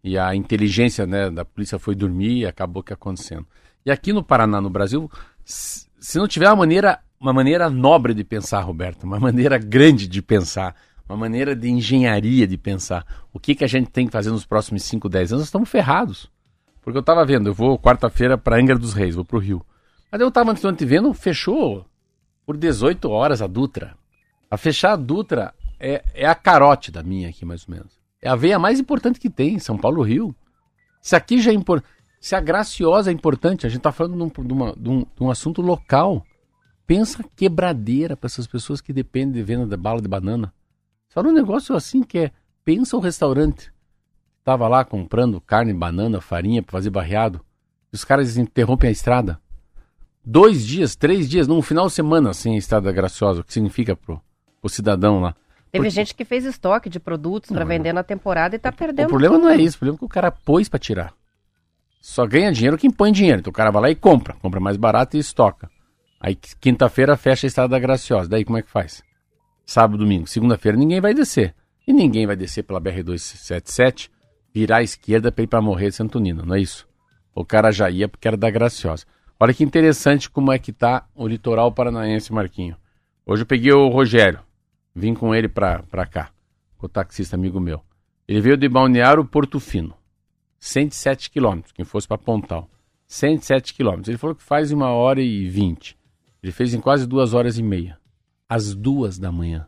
e 0.02 0.16
a 0.16 0.34
inteligência 0.34 1.06
né, 1.06 1.28
da 1.30 1.44
polícia 1.44 1.78
foi 1.78 1.94
dormir 1.94 2.38
e 2.38 2.46
acabou 2.46 2.82
que 2.82 2.92
acontecendo. 2.92 3.46
E 3.84 3.90
aqui 3.90 4.12
no 4.12 4.22
Paraná, 4.22 4.60
no 4.60 4.70
Brasil, 4.70 5.10
se 5.44 6.18
não 6.18 6.28
tiver 6.28 6.48
uma 6.48 6.56
maneira, 6.56 7.00
uma 7.20 7.32
maneira 7.32 7.68
nobre 7.68 8.14
de 8.14 8.22
pensar, 8.22 8.60
Roberto, 8.60 9.04
uma 9.04 9.18
maneira 9.18 9.58
grande 9.58 10.06
de 10.06 10.22
pensar, 10.22 10.76
uma 11.08 11.16
maneira 11.16 11.54
de 11.54 11.68
engenharia 11.68 12.46
de 12.46 12.56
pensar, 12.56 13.04
o 13.32 13.38
que, 13.38 13.54
que 13.54 13.64
a 13.64 13.68
gente 13.68 13.90
tem 13.90 14.06
que 14.06 14.12
fazer 14.12 14.30
nos 14.30 14.46
próximos 14.46 14.82
5, 14.84 15.08
10 15.08 15.32
anos, 15.32 15.40
nós 15.42 15.48
estamos 15.48 15.68
ferrados. 15.68 16.30
Porque 16.82 16.98
eu 16.98 17.02
tava 17.02 17.24
vendo, 17.24 17.48
eu 17.48 17.54
vou 17.54 17.76
quarta-feira 17.78 18.38
para 18.38 18.60
Angra 18.60 18.78
dos 18.78 18.92
Reis, 18.92 19.16
vou 19.16 19.24
pro 19.24 19.40
Rio. 19.40 19.64
Mas 20.10 20.20
eu 20.20 20.30
tava 20.30 20.52
ontem 20.52 20.86
vendo, 20.86 21.12
fechou 21.12 21.84
por 22.44 22.56
18 22.56 23.10
horas 23.10 23.42
a 23.42 23.48
Dutra. 23.48 23.96
A 24.50 24.56
fechar 24.56 24.92
a 24.92 24.96
Dutra 24.96 25.54
é, 25.78 26.04
é 26.14 26.26
a 26.26 26.34
carote 26.34 26.90
da 26.90 27.02
minha 27.02 27.28
aqui, 27.28 27.44
mais 27.44 27.66
ou 27.68 27.74
menos. 27.74 27.98
É 28.22 28.28
a 28.28 28.36
veia 28.36 28.58
mais 28.58 28.80
importante 28.80 29.20
que 29.20 29.28
tem, 29.30 29.58
São 29.58 29.76
Paulo-Rio. 29.76 30.34
Se 31.00 31.14
aqui 31.14 31.40
já 31.40 31.50
é 31.50 31.54
importante. 31.54 31.90
Se 32.20 32.34
a 32.34 32.40
Graciosa 32.40 33.10
é 33.10 33.14
importante, 33.14 33.66
a 33.66 33.68
gente 33.68 33.82
tá 33.82 33.92
falando 33.92 34.16
de 34.16 34.22
um, 34.40 34.44
de 34.46 34.52
uma- 34.52 34.74
de 34.76 34.88
um- 34.88 35.00
de 35.02 35.22
um 35.22 35.30
assunto 35.30 35.60
local. 35.62 36.24
Pensa 36.86 37.22
quebradeira 37.36 38.16
para 38.16 38.26
essas 38.26 38.46
pessoas 38.46 38.80
que 38.80 38.92
dependem 38.92 39.32
de 39.34 39.42
venda 39.42 39.66
de 39.66 39.76
bala 39.76 40.00
de 40.00 40.08
banana. 40.08 40.52
Só 41.08 41.20
um 41.20 41.32
negócio 41.32 41.74
assim 41.76 42.02
que 42.02 42.18
é. 42.18 42.32
Pensa 42.64 42.96
o 42.96 43.00
restaurante. 43.00 43.72
Tava 44.42 44.66
lá 44.66 44.84
comprando 44.84 45.40
carne, 45.40 45.72
banana, 45.72 46.20
farinha 46.20 46.62
para 46.62 46.72
fazer 46.72 46.90
barreado. 46.90 47.40
Os 47.92 48.04
caras 48.04 48.36
interrompem 48.36 48.88
a 48.88 48.92
estrada. 48.92 49.40
Dois 50.24 50.66
dias, 50.66 50.96
três 50.96 51.28
dias, 51.28 51.46
num 51.46 51.62
final 51.62 51.86
de 51.86 51.92
semana 51.92 52.34
sem 52.34 52.54
a 52.54 52.58
estrada 52.58 52.90
graciosa. 52.90 53.40
O 53.40 53.44
que 53.44 53.52
significa 53.52 53.94
pro, 53.94 54.20
pro 54.66 54.74
cidadão 54.74 55.20
lá? 55.20 55.32
Teve 55.72 55.84
Porque- 55.84 55.90
gente 55.90 56.14
que 56.14 56.24
fez 56.24 56.44
estoque 56.44 56.88
de 56.88 56.98
produtos 57.00 57.50
para 57.50 57.64
vender 57.64 57.92
na 57.92 58.02
temporada 58.02 58.54
e 58.56 58.58
tá 58.58 58.70
perdendo. 58.72 59.06
O 59.06 59.10
problema 59.10 59.36
não 59.38 59.48
é 59.48 59.52
tudo. 59.56 59.64
isso, 59.64 59.76
o 59.76 59.78
problema 59.80 59.96
é 59.96 59.98
que 59.98 60.04
o 60.04 60.08
cara 60.08 60.30
pôs 60.30 60.68
para 60.68 60.78
tirar. 60.78 61.12
Só 62.00 62.26
ganha 62.26 62.52
dinheiro 62.52 62.78
quem 62.78 62.90
põe 62.90 63.10
dinheiro. 63.12 63.40
Então 63.40 63.50
o 63.50 63.54
cara 63.54 63.70
vai 63.70 63.82
lá 63.82 63.90
e 63.90 63.94
compra. 63.94 64.34
Compra 64.34 64.60
mais 64.60 64.76
barato 64.76 65.16
e 65.16 65.20
estoca. 65.20 65.68
Aí 66.20 66.36
quinta-feira 66.60 67.16
fecha 67.16 67.46
a 67.46 67.48
estrada 67.48 67.68
da 67.70 67.78
Graciosa. 67.78 68.28
Daí 68.28 68.44
como 68.44 68.58
é 68.58 68.62
que 68.62 68.70
faz? 68.70 69.02
Sábado, 69.66 69.98
domingo. 69.98 70.26
Segunda-feira 70.26 70.78
ninguém 70.78 71.00
vai 71.00 71.12
descer. 71.12 71.54
E 71.86 71.92
ninguém 71.92 72.26
vai 72.26 72.36
descer 72.36 72.62
pela 72.62 72.80
BR-277, 72.80 74.08
virar 74.54 74.78
à 74.78 74.82
esquerda 74.82 75.30
para 75.30 75.44
ir 75.44 75.46
para 75.46 75.60
morrer 75.60 75.90
de 75.90 75.96
Santo 75.96 76.18
Nino, 76.18 76.44
não 76.44 76.54
é 76.54 76.60
isso? 76.60 76.86
O 77.34 77.44
cara 77.44 77.70
já 77.70 77.90
ia 77.90 78.08
porque 78.08 78.26
era 78.26 78.36
da 78.36 78.50
Graciosa. 78.50 79.04
Olha 79.38 79.52
que 79.52 79.62
interessante 79.62 80.30
como 80.30 80.50
é 80.52 80.58
que 80.58 80.72
tá 80.72 81.04
o 81.14 81.28
litoral 81.28 81.70
paranaense, 81.70 82.32
Marquinho. 82.32 82.76
Hoje 83.26 83.42
eu 83.42 83.46
peguei 83.46 83.72
o 83.72 83.88
Rogério. 83.88 84.40
Vim 84.96 85.12
com 85.12 85.34
ele 85.34 85.46
pra, 85.46 85.82
pra 85.82 86.06
cá. 86.06 86.30
O 86.80 86.88
taxista 86.88 87.36
amigo 87.36 87.60
meu. 87.60 87.82
Ele 88.26 88.40
veio 88.40 88.56
de 88.56 88.66
Balneário 88.66 89.22
Porto 89.26 89.60
Fino. 89.60 89.94
107 90.58 91.30
quilômetros, 91.30 91.70
quem 91.70 91.84
fosse 91.84 92.08
para 92.08 92.16
Pontal. 92.16 92.66
107 93.06 93.74
quilômetros. 93.74 94.08
Ele 94.08 94.16
falou 94.16 94.34
que 94.34 94.42
faz 94.42 94.72
uma 94.72 94.88
hora 94.88 95.20
e 95.20 95.46
vinte. 95.50 95.98
Ele 96.42 96.50
fez 96.50 96.72
em 96.72 96.80
quase 96.80 97.06
duas 97.06 97.34
horas 97.34 97.58
e 97.58 97.62
meia. 97.62 97.98
às 98.48 98.74
duas 98.74 99.18
da 99.18 99.30
manhã. 99.30 99.66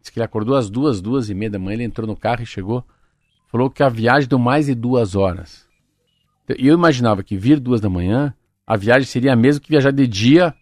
Diz 0.00 0.10
que 0.10 0.18
ele 0.18 0.24
acordou 0.24 0.56
às 0.56 0.68
duas, 0.68 1.00
duas 1.00 1.30
e 1.30 1.34
meia 1.34 1.50
da 1.50 1.58
manhã, 1.58 1.74
ele 1.74 1.84
entrou 1.84 2.08
no 2.08 2.16
carro 2.16 2.42
e 2.42 2.46
chegou. 2.46 2.84
Falou 3.46 3.70
que 3.70 3.84
a 3.84 3.88
viagem 3.88 4.28
deu 4.28 4.38
mais 4.38 4.66
de 4.66 4.74
duas 4.74 5.14
horas. 5.14 5.68
E 6.58 6.66
eu 6.66 6.74
imaginava 6.74 7.22
que 7.22 7.36
vir 7.36 7.60
duas 7.60 7.80
da 7.80 7.88
manhã, 7.88 8.34
a 8.66 8.76
viagem 8.76 9.06
seria 9.06 9.32
a 9.32 9.36
mesma 9.36 9.60
que 9.60 9.68
viajar 9.68 9.92
de 9.92 10.06
dia, 10.08 10.54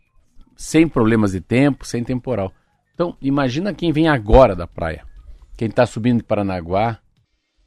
sem 0.57 0.87
problemas 0.87 1.33
de 1.33 1.41
tempo, 1.41 1.87
sem 1.87 2.05
temporal. 2.05 2.53
Então, 2.99 3.17
imagina 3.23 3.73
quem 3.73 3.93
vem 3.93 4.09
agora 4.09 4.57
da 4.57 4.67
praia. 4.67 5.05
Quem 5.57 5.69
está 5.69 5.87
subindo 5.87 6.17
de 6.17 6.25
Paranaguá, 6.25 6.99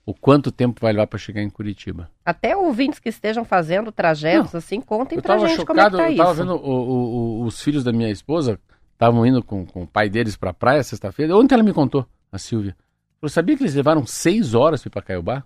o 0.05 0.13
quanto 0.13 0.51
tempo 0.51 0.81
vai 0.81 0.91
levar 0.91 1.07
para 1.07 1.17
chegar 1.17 1.41
em 1.41 1.49
Curitiba. 1.49 2.11
Até 2.25 2.53
ouvintes 2.53 2.99
que 2.99 3.07
estejam 3.07 3.45
fazendo 3.45 3.93
trajetos, 3.93 4.53
assim, 4.53 4.81
contem 4.81 5.17
Eu 5.17 5.21
tava 5.21 5.47
gente 5.47 5.65
como 5.65 5.79
é 5.79 5.83
que 5.85 5.89
chocado, 5.89 5.97
tá 5.97 6.11
eu 6.11 6.17
tava 6.17 6.31
isso. 6.33 6.41
vendo 6.41 6.55
o- 6.57 7.39
o- 7.43 7.43
os 7.45 7.61
filhos 7.61 7.81
da 7.81 7.93
minha 7.93 8.09
esposa, 8.09 8.59
estavam 8.91 9.25
indo 9.25 9.41
com, 9.41 9.65
com 9.65 9.83
o 9.83 9.87
pai 9.87 10.09
deles 10.09 10.35
pra 10.35 10.51
praia 10.53 10.83
sexta-feira. 10.83 11.33
Ontem 11.37 11.55
ela 11.55 11.63
me 11.63 11.71
contou, 11.71 12.05
a 12.29 12.37
Silvia. 12.37 12.75
Eu 13.21 13.29
sabia 13.29 13.55
que 13.55 13.63
eles 13.63 13.73
levaram 13.75 14.05
seis 14.05 14.53
horas 14.53 14.81
para 14.81 14.89
ir 14.89 14.91
pra 14.91 15.01
Caiobá? 15.01 15.43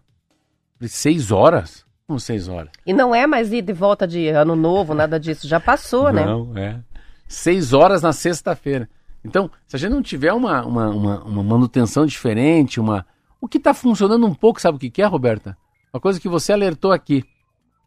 Falei, 0.79 0.89
seis 0.89 1.31
horas? 1.31 1.85
Como 2.07 2.19
seis 2.19 2.47
horas? 2.47 2.71
E 2.87 2.91
não 2.91 3.13
é 3.13 3.27
mais 3.27 3.53
ir 3.53 3.61
de 3.61 3.73
volta 3.73 4.07
de 4.07 4.29
ano 4.29 4.55
novo, 4.55 4.95
nada 4.95 5.19
disso. 5.19 5.47
Já 5.47 5.59
passou, 5.59 6.11
né? 6.11 6.25
Não, 6.25 6.57
é. 6.57 6.79
Seis 7.27 7.71
horas 7.71 8.01
na 8.01 8.13
sexta-feira. 8.13 8.89
Então, 9.25 9.49
se 9.67 9.75
a 9.75 9.79
gente 9.79 9.91
não 9.91 10.03
tiver 10.03 10.31
uma, 10.33 10.63
uma, 10.63 10.89
uma, 10.89 11.23
uma 11.23 11.43
manutenção 11.43 12.05
diferente, 12.05 12.79
uma. 12.79 13.05
O 13.41 13.47
que 13.47 13.57
está 13.57 13.73
funcionando 13.73 14.25
um 14.25 14.33
pouco, 14.35 14.61
sabe 14.61 14.77
o 14.77 14.79
que 14.79 14.89
que 14.89 15.01
é, 15.01 15.05
Roberta? 15.05 15.57
Uma 15.91 15.99
coisa 15.99 16.19
que 16.19 16.29
você 16.29 16.53
alertou 16.53 16.91
aqui. 16.91 17.23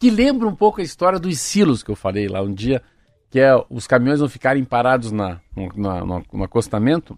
Que 0.00 0.10
lembra 0.10 0.46
um 0.48 0.54
pouco 0.54 0.80
a 0.80 0.84
história 0.84 1.18
dos 1.18 1.38
silos 1.38 1.82
que 1.82 1.90
eu 1.90 1.96
falei 1.96 2.28
lá 2.28 2.42
um 2.42 2.52
dia, 2.52 2.82
que 3.30 3.38
é 3.38 3.52
os 3.70 3.86
caminhões 3.86 4.20
não 4.20 4.28
ficarem 4.28 4.64
parados 4.64 5.12
na, 5.12 5.40
na- 5.76 6.04
na- 6.04 6.22
no 6.32 6.42
acostamento. 6.44 7.16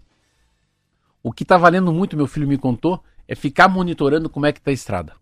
O 1.23 1.31
que 1.31 1.43
está 1.43 1.57
valendo 1.57 1.91
muito, 1.91 2.15
meu 2.17 2.27
filho 2.27 2.47
me 2.47 2.57
contou, 2.57 3.03
é 3.27 3.35
ficar 3.35 3.67
monitorando 3.67 4.29
como 4.29 4.45
é 4.45 4.51
que 4.51 4.59
está 4.59 4.71
a 4.71 4.73
estrada. 4.73 5.13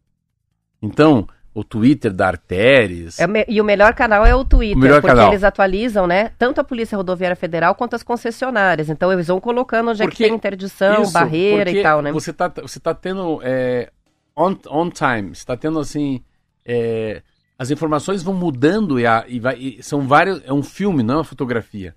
Então, 0.81 1.27
o 1.59 1.63
Twitter 1.63 2.11
da 2.13 2.27
Arteres. 2.27 3.19
É 3.19 3.25
e 3.47 3.59
o 3.59 3.63
melhor 3.63 3.93
canal 3.93 4.25
é 4.25 4.33
o 4.35 4.43
Twitter, 4.45 4.77
O 4.91 5.01
porque 5.01 5.07
canal. 5.07 5.29
eles 5.29 5.43
atualizam, 5.43 6.07
né? 6.07 6.31
Tanto 6.37 6.59
a 6.61 6.63
Polícia 6.63 6.95
Rodoviária 6.97 7.35
Federal 7.35 7.75
quanto 7.75 7.95
as 7.95 8.03
concessionárias. 8.03 8.89
Então 8.89 9.11
eles 9.11 9.27
vão 9.27 9.39
colocando 9.39 9.89
onde 9.91 10.01
é 10.01 10.05
que 10.05 10.11
Porque 10.11 10.23
tem 10.25 10.33
interdição, 10.35 11.03
Isso, 11.03 11.13
barreira 11.13 11.65
porque 11.65 11.79
e 11.79 11.83
tal, 11.83 12.01
né? 12.01 12.11
Você 12.11 12.31
tá, 12.33 12.47
você 12.61 12.79
tá 12.79 12.93
tendo 12.93 13.39
é, 13.43 13.89
on, 14.35 14.55
on 14.69 14.89
time, 14.89 15.35
você 15.35 15.45
tá 15.45 15.55
tendo 15.57 15.79
assim. 15.79 16.21
é, 16.65 17.21
as 17.57 17.69
informações 17.71 18.23
vão 18.23 18.33
mudando 18.33 18.97
e, 18.99 19.05
a- 19.05 19.25
e 19.27 19.39
vai- 19.39 19.57
e 19.57 19.83
são 19.83 20.07
vários. 20.07 20.41
É 20.45 20.53
um 20.53 20.63
filme, 20.63 21.03
não 21.03 21.15
é 21.15 21.17
uma 21.17 21.23
fotografia. 21.25 21.93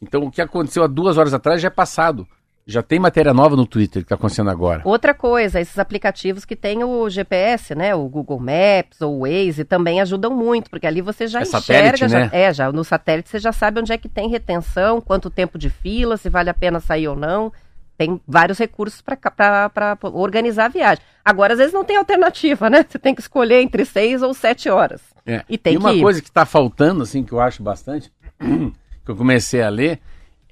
Então 0.00 0.22
o 0.22 0.30
que 0.30 0.40
aconteceu 0.40 0.82
há 0.82 0.86
duas 0.86 1.18
horas 1.18 1.34
atrás 1.34 1.60
já 1.60 1.68
é 1.68 1.70
passado. 1.70 2.26
Já 2.66 2.82
tem 2.82 2.98
matéria 2.98 3.34
nova 3.34 3.56
no 3.56 3.66
Twitter 3.66 4.02
que 4.02 4.06
está 4.06 4.14
acontecendo 4.14 4.48
agora. 4.48 4.80
Outra 4.86 5.12
coisa, 5.12 5.60
esses 5.60 5.78
aplicativos 5.78 6.46
que 6.46 6.56
tem 6.56 6.82
o 6.82 7.10
GPS, 7.10 7.74
né? 7.74 7.94
O 7.94 8.08
Google 8.08 8.40
Maps 8.40 9.02
ou 9.02 9.18
o 9.18 9.20
Waze 9.20 9.64
também 9.64 10.00
ajudam 10.00 10.34
muito, 10.34 10.70
porque 10.70 10.86
ali 10.86 11.02
você 11.02 11.26
já 11.26 11.40
É 11.40 11.42
enxerga. 11.42 11.60
satélite, 11.60 12.08
já- 12.08 12.20
né? 12.20 12.30
é, 12.32 12.52
já 12.54 12.72
no 12.72 12.82
satélite 12.82 13.28
você 13.28 13.38
já 13.38 13.52
sabe 13.52 13.80
onde 13.80 13.92
é 13.92 13.98
que 13.98 14.08
tem 14.08 14.30
retenção, 14.30 15.00
quanto 15.00 15.28
tempo 15.28 15.58
de 15.58 15.68
fila, 15.68 16.16
se 16.16 16.30
vale 16.30 16.48
a 16.48 16.54
pena 16.54 16.80
sair 16.80 17.06
ou 17.06 17.14
não. 17.16 17.52
Tem 17.98 18.18
vários 18.26 18.58
recursos 18.58 19.00
para 19.02 19.70
organizar 20.02 20.64
a 20.64 20.68
viagem. 20.68 21.04
Agora, 21.24 21.52
às 21.52 21.58
vezes, 21.58 21.72
não 21.74 21.84
tem 21.84 21.96
alternativa, 21.96 22.68
né? 22.70 22.84
Você 22.88 22.98
tem 22.98 23.14
que 23.14 23.20
escolher 23.20 23.60
entre 23.60 23.84
seis 23.84 24.20
ou 24.22 24.32
sete 24.34 24.68
horas. 24.68 25.00
É. 25.26 25.44
E 25.48 25.56
tem 25.56 25.76
uma 25.76 25.92
que 25.92 26.00
coisa 26.00 26.20
que 26.20 26.28
está 26.28 26.44
faltando, 26.44 27.02
assim, 27.02 27.22
que 27.22 27.32
eu 27.32 27.40
acho 27.40 27.62
bastante, 27.62 28.10
que 28.40 29.10
eu 29.10 29.14
comecei 29.14 29.62
a 29.62 29.68
ler, 29.68 30.00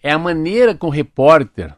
é 0.03 0.13
a 0.13 0.19
maneira 0.19 0.75
com 0.75 0.87
o 0.87 0.91
repórter 0.91 1.75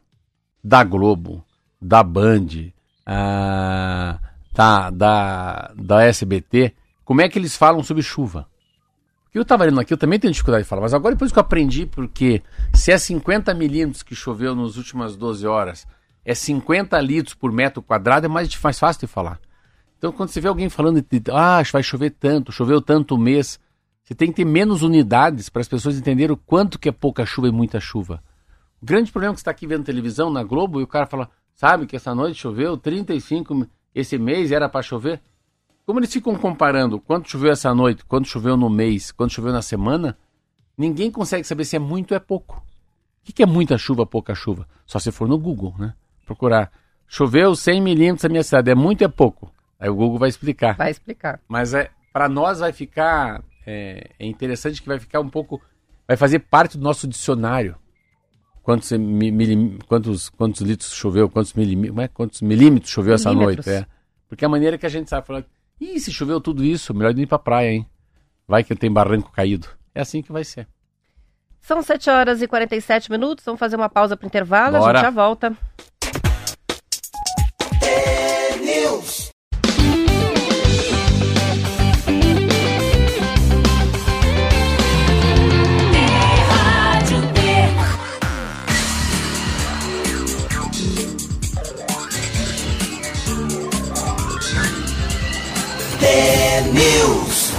da 0.64 0.82
Globo, 0.82 1.44
da 1.80 2.02
Band, 2.02 2.72
ah, 3.04 4.18
da, 4.54 4.88
da, 4.88 5.72
da 5.76 6.04
SBT, 6.04 6.74
como 7.04 7.20
é 7.20 7.28
que 7.28 7.38
eles 7.38 7.54
falam 7.54 7.82
sobre 7.82 8.02
chuva. 8.02 8.48
Eu 9.34 9.42
estava 9.42 9.64
lendo 9.64 9.80
aqui, 9.80 9.92
eu 9.92 9.98
também 9.98 10.18
tenho 10.18 10.32
dificuldade 10.32 10.62
de 10.62 10.68
falar, 10.68 10.82
mas 10.82 10.94
agora 10.94 11.14
depois 11.14 11.30
que 11.30 11.38
eu 11.38 11.42
aprendi, 11.42 11.84
porque 11.84 12.40
se 12.72 12.92
é 12.92 12.96
50 12.96 13.52
milímetros 13.52 14.02
que 14.02 14.14
choveu 14.14 14.54
nas 14.54 14.76
últimas 14.76 15.16
12 15.16 15.46
horas, 15.46 15.86
é 16.24 16.34
50 16.34 16.98
litros 17.00 17.34
por 17.34 17.52
metro 17.52 17.82
quadrado, 17.82 18.26
é 18.26 18.28
mais, 18.28 18.48
mais 18.62 18.78
fácil 18.78 19.00
de 19.00 19.12
falar. 19.12 19.38
Então, 19.98 20.12
quando 20.12 20.28
você 20.28 20.40
vê 20.40 20.48
alguém 20.48 20.68
falando 20.70 21.02
de, 21.02 21.22
ah, 21.32 21.62
vai 21.72 21.82
chover 21.82 22.10
tanto, 22.10 22.52
choveu 22.52 22.80
tanto 22.80 23.18
mês, 23.18 23.58
você 24.04 24.14
tem 24.14 24.28
que 24.28 24.36
ter 24.36 24.44
menos 24.44 24.82
unidades 24.82 25.48
para 25.48 25.60
as 25.60 25.68
pessoas 25.68 25.98
entenderem 25.98 26.32
o 26.32 26.36
quanto 26.36 26.78
que 26.78 26.88
é 26.88 26.92
pouca 26.92 27.26
chuva 27.26 27.48
e 27.48 27.52
muita 27.52 27.80
chuva. 27.80 28.22
O 28.84 28.86
grande 28.86 29.10
problema 29.10 29.32
é 29.32 29.34
que 29.34 29.38
você 29.40 29.42
está 29.44 29.50
aqui 29.50 29.66
vendo 29.66 29.82
televisão 29.82 30.28
na 30.30 30.42
Globo 30.44 30.78
e 30.78 30.82
o 30.82 30.86
cara 30.86 31.06
fala, 31.06 31.30
sabe 31.54 31.86
que 31.86 31.96
essa 31.96 32.14
noite 32.14 32.38
choveu 32.38 32.76
35, 32.76 33.54
mi- 33.54 33.66
esse 33.94 34.18
mês 34.18 34.52
era 34.52 34.68
para 34.68 34.82
chover. 34.82 35.22
Como 35.86 35.98
eles 35.98 36.12
ficam 36.12 36.36
comparando 36.36 37.00
quanto 37.00 37.30
choveu 37.30 37.50
essa 37.50 37.74
noite, 37.74 38.04
quanto 38.04 38.28
choveu 38.28 38.58
no 38.58 38.68
mês, 38.68 39.10
quanto 39.10 39.32
choveu 39.32 39.54
na 39.54 39.62
semana, 39.62 40.18
ninguém 40.76 41.10
consegue 41.10 41.44
saber 41.44 41.64
se 41.64 41.76
é 41.76 41.78
muito 41.78 42.10
ou 42.10 42.16
é 42.18 42.20
pouco. 42.20 42.58
O 42.58 43.24
que, 43.24 43.32
que 43.32 43.42
é 43.42 43.46
muita 43.46 43.78
chuva, 43.78 44.04
pouca 44.04 44.34
chuva? 44.34 44.68
Só 44.84 44.98
se 44.98 45.10
for 45.10 45.26
no 45.26 45.38
Google, 45.38 45.74
né? 45.78 45.94
Procurar. 46.26 46.70
Choveu 47.08 47.56
100 47.56 47.80
milímetros 47.80 48.24
na 48.24 48.28
minha 48.28 48.42
cidade, 48.42 48.70
é 48.70 48.74
muito 48.74 49.00
ou 49.00 49.06
é 49.06 49.10
pouco? 49.10 49.50
Aí 49.80 49.88
o 49.88 49.94
Google 49.94 50.18
vai 50.18 50.28
explicar. 50.28 50.76
Vai 50.76 50.90
explicar. 50.90 51.40
Mas 51.48 51.72
é 51.72 51.90
para 52.12 52.28
nós 52.28 52.58
vai 52.58 52.70
ficar 52.70 53.42
é, 53.66 54.10
é 54.18 54.26
interessante 54.26 54.82
que 54.82 54.88
vai 54.88 54.98
ficar 55.00 55.20
um 55.20 55.30
pouco 55.30 55.58
vai 56.06 56.18
fazer 56.18 56.40
parte 56.40 56.76
do 56.76 56.84
nosso 56.84 57.08
dicionário. 57.08 57.76
Quantos, 58.64 58.90
mi- 58.92 59.30
milim- 59.30 59.78
quantos, 59.86 60.28
quantos 60.30 60.62
litros 60.62 60.92
choveu, 60.92 61.28
quantos, 61.28 61.52
milimi- 61.52 61.88
como 61.88 62.00
é? 62.00 62.08
quantos 62.08 62.40
milímetros 62.40 62.90
choveu 62.90 63.14
essa 63.14 63.28
Milímetros. 63.32 63.66
noite? 63.66 63.84
É. 63.84 63.86
Porque 64.26 64.44
é 64.44 64.46
a 64.46 64.48
maneira 64.48 64.76
que 64.78 64.86
a 64.86 64.88
gente 64.88 65.08
sabe 65.10 65.26
falar, 65.26 65.44
ih, 65.80 66.00
se 66.00 66.10
choveu 66.10 66.40
tudo 66.40 66.64
isso, 66.64 66.92
melhor 66.94 67.16
ir 67.16 67.26
pra 67.26 67.38
praia, 67.38 67.70
hein? 67.70 67.86
Vai 68.48 68.64
que 68.64 68.74
tem 68.74 68.90
barranco 68.90 69.30
caído. 69.30 69.68
É 69.94 70.00
assim 70.00 70.22
que 70.22 70.32
vai 70.32 70.42
ser. 70.44 70.66
São 71.60 71.82
7 71.82 72.08
horas 72.10 72.40
e 72.42 72.48
47 72.48 73.10
minutos. 73.10 73.44
Vamos 73.44 73.58
fazer 73.58 73.76
uma 73.76 73.88
pausa 73.88 74.16
para 74.16 74.26
intervalo. 74.26 74.76
A 74.76 74.80
Bora. 74.80 74.98
gente 74.98 75.04
já 75.06 75.10
volta. 75.10 75.54
News. 96.72 97.52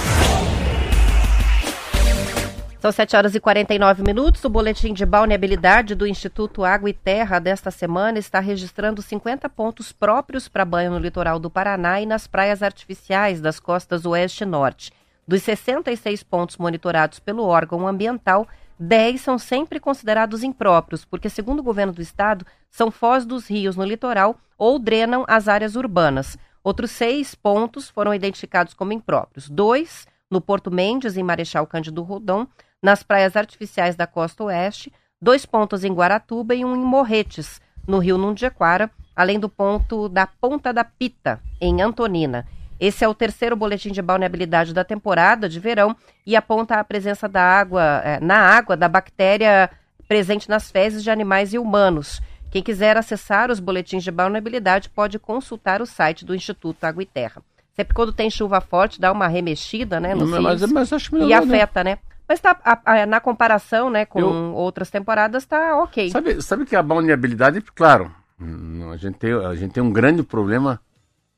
São 2.80 2.90
7 2.90 3.16
horas 3.16 3.34
e 3.34 3.40
49 3.40 4.02
minutos. 4.02 4.44
O 4.44 4.48
boletim 4.48 4.92
de 4.92 5.06
balneabilidade 5.06 5.94
do 5.94 6.06
Instituto 6.06 6.64
Água 6.64 6.90
e 6.90 6.92
Terra 6.92 7.38
desta 7.38 7.70
semana 7.70 8.18
está 8.18 8.40
registrando 8.40 9.00
50 9.00 9.48
pontos 9.48 9.92
próprios 9.92 10.48
para 10.48 10.64
banho 10.64 10.90
no 10.90 10.98
litoral 10.98 11.38
do 11.38 11.48
Paraná 11.48 12.00
e 12.00 12.06
nas 12.06 12.26
praias 12.26 12.62
artificiais 12.62 13.40
das 13.40 13.60
costas 13.60 14.04
oeste 14.04 14.42
e 14.42 14.46
norte. 14.46 14.92
Dos 15.26 15.42
66 15.42 16.22
pontos 16.22 16.56
monitorados 16.56 17.18
pelo 17.20 17.44
órgão 17.44 17.86
ambiental, 17.86 18.46
10 18.78 19.20
são 19.20 19.38
sempre 19.38 19.80
considerados 19.80 20.42
impróprios, 20.42 21.04
porque, 21.04 21.30
segundo 21.30 21.60
o 21.60 21.64
governo 21.64 21.92
do 21.92 22.02
estado, 22.02 22.44
são 22.70 22.90
foz 22.90 23.24
dos 23.24 23.48
rios 23.48 23.76
no 23.76 23.84
litoral 23.84 24.36
ou 24.58 24.78
drenam 24.78 25.24
as 25.28 25.48
áreas 25.48 25.76
urbanas. 25.76 26.36
Outros 26.66 26.90
seis 26.90 27.32
pontos 27.32 27.88
foram 27.88 28.12
identificados 28.12 28.74
como 28.74 28.92
impróprios. 28.92 29.48
Dois 29.48 30.04
no 30.28 30.40
Porto 30.40 30.68
Mendes, 30.68 31.16
em 31.16 31.22
Marechal 31.22 31.64
Cândido 31.64 32.02
Rodon, 32.02 32.44
nas 32.82 33.04
praias 33.04 33.36
artificiais 33.36 33.94
da 33.94 34.04
costa 34.04 34.42
oeste, 34.42 34.92
dois 35.22 35.46
pontos 35.46 35.84
em 35.84 35.94
Guaratuba 35.94 36.56
e 36.56 36.64
um 36.64 36.74
em 36.74 36.80
Morretes, 36.80 37.60
no 37.86 37.98
rio 37.98 38.18
Nundiaquara, 38.18 38.90
além 39.14 39.38
do 39.38 39.48
ponto 39.48 40.08
da 40.08 40.26
Ponta 40.26 40.72
da 40.72 40.82
Pita, 40.82 41.40
em 41.60 41.80
Antonina. 41.80 42.44
Esse 42.80 43.04
é 43.04 43.08
o 43.08 43.14
terceiro 43.14 43.54
boletim 43.54 43.92
de 43.92 44.02
balneabilidade 44.02 44.74
da 44.74 44.82
temporada 44.82 45.48
de 45.48 45.60
verão 45.60 45.94
e 46.26 46.34
aponta 46.34 46.80
a 46.80 46.84
presença 46.84 47.28
da 47.28 47.42
água, 47.42 48.02
eh, 48.04 48.18
na 48.18 48.38
água 48.40 48.76
da 48.76 48.88
bactéria 48.88 49.70
presente 50.08 50.48
nas 50.48 50.68
fezes 50.68 51.04
de 51.04 51.12
animais 51.12 51.54
e 51.54 51.58
humanos. 51.58 52.20
Quem 52.56 52.62
quiser 52.62 52.96
acessar 52.96 53.50
os 53.50 53.60
boletins 53.60 54.02
de 54.02 54.10
balneabilidade 54.10 54.88
pode 54.88 55.18
consultar 55.18 55.82
o 55.82 55.86
site 55.86 56.24
do 56.24 56.34
Instituto 56.34 56.82
Água 56.84 57.02
e 57.02 57.06
Terra. 57.06 57.42
Sempre 57.74 57.92
quando 57.94 58.14
tem 58.14 58.30
chuva 58.30 58.62
forte, 58.62 58.98
dá 58.98 59.12
uma 59.12 59.26
remexida, 59.28 60.00
né, 60.00 60.14
nos 60.14 60.30
mas, 60.30 60.60
rios 60.62 60.72
mas 60.72 60.90
acho 60.90 61.14
e 61.14 61.18
melhor, 61.18 61.44
né? 61.44 61.54
afeta, 61.56 61.84
né? 61.84 61.98
Mas 62.26 62.40
tá, 62.40 62.58
a- 62.64 62.80
a- 63.02 63.04
na 63.04 63.20
comparação, 63.20 63.90
né, 63.90 64.06
com 64.06 64.20
Eu- 64.20 64.54
outras 64.54 64.88
temporadas, 64.88 65.44
tá 65.44 65.76
ok. 65.82 66.08
Sabe, 66.08 66.40
sabe 66.40 66.64
que 66.64 66.74
a 66.74 66.82
balneabilidade, 66.82 67.60
claro, 67.60 68.10
hum, 68.40 68.88
a 68.90 68.96
gente 68.96 69.18
tem, 69.18 69.34
a 69.34 69.54
gente 69.54 69.72
tem 69.72 69.82
um 69.82 69.92
grande 69.92 70.22
problema, 70.22 70.80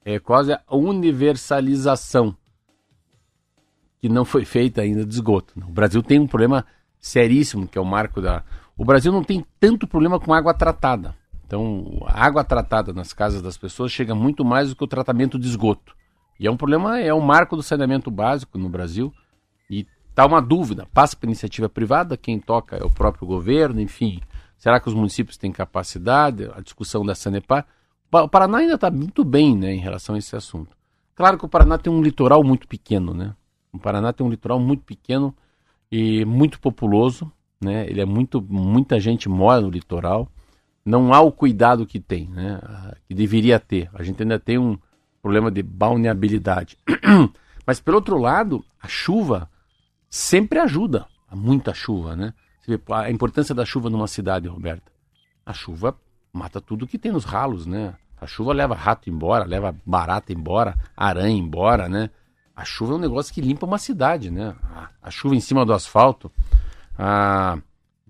é 0.04 0.20
quase 0.20 0.52
a 0.52 0.62
universalização, 0.70 2.32
que 4.00 4.08
não 4.08 4.24
foi 4.24 4.44
feita 4.44 4.82
ainda 4.82 5.04
de 5.04 5.12
esgoto. 5.14 5.52
O 5.66 5.72
Brasil 5.72 6.00
tem 6.00 6.20
um 6.20 6.28
problema 6.28 6.64
seríssimo, 7.00 7.66
que 7.66 7.76
é 7.76 7.80
o 7.80 7.84
marco 7.84 8.20
da... 8.20 8.44
O 8.78 8.84
Brasil 8.84 9.10
não 9.10 9.24
tem 9.24 9.44
tanto 9.58 9.88
problema 9.88 10.20
com 10.20 10.32
água 10.32 10.54
tratada. 10.54 11.16
Então, 11.44 12.00
a 12.06 12.24
água 12.24 12.44
tratada 12.44 12.92
nas 12.92 13.12
casas 13.12 13.42
das 13.42 13.58
pessoas 13.58 13.90
chega 13.90 14.14
muito 14.14 14.44
mais 14.44 14.68
do 14.68 14.76
que 14.76 14.84
o 14.84 14.88
tratamento 14.88 15.36
de 15.36 15.48
esgoto. 15.48 15.96
E 16.38 16.46
é 16.46 16.50
um 16.50 16.56
problema, 16.56 17.00
é 17.00 17.12
um 17.12 17.20
marco 17.20 17.56
do 17.56 17.62
saneamento 17.62 18.08
básico 18.08 18.56
no 18.56 18.68
Brasil. 18.68 19.12
E 19.68 19.84
tá 20.14 20.24
uma 20.24 20.40
dúvida, 20.40 20.86
passa 20.94 21.16
para 21.16 21.26
iniciativa 21.26 21.68
privada, 21.68 22.16
quem 22.16 22.38
toca 22.38 22.76
é 22.76 22.84
o 22.84 22.90
próprio 22.90 23.26
governo, 23.26 23.80
enfim. 23.80 24.20
Será 24.56 24.78
que 24.78 24.88
os 24.88 24.94
municípios 24.94 25.36
têm 25.36 25.50
capacidade? 25.50 26.48
A 26.54 26.60
discussão 26.60 27.04
da 27.04 27.16
Sanepar. 27.16 27.66
O 28.12 28.28
Paraná 28.28 28.58
ainda 28.58 28.74
está 28.74 28.92
muito 28.92 29.24
bem 29.24 29.56
né, 29.56 29.74
em 29.74 29.80
relação 29.80 30.14
a 30.14 30.18
esse 30.18 30.36
assunto. 30.36 30.76
Claro 31.16 31.36
que 31.36 31.44
o 31.44 31.48
Paraná 31.48 31.78
tem 31.78 31.92
um 31.92 32.00
litoral 32.00 32.44
muito 32.44 32.68
pequeno, 32.68 33.12
né? 33.12 33.34
O 33.72 33.78
Paraná 33.78 34.12
tem 34.12 34.24
um 34.24 34.30
litoral 34.30 34.60
muito 34.60 34.84
pequeno 34.84 35.34
e 35.90 36.24
muito 36.24 36.60
populoso, 36.60 37.30
né? 37.60 37.86
Ele 37.88 38.00
é 38.00 38.04
muito, 38.04 38.40
muita 38.40 39.00
gente 39.00 39.28
mora 39.28 39.60
no 39.60 39.70
litoral. 39.70 40.30
Não 40.84 41.12
há 41.12 41.20
o 41.20 41.32
cuidado 41.32 41.86
que 41.86 42.00
tem, 42.00 42.28
né? 42.28 42.60
Que 43.06 43.14
deveria 43.14 43.58
ter. 43.58 43.90
A 43.92 44.02
gente 44.02 44.22
ainda 44.22 44.38
tem 44.38 44.58
um 44.58 44.78
problema 45.20 45.50
de 45.50 45.62
balneabilidade. 45.62 46.78
Mas 47.66 47.80
pelo 47.80 47.96
outro 47.96 48.16
lado, 48.16 48.64
a 48.80 48.88
chuva 48.88 49.50
sempre 50.08 50.58
ajuda. 50.58 51.06
Há 51.28 51.36
muita 51.36 51.74
chuva, 51.74 52.16
né? 52.16 52.32
A 52.90 53.10
importância 53.10 53.54
da 53.54 53.64
chuva 53.64 53.90
numa 53.90 54.06
cidade, 54.06 54.48
Roberta. 54.48 54.90
A 55.44 55.52
chuva 55.52 55.98
mata 56.32 56.60
tudo 56.60 56.86
que 56.86 56.98
tem 56.98 57.12
nos 57.12 57.24
ralos, 57.24 57.66
né? 57.66 57.94
A 58.20 58.26
chuva 58.26 58.52
leva 58.52 58.74
rato 58.74 59.08
embora, 59.08 59.44
leva 59.44 59.74
barata 59.86 60.32
embora, 60.32 60.74
aranha 60.96 61.38
embora, 61.38 61.88
né? 61.88 62.10
A 62.54 62.64
chuva 62.64 62.94
é 62.94 62.96
um 62.96 63.00
negócio 63.00 63.32
que 63.32 63.40
limpa 63.40 63.66
uma 63.66 63.78
cidade, 63.78 64.30
né? 64.30 64.56
A, 64.62 64.88
a 65.02 65.10
chuva 65.10 65.36
em 65.36 65.40
cima 65.40 65.64
do 65.64 65.72
asfalto, 65.72 66.30
a, 66.98 67.58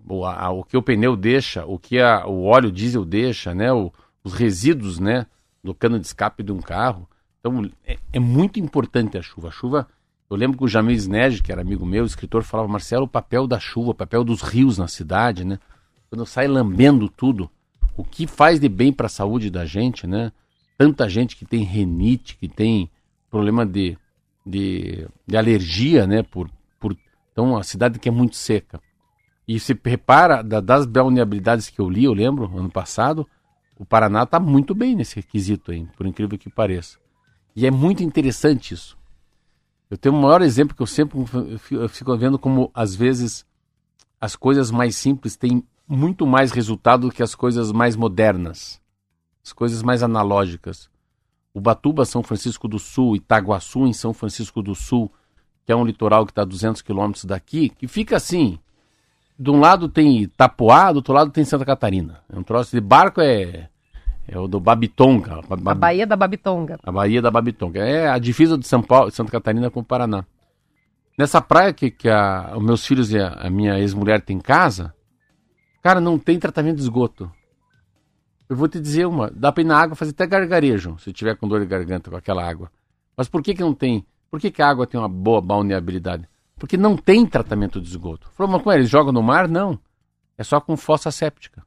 o, 0.07 0.25
a, 0.25 0.49
o 0.49 0.63
que 0.63 0.75
o 0.75 0.81
pneu 0.81 1.15
deixa, 1.15 1.63
o 1.65 1.77
que 1.77 2.01
o 2.01 2.43
óleo 2.45 2.71
diesel 2.71 3.05
deixa, 3.05 3.53
né? 3.53 3.71
O, 3.71 3.93
os 4.23 4.33
resíduos, 4.33 4.99
né? 4.99 5.27
Do 5.63 5.75
cano 5.75 5.99
de 5.99 6.07
escape 6.07 6.41
de 6.41 6.51
um 6.51 6.59
carro. 6.59 7.07
Então, 7.39 7.69
é, 7.85 7.97
é 8.11 8.19
muito 8.19 8.59
importante 8.59 9.17
a 9.17 9.21
chuva. 9.21 9.49
A 9.49 9.51
chuva, 9.51 9.87
eu 10.29 10.35
lembro 10.35 10.57
que 10.57 10.63
o 10.63 10.67
Jamil 10.67 10.95
Sned, 10.95 11.43
que 11.43 11.51
era 11.51 11.61
amigo 11.61 11.85
meu, 11.85 12.03
escritor, 12.05 12.43
falava, 12.43 12.67
Marcelo, 12.67 13.05
o 13.05 13.07
papel 13.07 13.45
da 13.45 13.59
chuva, 13.59 13.91
o 13.91 13.95
papel 13.95 14.23
dos 14.23 14.41
rios 14.41 14.77
na 14.77 14.87
cidade, 14.87 15.45
né? 15.45 15.59
Quando 16.09 16.25
sai 16.25 16.47
lambendo 16.47 17.07
tudo, 17.07 17.49
o 17.95 18.03
que 18.03 18.25
faz 18.25 18.59
de 18.59 18.67
bem 18.67 18.91
para 18.91 19.05
a 19.05 19.09
saúde 19.09 19.51
da 19.51 19.65
gente, 19.65 20.07
né? 20.07 20.31
Tanta 20.77 21.07
gente 21.07 21.35
que 21.35 21.45
tem 21.45 21.63
renite, 21.63 22.35
que 22.37 22.47
tem 22.47 22.89
problema 23.29 23.65
de, 23.65 23.97
de, 24.45 25.07
de 25.27 25.37
alergia, 25.37 26.07
né? 26.07 26.23
Por, 26.23 26.49
então, 27.39 27.55
a 27.55 27.63
cidade 27.63 27.99
que 27.99 28.09
é 28.09 28.11
muito 28.11 28.35
seca. 28.35 28.81
E 29.47 29.57
se 29.61 29.79
repara, 29.85 30.43
da, 30.43 30.59
das 30.59 30.85
balneabilidades 30.85 31.69
que 31.69 31.79
eu 31.79 31.89
li, 31.89 32.03
eu 32.03 32.13
lembro, 32.13 32.45
ano 32.53 32.69
passado, 32.69 33.25
o 33.77 33.85
Paraná 33.85 34.23
está 34.23 34.41
muito 34.41 34.75
bem 34.75 34.93
nesse 34.93 35.15
requisito 35.15 35.71
aí, 35.71 35.87
por 35.95 36.05
incrível 36.05 36.37
que 36.37 36.49
pareça. 36.49 36.99
E 37.55 37.65
é 37.65 37.71
muito 37.71 38.03
interessante 38.03 38.73
isso. 38.73 38.97
Eu 39.89 39.97
tenho 39.97 40.15
um 40.15 40.21
maior 40.21 40.41
exemplo 40.41 40.75
que 40.75 40.81
eu 40.81 40.85
sempre 40.85 41.17
eu 41.71 41.87
fico 41.87 42.15
vendo 42.17 42.37
como, 42.37 42.69
às 42.73 42.93
vezes, 42.93 43.45
as 44.19 44.35
coisas 44.35 44.69
mais 44.69 44.97
simples 44.97 45.37
têm 45.37 45.63
muito 45.87 46.27
mais 46.27 46.51
resultado 46.51 47.07
do 47.07 47.13
que 47.13 47.23
as 47.23 47.33
coisas 47.33 47.71
mais 47.71 47.95
modernas, 47.95 48.81
as 49.41 49.53
coisas 49.53 49.81
mais 49.81 50.03
analógicas. 50.03 50.89
Ubatuba, 51.53 52.03
São 52.03 52.21
Francisco 52.21 52.67
do 52.67 52.77
Sul, 52.77 53.15
Itaguaçu, 53.15 53.87
em 53.87 53.93
São 53.93 54.13
Francisco 54.13 54.61
do 54.61 54.75
Sul, 54.75 55.09
que 55.69 55.73
é 55.73 55.75
um 55.75 55.85
litoral 55.85 56.25
que 56.25 56.31
está 56.31 56.41
a 56.41 56.45
200 56.45 56.81
quilômetros 56.81 57.25
daqui, 57.25 57.69
que 57.69 57.87
fica 57.87 58.17
assim. 58.17 58.57
De 59.37 59.51
um 59.51 59.59
lado 59.59 59.87
tem 59.87 60.23
Itapuá, 60.23 60.91
do 60.91 60.95
outro 60.95 61.13
lado 61.13 61.29
tem 61.29 61.45
Santa 61.45 61.63
Catarina. 61.63 62.23
É 62.27 62.39
um 62.39 62.41
troço 62.41 62.71
de 62.71 62.81
barco, 62.81 63.21
é, 63.21 63.69
é 64.27 64.39
o 64.39 64.47
do 64.47 64.59
Babitonga. 64.59 65.41
A 65.47 65.75
Baía 65.75 66.07
da 66.07 66.15
Babitonga. 66.15 66.79
A 66.81 66.91
Baía 66.91 67.21
da 67.21 67.29
Babitonga. 67.29 67.81
É 67.81 68.09
a 68.09 68.17
divisa 68.17 68.57
de 68.57 68.65
São 68.65 68.81
Paulo, 68.81 69.11
Santa 69.11 69.31
Catarina 69.31 69.69
com 69.69 69.81
o 69.81 69.85
Paraná. 69.85 70.25
Nessa 71.15 71.39
praia 71.39 71.71
que, 71.71 71.91
que 71.91 72.09
a, 72.09 72.53
os 72.57 72.63
meus 72.63 72.83
filhos 72.83 73.11
e 73.11 73.19
a, 73.19 73.33
a 73.33 73.47
minha 73.51 73.77
ex-mulher 73.77 74.21
têm 74.21 74.39
casa, 74.39 74.91
Cara, 75.83 76.01
não 76.01 76.17
tem 76.17 76.39
tratamento 76.39 76.77
de 76.77 76.81
esgoto. 76.81 77.31
Eu 78.49 78.55
vou 78.55 78.67
te 78.67 78.79
dizer 78.79 79.05
uma, 79.05 79.29
dá 79.29 79.51
pra 79.51 79.61
ir 79.61 79.67
na 79.67 79.77
água 79.77 79.95
fazer 79.95 80.11
até 80.11 80.25
gargarejo, 80.25 80.97
se 80.97 81.13
tiver 81.13 81.37
com 81.37 81.47
dor 81.47 81.59
de 81.59 81.67
garganta 81.67 82.09
com 82.09 82.17
aquela 82.17 82.43
água. 82.43 82.71
Mas 83.15 83.29
por 83.29 83.43
que 83.43 83.53
que 83.53 83.61
não 83.61 83.73
tem? 83.73 84.03
Por 84.29 84.39
que 84.39 84.51
que 84.51 84.61
a 84.61 84.69
água 84.69 84.85
tem 84.85 84.99
uma 84.99 85.09
boa 85.09 85.41
balneabilidade? 85.41 86.27
Porque 86.57 86.77
não 86.77 86.95
tem 86.95 87.25
tratamento 87.25 87.81
de 87.81 87.89
esgoto. 87.89 88.29
Falou, 88.31 88.51
mas 88.51 88.61
como 88.61 88.73
é? 88.73 88.77
Eles 88.77 88.89
jogam 88.89 89.11
no 89.11 89.23
mar? 89.23 89.47
Não. 89.47 89.79
É 90.37 90.43
só 90.43 90.59
com 90.59 90.77
fossa 90.77 91.09
séptica. 91.11 91.65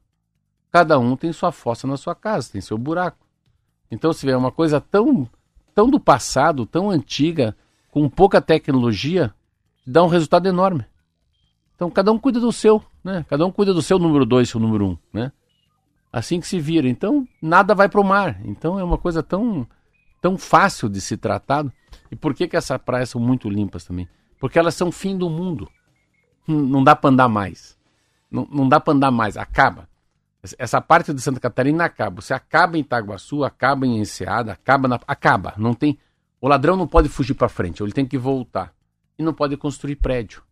Cada 0.71 0.97
um 0.97 1.15
tem 1.15 1.31
sua 1.33 1.51
fossa 1.51 1.85
na 1.85 1.97
sua 1.97 2.15
casa, 2.15 2.51
tem 2.51 2.61
seu 2.61 2.77
buraco. 2.77 3.25
Então, 3.91 4.11
se 4.13 4.25
vê 4.25 4.33
uma 4.33 4.51
coisa 4.51 4.81
tão, 4.81 5.29
tão 5.75 5.89
do 5.89 5.99
passado, 5.99 6.65
tão 6.65 6.89
antiga, 6.89 7.55
com 7.91 8.09
pouca 8.09 8.41
tecnologia, 8.41 9.33
dá 9.85 10.03
um 10.03 10.07
resultado 10.07 10.47
enorme. 10.47 10.85
Então, 11.75 11.91
cada 11.91 12.11
um 12.11 12.17
cuida 12.17 12.39
do 12.39 12.51
seu 12.51 12.83
né? 13.03 13.25
Cada 13.27 13.45
um 13.45 13.51
cuida 13.51 13.73
do 13.73 13.81
seu 13.81 13.99
número 13.99 14.25
2, 14.25 14.49
seu 14.49 14.59
número 14.59 14.85
1, 14.85 14.89
um, 14.89 14.97
né? 15.11 15.31
Assim 16.11 16.39
que 16.39 16.47
se 16.47 16.59
vira. 16.59 16.87
Então, 16.87 17.27
nada 17.41 17.75
vai 17.75 17.89
para 17.89 17.99
o 17.99 18.03
mar. 18.03 18.39
Então, 18.45 18.79
é 18.79 18.83
uma 18.83 18.97
coisa 18.97 19.21
tão, 19.21 19.67
tão 20.21 20.37
fácil 20.37 20.87
de 20.87 21.01
se 21.01 21.17
tratar. 21.17 21.65
E 22.11 22.15
por 22.15 22.33
que, 22.33 22.47
que 22.47 22.55
essas 22.55 22.77
praias 22.81 23.09
são 23.09 23.21
muito 23.21 23.49
limpas 23.49 23.85
também? 23.85 24.07
Porque 24.39 24.59
elas 24.59 24.75
são 24.75 24.91
fim 24.91 25.17
do 25.17 25.29
mundo. 25.29 25.69
Hum, 26.47 26.61
não 26.67 26.83
dá 26.83 26.95
para 26.95 27.09
andar 27.09 27.29
mais. 27.29 27.77
Não, 28.29 28.47
não 28.51 28.67
dá 28.67 28.79
para 28.79 28.93
andar 28.93 29.11
mais. 29.11 29.37
Acaba. 29.37 29.87
Essa 30.57 30.81
parte 30.81 31.13
de 31.13 31.21
Santa 31.21 31.39
Catarina 31.39 31.85
acaba. 31.85 32.21
Você 32.21 32.33
acaba 32.33 32.77
em 32.77 32.81
Itaguaçu, 32.81 33.43
acaba 33.43 33.85
em 33.85 33.99
Enseada, 33.99 34.51
acaba 34.51 34.87
na... 34.87 34.99
Acaba. 35.07 35.53
Não 35.57 35.73
tem... 35.73 35.97
O 36.41 36.47
ladrão 36.47 36.75
não 36.75 36.87
pode 36.87 37.07
fugir 37.07 37.33
para 37.33 37.47
frente, 37.47 37.81
ele 37.81 37.93
tem 37.93 38.05
que 38.05 38.17
voltar. 38.17 38.73
E 39.17 39.23
não 39.23 39.33
pode 39.33 39.55
construir 39.55 39.95
prédio. 39.95 40.43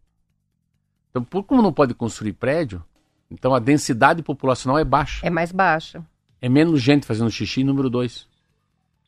Então, 1.10 1.22
por 1.22 1.44
como 1.44 1.62
não 1.62 1.74
pode 1.74 1.94
construir 1.94 2.32
prédio, 2.32 2.82
então 3.30 3.54
a 3.54 3.60
densidade 3.60 4.24
populacional 4.24 4.80
é 4.80 4.86
baixa. 4.86 5.28
É 5.28 5.30
mais 5.30 5.52
baixa. 5.52 6.02
É 6.42 6.48
menos 6.48 6.82
gente 6.82 7.06
fazendo 7.06 7.30
xixi, 7.30 7.64
número 7.64 7.90
dois. 7.90 8.26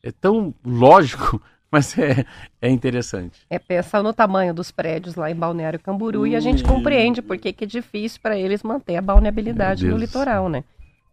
É 0.02 0.12
tão 0.12 0.54
lógico, 0.62 1.40
mas 1.74 1.98
é, 1.98 2.24
é 2.62 2.70
interessante. 2.70 3.40
É 3.50 3.58
pensar 3.58 4.00
no 4.00 4.12
tamanho 4.12 4.54
dos 4.54 4.70
prédios 4.70 5.16
lá 5.16 5.28
em 5.28 5.34
Balneário 5.34 5.80
Camburu 5.80 6.20
hum. 6.20 6.26
e 6.26 6.36
a 6.36 6.40
gente 6.40 6.62
compreende 6.62 7.20
por 7.20 7.36
que 7.36 7.52
é 7.64 7.66
difícil 7.66 8.20
para 8.22 8.38
eles 8.38 8.62
manter 8.62 8.96
a 8.96 9.02
balneabilidade 9.02 9.84
no 9.84 9.96
litoral, 9.96 10.48
né? 10.48 10.62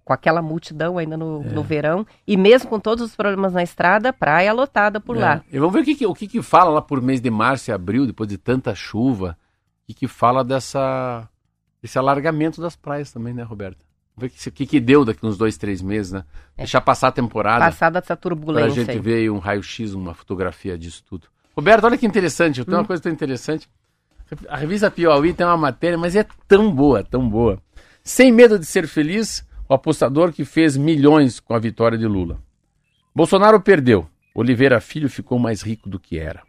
Com 0.06 0.14
aquela 0.14 0.40
multidão 0.40 1.00
ainda 1.00 1.18
no, 1.18 1.42
é. 1.44 1.50
no 1.50 1.64
verão 1.64 2.06
e 2.28 2.38
mesmo 2.38 2.70
com 2.70 2.80
todos 2.80 3.04
os 3.04 3.16
problemas 3.16 3.54
na 3.54 3.64
estrada, 3.64 4.14
praia 4.14 4.54
lotada 4.54 5.00
por 5.00 5.18
é. 5.18 5.20
lá. 5.20 5.44
E 5.52 5.58
vamos 5.58 5.74
ver 5.74 5.82
o 5.82 5.98
que, 5.98 6.06
o 6.06 6.14
que, 6.14 6.28
que 6.28 6.42
fala 6.44 6.70
lá 6.70 6.82
por 6.82 7.02
mês 7.02 7.20
de 7.20 7.32
março 7.32 7.72
e 7.72 7.74
abril, 7.74 8.06
depois 8.06 8.30
de 8.30 8.38
tanta 8.38 8.76
chuva 8.76 9.36
e 9.90 9.96
que 9.96 10.08
fala 10.08 10.44
dessa 10.44 11.28
desse 11.82 11.98
alargamento 11.98 12.62
das 12.62 12.76
praias 12.76 13.12
também, 13.12 13.34
né, 13.34 13.42
Roberta? 13.42 13.84
Ver 14.22 14.28
o 14.28 14.52
que, 14.52 14.66
que 14.66 14.80
deu 14.80 15.04
daqui 15.04 15.26
uns 15.26 15.38
dois, 15.38 15.58
três 15.58 15.82
meses, 15.82 16.12
né? 16.12 16.24
É. 16.56 16.62
Deixar 16.62 16.82
passar 16.82 17.08
a 17.08 17.12
temporada. 17.12 17.66
Passada 17.66 18.00
essa 18.00 18.16
turbulência. 18.16 18.72
Pra 18.72 18.84
gente 18.84 18.92
aí. 18.92 19.00
ver 19.00 19.32
um 19.32 19.40
raio-x, 19.40 19.94
uma 19.94 20.14
fotografia 20.14 20.78
disso 20.78 21.04
tudo. 21.08 21.28
Roberto, 21.56 21.86
olha 21.86 21.98
que 21.98 22.06
interessante, 22.06 22.60
eu 22.60 22.66
tenho 22.66 22.78
hum. 22.78 22.82
uma 22.82 22.88
coisa 22.88 23.02
tão 23.02 23.12
interessante. 23.12 23.68
A 24.48 24.56
revista 24.56 24.90
Piauí 24.90 25.34
tem 25.34 25.46
uma 25.46 25.58
matéria, 25.58 25.98
mas 25.98 26.16
é 26.16 26.26
tão 26.48 26.74
boa, 26.74 27.04
tão 27.04 27.28
boa. 27.28 27.62
Sem 28.04 28.32
medo 28.32 28.58
de 28.58 28.66
ser 28.66 28.88
feliz, 28.88 29.46
o 29.68 29.74
apostador 29.74 30.32
que 30.32 30.46
fez 30.46 30.78
milhões 30.78 31.40
com 31.40 31.54
a 31.54 31.60
vitória 31.60 31.98
de 31.98 32.08
Lula. 32.08 32.40
Bolsonaro 33.14 33.60
perdeu. 33.60 34.08
Oliveira 34.34 34.80
Filho 34.80 35.10
ficou 35.10 35.38
mais 35.38 35.62
rico 35.62 35.90
do 35.90 36.00
que 36.00 36.18
era. 36.18 36.44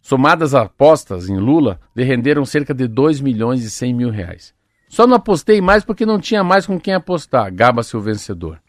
Somadas 0.00 0.54
apostas 0.54 1.28
em 1.28 1.36
Lula, 1.36 1.80
lhe 1.94 2.04
renderam 2.04 2.44
cerca 2.44 2.72
de 2.72 2.86
2 2.86 3.20
milhões 3.20 3.64
e 3.64 3.70
100 3.70 3.94
mil 3.94 4.10
reais. 4.10 4.54
Só 4.90 5.06
não 5.06 5.16
apostei 5.16 5.58
mais 5.60 5.84
porque 5.84 6.04
não 6.04 6.18
tinha 6.18 6.42
mais 6.42 6.66
com 6.66 6.80
quem 6.80 6.92
apostar, 6.92 7.54
gaba-se 7.54 7.96
o 7.96 8.00
vencedor. 8.00 8.60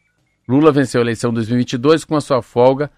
Lula 0.47 0.72
venceu 0.72 1.01
a 1.01 1.03
eleição 1.03 1.34
2022 1.34 2.05
com 2.05 2.15
a 2.15 2.22
sua 2.22 2.43
folga, 2.43 2.91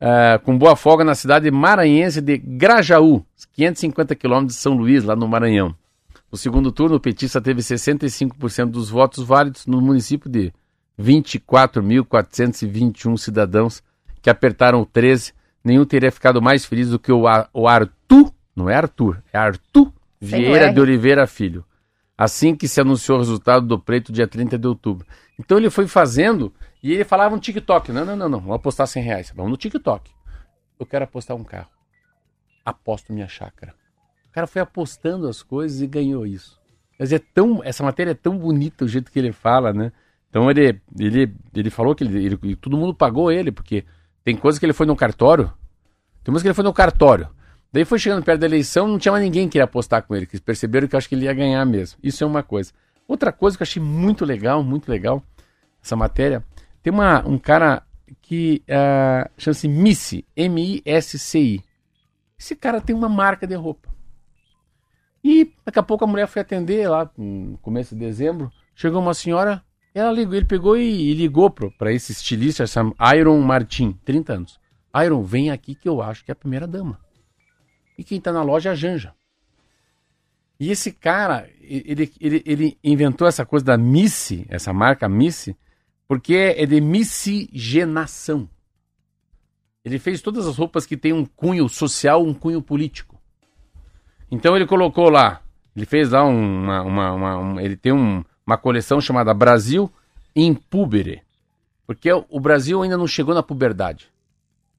uh, 0.00 0.38
com 0.44 0.56
boa 0.56 0.76
folga 0.76 1.02
na 1.02 1.16
cidade 1.16 1.50
maranhense 1.50 2.20
de 2.20 2.38
Grajaú, 2.38 3.26
550 3.54 4.14
quilômetros 4.14 4.54
de 4.54 4.60
São 4.62 4.74
Luís, 4.74 5.02
lá 5.02 5.16
no 5.16 5.26
Maranhão. 5.26 5.74
No 6.30 6.38
segundo 6.38 6.70
turno, 6.70 6.94
o 6.94 7.00
petista 7.00 7.40
teve 7.40 7.60
65% 7.60 8.66
dos 8.66 8.88
votos 8.88 9.26
válidos 9.26 9.66
no 9.66 9.80
município 9.80 10.30
de 10.30 10.52
24.421 10.96 13.16
cidadãos 13.16 13.82
que 14.22 14.30
apertaram 14.30 14.80
o 14.80 14.86
13 14.86 15.32
nenhum 15.64 15.84
teria 15.84 16.12
ficado 16.12 16.40
mais 16.40 16.64
feliz 16.64 16.90
do 16.90 17.00
que 17.00 17.10
o, 17.10 17.24
o 17.52 17.66
Arthur, 17.66 18.32
não 18.54 18.70
é 18.70 18.76
Arthur, 18.76 19.20
é 19.32 19.38
Arthur 19.38 19.92
Vieira 20.20 20.72
de 20.72 20.80
Oliveira 20.80 21.26
Filho. 21.26 21.64
Assim 22.20 22.54
que 22.54 22.68
se 22.68 22.78
anunciou 22.78 23.16
o 23.16 23.20
resultado 23.22 23.66
do 23.66 23.78
pleito 23.78 24.12
dia 24.12 24.28
30 24.28 24.58
de 24.58 24.68
outubro. 24.68 25.06
Então 25.38 25.56
ele 25.56 25.70
foi 25.70 25.88
fazendo 25.88 26.52
e 26.82 26.92
ele 26.92 27.02
falava 27.02 27.34
no 27.34 27.40
TikTok: 27.40 27.90
não, 27.92 28.04
não, 28.04 28.14
não, 28.14 28.28
não, 28.28 28.40
vamos 28.40 28.56
apostar 28.56 28.86
100 28.86 29.02
reais. 29.02 29.32
Vamos 29.34 29.52
no 29.52 29.56
TikTok. 29.56 30.10
Eu 30.78 30.84
quero 30.84 31.04
apostar 31.04 31.34
um 31.34 31.42
carro. 31.42 31.70
Aposto 32.62 33.10
minha 33.10 33.26
chácara. 33.26 33.74
O 34.28 34.32
cara 34.32 34.46
foi 34.46 34.60
apostando 34.60 35.26
as 35.26 35.42
coisas 35.42 35.80
e 35.80 35.86
ganhou 35.86 36.26
isso. 36.26 36.60
Mas 36.98 37.10
é 37.10 37.18
tão, 37.18 37.64
essa 37.64 37.82
matéria 37.82 38.10
é 38.10 38.14
tão 38.14 38.36
bonita 38.36 38.84
o 38.84 38.88
jeito 38.88 39.10
que 39.10 39.18
ele 39.18 39.32
fala, 39.32 39.72
né? 39.72 39.90
Então 40.28 40.50
ele, 40.50 40.78
ele, 40.98 41.34
ele 41.54 41.70
falou 41.70 41.94
que 41.94 42.04
ele, 42.04 42.22
ele- 42.22 42.56
todo 42.56 42.76
mundo 42.76 42.94
pagou 42.94 43.32
ele, 43.32 43.50
porque 43.50 43.86
tem 44.22 44.36
coisas 44.36 44.58
que 44.58 44.66
ele 44.66 44.74
foi 44.74 44.84
no 44.84 44.94
cartório, 44.94 45.46
tem 46.22 46.26
coisas 46.32 46.42
que 46.42 46.48
ele 46.48 46.54
foi 46.54 46.64
no 46.64 46.72
cartório. 46.74 47.30
Daí 47.72 47.84
foi 47.84 47.98
chegando 47.98 48.24
perto 48.24 48.40
da 48.40 48.46
eleição, 48.46 48.88
não 48.88 48.98
tinha 48.98 49.12
mais 49.12 49.24
ninguém 49.24 49.46
que 49.46 49.52
queria 49.52 49.64
apostar 49.64 50.02
com 50.02 50.14
ele, 50.14 50.26
que 50.26 50.40
perceberam 50.40 50.88
que 50.88 50.94
eu 50.94 50.98
acho 50.98 51.08
que 51.08 51.14
ele 51.14 51.26
ia 51.26 51.32
ganhar 51.32 51.64
mesmo. 51.64 51.98
Isso 52.02 52.24
é 52.24 52.26
uma 52.26 52.42
coisa. 52.42 52.72
Outra 53.06 53.32
coisa 53.32 53.56
que 53.56 53.62
eu 53.62 53.64
achei 53.64 53.82
muito 53.82 54.24
legal, 54.24 54.62
muito 54.62 54.90
legal, 54.90 55.22
essa 55.82 55.94
matéria, 55.94 56.44
tem 56.82 56.92
uma, 56.92 57.26
um 57.26 57.38
cara 57.38 57.82
que 58.22 58.62
ah, 58.68 59.30
chama-se 59.38 59.68
Missy, 59.68 60.24
M-I-S-C-I. 60.36 61.62
Esse 62.38 62.56
cara 62.56 62.80
tem 62.80 62.94
uma 62.94 63.08
marca 63.08 63.46
de 63.46 63.54
roupa. 63.54 63.88
E 65.22 65.52
daqui 65.64 65.78
a 65.78 65.82
pouco 65.82 66.04
a 66.04 66.06
mulher 66.06 66.26
foi 66.26 66.42
atender 66.42 66.88
lá 66.88 67.08
no 67.16 67.58
começo 67.58 67.94
de 67.94 68.00
dezembro. 68.00 68.50
Chegou 68.74 69.00
uma 69.00 69.14
senhora, 69.14 69.62
ela 69.94 70.10
ligou, 70.10 70.34
ele 70.34 70.46
pegou 70.46 70.76
e, 70.76 71.10
e 71.10 71.14
ligou 71.14 71.50
para 71.50 71.92
esse 71.92 72.12
estilista, 72.12 72.62
essa 72.62 72.82
Iron 73.16 73.38
Martin, 73.40 73.92
30 74.04 74.32
anos. 74.32 74.60
Iron, 75.04 75.22
vem 75.22 75.50
aqui 75.50 75.74
que 75.74 75.88
eu 75.88 76.00
acho 76.02 76.24
que 76.24 76.30
é 76.30 76.32
a 76.32 76.36
primeira 76.36 76.66
dama. 76.66 76.98
E 78.00 78.04
quem 78.04 78.18
tá 78.18 78.32
na 78.32 78.42
loja 78.42 78.70
é 78.70 78.72
a 78.72 78.74
Janja. 78.74 79.12
E 80.58 80.70
esse 80.70 80.90
cara, 80.90 81.50
ele, 81.60 82.10
ele, 82.18 82.42
ele 82.46 82.78
inventou 82.82 83.28
essa 83.28 83.44
coisa 83.44 83.62
da 83.66 83.76
Missy, 83.76 84.46
essa 84.48 84.72
marca 84.72 85.06
Missy, 85.06 85.54
porque 86.08 86.54
é 86.56 86.64
de 86.64 86.80
miscigenação. 86.80 88.48
Ele 89.84 89.98
fez 89.98 90.22
todas 90.22 90.46
as 90.46 90.56
roupas 90.56 90.86
que 90.86 90.96
tem 90.96 91.12
um 91.12 91.26
cunho 91.26 91.68
social, 91.68 92.24
um 92.24 92.32
cunho 92.32 92.62
político. 92.62 93.20
Então 94.30 94.56
ele 94.56 94.66
colocou 94.66 95.10
lá, 95.10 95.42
ele 95.76 95.84
fez 95.84 96.08
lá 96.12 96.24
uma, 96.24 96.80
uma, 96.80 97.12
uma- 97.12 97.38
um- 97.38 97.60
ele 97.60 97.76
tem 97.76 97.92
um- 97.92 98.24
uma 98.46 98.56
coleção 98.56 98.98
chamada 98.98 99.34
Brasil 99.34 99.92
Impubere, 100.34 101.20
porque 101.86 102.10
o 102.10 102.40
Brasil 102.40 102.80
ainda 102.82 102.96
não 102.96 103.06
chegou 103.06 103.34
na 103.34 103.42
puberdade. 103.42 104.10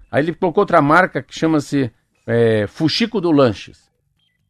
Aí 0.10 0.24
ele 0.24 0.34
colocou 0.34 0.64
outra 0.64 0.82
marca 0.82 1.22
que 1.22 1.38
chama-se 1.38 1.92
é, 2.26 2.68
Fuxico 2.68 3.20
do 3.22 3.32
Lanches. 3.32 3.90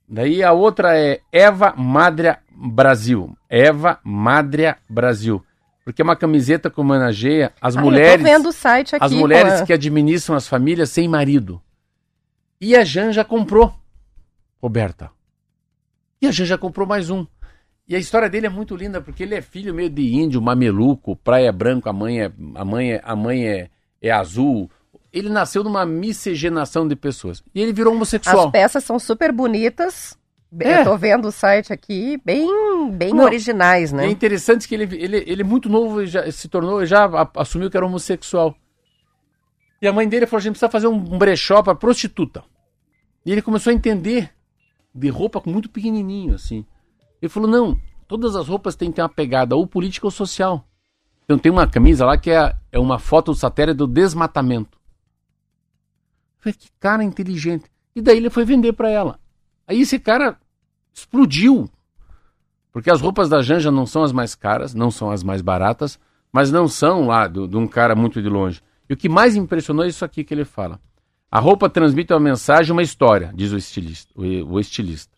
Daí 0.07 0.43
a 0.43 0.51
outra 0.51 0.97
é 0.97 1.21
Eva 1.31 1.73
Madria 1.77 2.39
Brasil. 2.53 3.35
Eva 3.49 3.99
Madria 4.03 4.77
Brasil. 4.89 5.43
Porque 5.85 6.01
é 6.01 6.05
uma 6.05 6.15
camiseta 6.15 6.69
que 6.69 6.79
homenageia 6.79 7.53
as 7.61 7.75
Ah, 7.77 7.81
mulheres 7.81 8.23
Eu 8.25 8.31
vendo 8.31 8.49
o 8.49 8.51
site 8.51 8.95
aqui. 8.95 9.03
as 9.05 9.11
mulheres 9.13 9.61
que 9.61 9.73
administram 9.73 10.35
as 10.35 10.47
famílias 10.47 10.89
sem 10.89 11.07
marido. 11.07 11.61
E 12.59 12.75
a 12.75 12.83
Janja 12.83 13.23
comprou, 13.25 13.73
Roberta. 14.61 15.09
E 16.21 16.27
a 16.27 16.31
Janja 16.31 16.57
comprou 16.57 16.85
mais 16.85 17.09
um. 17.09 17.25
E 17.87 17.95
a 17.95 17.99
história 17.99 18.29
dele 18.29 18.45
é 18.45 18.49
muito 18.49 18.75
linda, 18.75 19.01
porque 19.01 19.23
ele 19.23 19.33
é 19.33 19.41
filho 19.41 19.73
meio 19.73 19.89
de 19.89 20.13
índio, 20.13 20.41
mameluco, 20.41 21.15
praia 21.15 21.51
branco, 21.51 21.89
a 21.89 21.93
mãe 21.93 22.21
é, 22.21 22.31
a 22.55 22.63
mãe 22.63 22.93
é, 22.93 23.01
a 23.03 23.15
mãe 23.15 23.47
é, 23.47 23.69
é 24.01 24.11
azul. 24.11 24.69
Ele 25.13 25.29
nasceu 25.29 25.63
numa 25.63 25.85
miscigenação 25.85 26.87
de 26.87 26.95
pessoas. 26.95 27.43
E 27.53 27.61
ele 27.61 27.73
virou 27.73 27.93
homossexual. 27.93 28.45
As 28.45 28.51
peças 28.51 28.83
são 28.83 28.97
super 28.97 29.31
bonitas. 29.31 30.17
É. 30.59 30.81
Eu 30.81 30.83
tô 30.83 30.97
vendo 30.97 31.29
o 31.29 31.31
site 31.31 31.71
aqui, 31.71 32.19
bem, 32.25 32.91
bem 32.91 33.13
Não. 33.13 33.23
originais, 33.23 33.93
né? 33.93 34.05
É 34.05 34.09
interessante 34.09 34.67
que 34.67 34.75
ele, 34.75 34.83
ele, 34.95 35.23
ele 35.25 35.43
muito 35.43 35.69
novo 35.69 36.05
já 36.05 36.29
se 36.29 36.47
tornou, 36.49 36.85
já 36.85 37.09
assumiu 37.37 37.69
que 37.69 37.77
era 37.77 37.85
homossexual. 37.85 38.55
E 39.81 39.87
a 39.87 39.93
mãe 39.93 40.07
dele 40.07 40.25
falou: 40.25 40.39
a 40.39 40.43
gente 40.43 40.53
precisa 40.53 40.69
fazer 40.69 40.87
um, 40.87 40.95
um 40.95 41.17
brechó 41.17 41.63
para 41.63 41.73
prostituta. 41.73 42.43
E 43.25 43.31
ele 43.31 43.41
começou 43.41 43.71
a 43.71 43.73
entender 43.73 44.29
de 44.93 45.09
roupa 45.09 45.41
muito 45.45 45.69
pequenininho, 45.69 46.35
assim. 46.35 46.65
Ele 47.21 47.29
falou: 47.29 47.49
não, 47.49 47.79
todas 48.07 48.35
as 48.35 48.47
roupas 48.47 48.75
têm 48.75 48.89
que 48.89 48.97
ter 48.97 49.01
uma 49.01 49.09
pegada 49.09 49.55
ou 49.55 49.65
política 49.65 50.05
ou 50.05 50.11
social. 50.11 50.65
Então 51.23 51.37
tem 51.39 51.51
uma 51.51 51.65
camisa 51.65 52.05
lá 52.05 52.17
que 52.17 52.29
é, 52.29 52.53
é 52.73 52.77
uma 52.77 52.99
foto 52.99 53.31
do 53.31 53.37
satélite 53.37 53.77
do 53.77 53.87
desmatamento. 53.87 54.80
Falei, 56.41 56.57
que 56.57 56.69
cara 56.79 57.03
inteligente. 57.03 57.65
E 57.95 58.01
daí 58.01 58.17
ele 58.17 58.29
foi 58.29 58.43
vender 58.43 58.73
para 58.73 58.89
ela. 58.89 59.19
Aí 59.67 59.81
esse 59.81 59.99
cara 59.99 60.37
explodiu. 60.93 61.69
Porque 62.71 62.89
as 62.89 62.99
roupas 62.99 63.29
da 63.29 63.41
Janja 63.41 63.71
não 63.71 63.85
são 63.85 64.03
as 64.03 64.11
mais 64.11 64.33
caras, 64.33 64.73
não 64.73 64.89
são 64.89 65.11
as 65.11 65.23
mais 65.23 65.41
baratas, 65.41 65.99
mas 66.31 66.51
não 66.51 66.67
são 66.67 67.05
lá 67.05 67.27
de 67.27 67.57
um 67.57 67.67
cara 67.67 67.95
muito 67.95 68.21
de 68.21 68.27
longe. 68.29 68.61
E 68.89 68.93
o 68.93 68.97
que 68.97 69.07
mais 69.07 69.35
impressionou 69.35 69.85
é 69.85 69.87
isso 69.87 70.03
aqui 70.03 70.23
que 70.23 70.33
ele 70.33 70.45
fala. 70.45 70.79
A 71.29 71.39
roupa 71.39 71.69
transmite 71.69 72.11
uma 72.11 72.19
mensagem, 72.19 72.71
uma 72.71 72.81
história, 72.81 73.31
diz 73.33 73.51
o 73.51 73.57
estilista. 73.57 74.11
O, 74.15 74.53
o 74.53 74.59
estilista. 74.59 75.15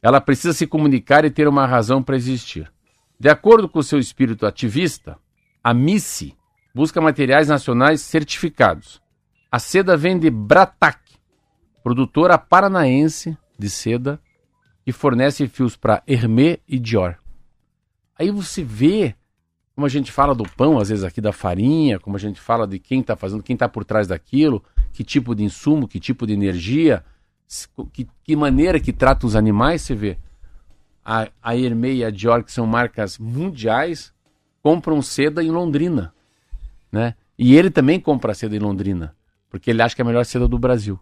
Ela 0.00 0.20
precisa 0.20 0.54
se 0.54 0.66
comunicar 0.66 1.24
e 1.24 1.30
ter 1.30 1.46
uma 1.46 1.66
razão 1.66 2.02
para 2.02 2.16
existir. 2.16 2.70
De 3.18 3.28
acordo 3.28 3.68
com 3.68 3.80
o 3.80 3.82
seu 3.82 3.98
espírito 3.98 4.46
ativista, 4.46 5.18
a 5.62 5.74
Missy 5.74 6.34
busca 6.74 7.00
materiais 7.00 7.48
nacionais 7.48 8.00
certificados. 8.00 9.02
A 9.50 9.58
seda 9.58 9.96
vem 9.96 10.18
de 10.18 10.30
Bratac, 10.30 11.00
produtora 11.82 12.38
paranaense 12.38 13.36
de 13.58 13.68
seda 13.68 14.20
que 14.84 14.92
fornece 14.92 15.48
fios 15.48 15.76
para 15.76 16.02
Hermé 16.06 16.58
e 16.68 16.78
Dior. 16.78 17.16
Aí 18.18 18.30
você 18.30 18.62
vê 18.62 19.14
como 19.74 19.86
a 19.86 19.88
gente 19.88 20.12
fala 20.12 20.34
do 20.34 20.44
pão, 20.44 20.78
às 20.78 20.90
vezes 20.90 21.04
aqui 21.04 21.22
da 21.22 21.32
farinha, 21.32 21.98
como 21.98 22.14
a 22.14 22.18
gente 22.18 22.38
fala 22.38 22.66
de 22.66 22.78
quem 22.78 23.00
está 23.00 23.16
fazendo, 23.16 23.42
quem 23.42 23.54
está 23.54 23.66
por 23.66 23.82
trás 23.82 24.06
daquilo, 24.06 24.62
que 24.92 25.02
tipo 25.02 25.34
de 25.34 25.42
insumo, 25.42 25.88
que 25.88 25.98
tipo 25.98 26.26
de 26.26 26.34
energia, 26.34 27.02
que, 27.90 28.06
que 28.22 28.36
maneira 28.36 28.78
que 28.78 28.92
trata 28.92 29.26
os 29.26 29.34
animais, 29.34 29.80
você 29.80 29.94
vê. 29.94 30.18
A, 31.02 31.28
a 31.42 31.56
Hermé 31.56 31.92
e 31.94 32.04
a 32.04 32.10
Dior, 32.10 32.44
que 32.44 32.52
são 32.52 32.66
marcas 32.66 33.18
mundiais, 33.18 34.12
compram 34.62 35.00
seda 35.00 35.42
em 35.42 35.50
Londrina, 35.50 36.12
né? 36.92 37.14
E 37.38 37.56
ele 37.56 37.70
também 37.70 37.98
compra 37.98 38.34
seda 38.34 38.54
em 38.54 38.58
Londrina, 38.58 39.16
porque 39.50 39.70
ele 39.70 39.82
acha 39.82 39.94
que 39.94 40.00
é 40.00 40.04
a 40.04 40.06
melhor 40.06 40.24
seda 40.24 40.48
do 40.48 40.58
Brasil. 40.58 40.98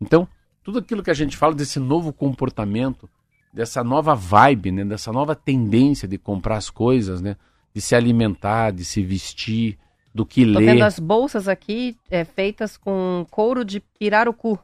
Então, 0.00 0.26
tudo 0.64 0.78
aquilo 0.78 1.02
que 1.02 1.10
a 1.10 1.14
gente 1.14 1.36
fala 1.36 1.54
desse 1.54 1.78
novo 1.78 2.12
comportamento, 2.12 3.08
dessa 3.52 3.84
nova 3.84 4.14
vibe, 4.14 4.72
né? 4.72 4.84
dessa 4.84 5.12
nova 5.12 5.36
tendência 5.36 6.08
de 6.08 6.18
comprar 6.18 6.56
as 6.56 6.70
coisas, 6.70 7.20
né? 7.20 7.36
de 7.74 7.80
se 7.80 7.94
alimentar, 7.94 8.72
de 8.72 8.84
se 8.84 9.02
vestir, 9.02 9.78
do 10.14 10.26
que 10.26 10.44
Tô 10.44 10.58
ler. 10.58 10.66
vendo 10.66 10.82
as 10.82 10.98
bolsas 10.98 11.48
aqui 11.48 11.96
é, 12.10 12.24
feitas 12.24 12.76
com 12.76 13.24
couro 13.30 13.64
de 13.64 13.80
pirarucu. 13.80 14.58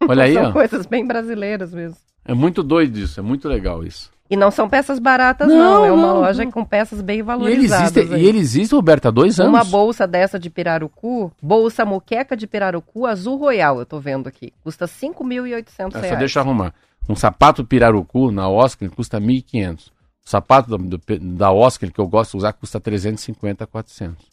Olha 0.00 0.24
aí, 0.24 0.34
são 0.34 0.50
ó. 0.50 0.52
coisas 0.52 0.86
bem 0.86 1.06
brasileiras 1.06 1.72
mesmo. 1.72 1.96
É 2.24 2.34
muito 2.34 2.62
doido 2.62 2.98
isso, 2.98 3.18
é 3.18 3.22
muito 3.22 3.48
legal 3.48 3.84
isso. 3.84 4.11
E 4.32 4.36
não 4.36 4.50
são 4.50 4.68
peças 4.68 4.98
baratas, 4.98 5.46
Não, 5.48 5.56
não. 5.56 5.84
É 5.84 5.92
uma 5.92 6.06
não, 6.14 6.20
loja 6.20 6.44
não. 6.44 6.50
com 6.50 6.64
peças 6.64 7.02
bem 7.02 7.16
E 7.16 7.18
ele 7.18 7.22
valorizadas. 7.22 7.96
existe, 7.96 8.14
e 8.16 8.26
ele 8.26 8.38
existe, 8.38 8.74
Roberto, 8.74 9.06
há 9.06 9.10
dois 9.10 9.38
anos. 9.38 9.52
Uma 9.52 9.64
bolsa 9.64 10.06
dessa 10.06 10.38
de 10.38 10.48
pirarucu, 10.48 11.30
bolsa 11.42 11.84
moqueca 11.84 12.36
de 12.36 12.46
pirarucu 12.46 13.04
azul 13.06 13.36
royal, 13.36 13.78
eu 13.78 13.84
tô 13.86 14.00
vendo 14.00 14.26
aqui. 14.28 14.52
Custa 14.64 14.86
5.800 14.86 15.94
É, 15.94 15.98
reais. 15.98 16.08
só 16.14 16.16
deixa 16.18 16.38
eu 16.38 16.42
arrumar. 16.44 16.72
Um 17.08 17.14
sapato 17.14 17.64
pirarucu 17.64 18.30
na 18.30 18.48
Oscar 18.48 18.88
custa 18.90 19.20
1.500. 19.20 19.88
O 20.24 20.30
sapato 20.30 20.70
da, 20.70 20.76
do- 20.76 21.00
da 21.20 21.50
Oscar 21.52 21.90
que 21.92 22.00
eu 22.00 22.06
gosto 22.08 22.30
de 22.32 22.36
usar 22.38 22.52
custa 22.54 22.80
350, 22.80 23.66
400. 23.66 24.24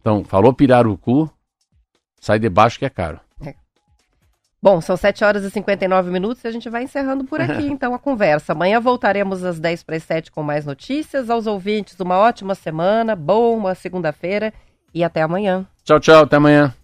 Então, 0.00 0.24
falou 0.24 0.52
pirarucu, 0.52 1.30
sai 2.20 2.38
de 2.38 2.48
baixo 2.48 2.78
que 2.78 2.84
é 2.84 2.90
caro. 2.90 3.20
Bom, 4.66 4.80
são 4.80 4.96
7 4.96 5.24
horas 5.24 5.44
e 5.44 5.50
59 5.52 6.10
minutos 6.10 6.42
e 6.42 6.48
a 6.48 6.50
gente 6.50 6.68
vai 6.68 6.82
encerrando 6.82 7.22
por 7.22 7.40
aqui, 7.40 7.62
então, 7.70 7.94
a 7.94 8.00
conversa. 8.00 8.50
Amanhã 8.50 8.80
voltaremos 8.80 9.44
às 9.44 9.60
10 9.60 9.84
para 9.84 9.94
as 9.94 10.02
7 10.02 10.32
com 10.32 10.42
mais 10.42 10.66
notícias. 10.66 11.30
Aos 11.30 11.46
ouvintes, 11.46 12.00
uma 12.00 12.18
ótima 12.18 12.52
semana, 12.56 13.14
boa 13.14 13.76
segunda-feira 13.76 14.52
e 14.92 15.04
até 15.04 15.22
amanhã. 15.22 15.64
Tchau, 15.84 16.00
tchau, 16.00 16.24
até 16.24 16.34
amanhã. 16.34 16.74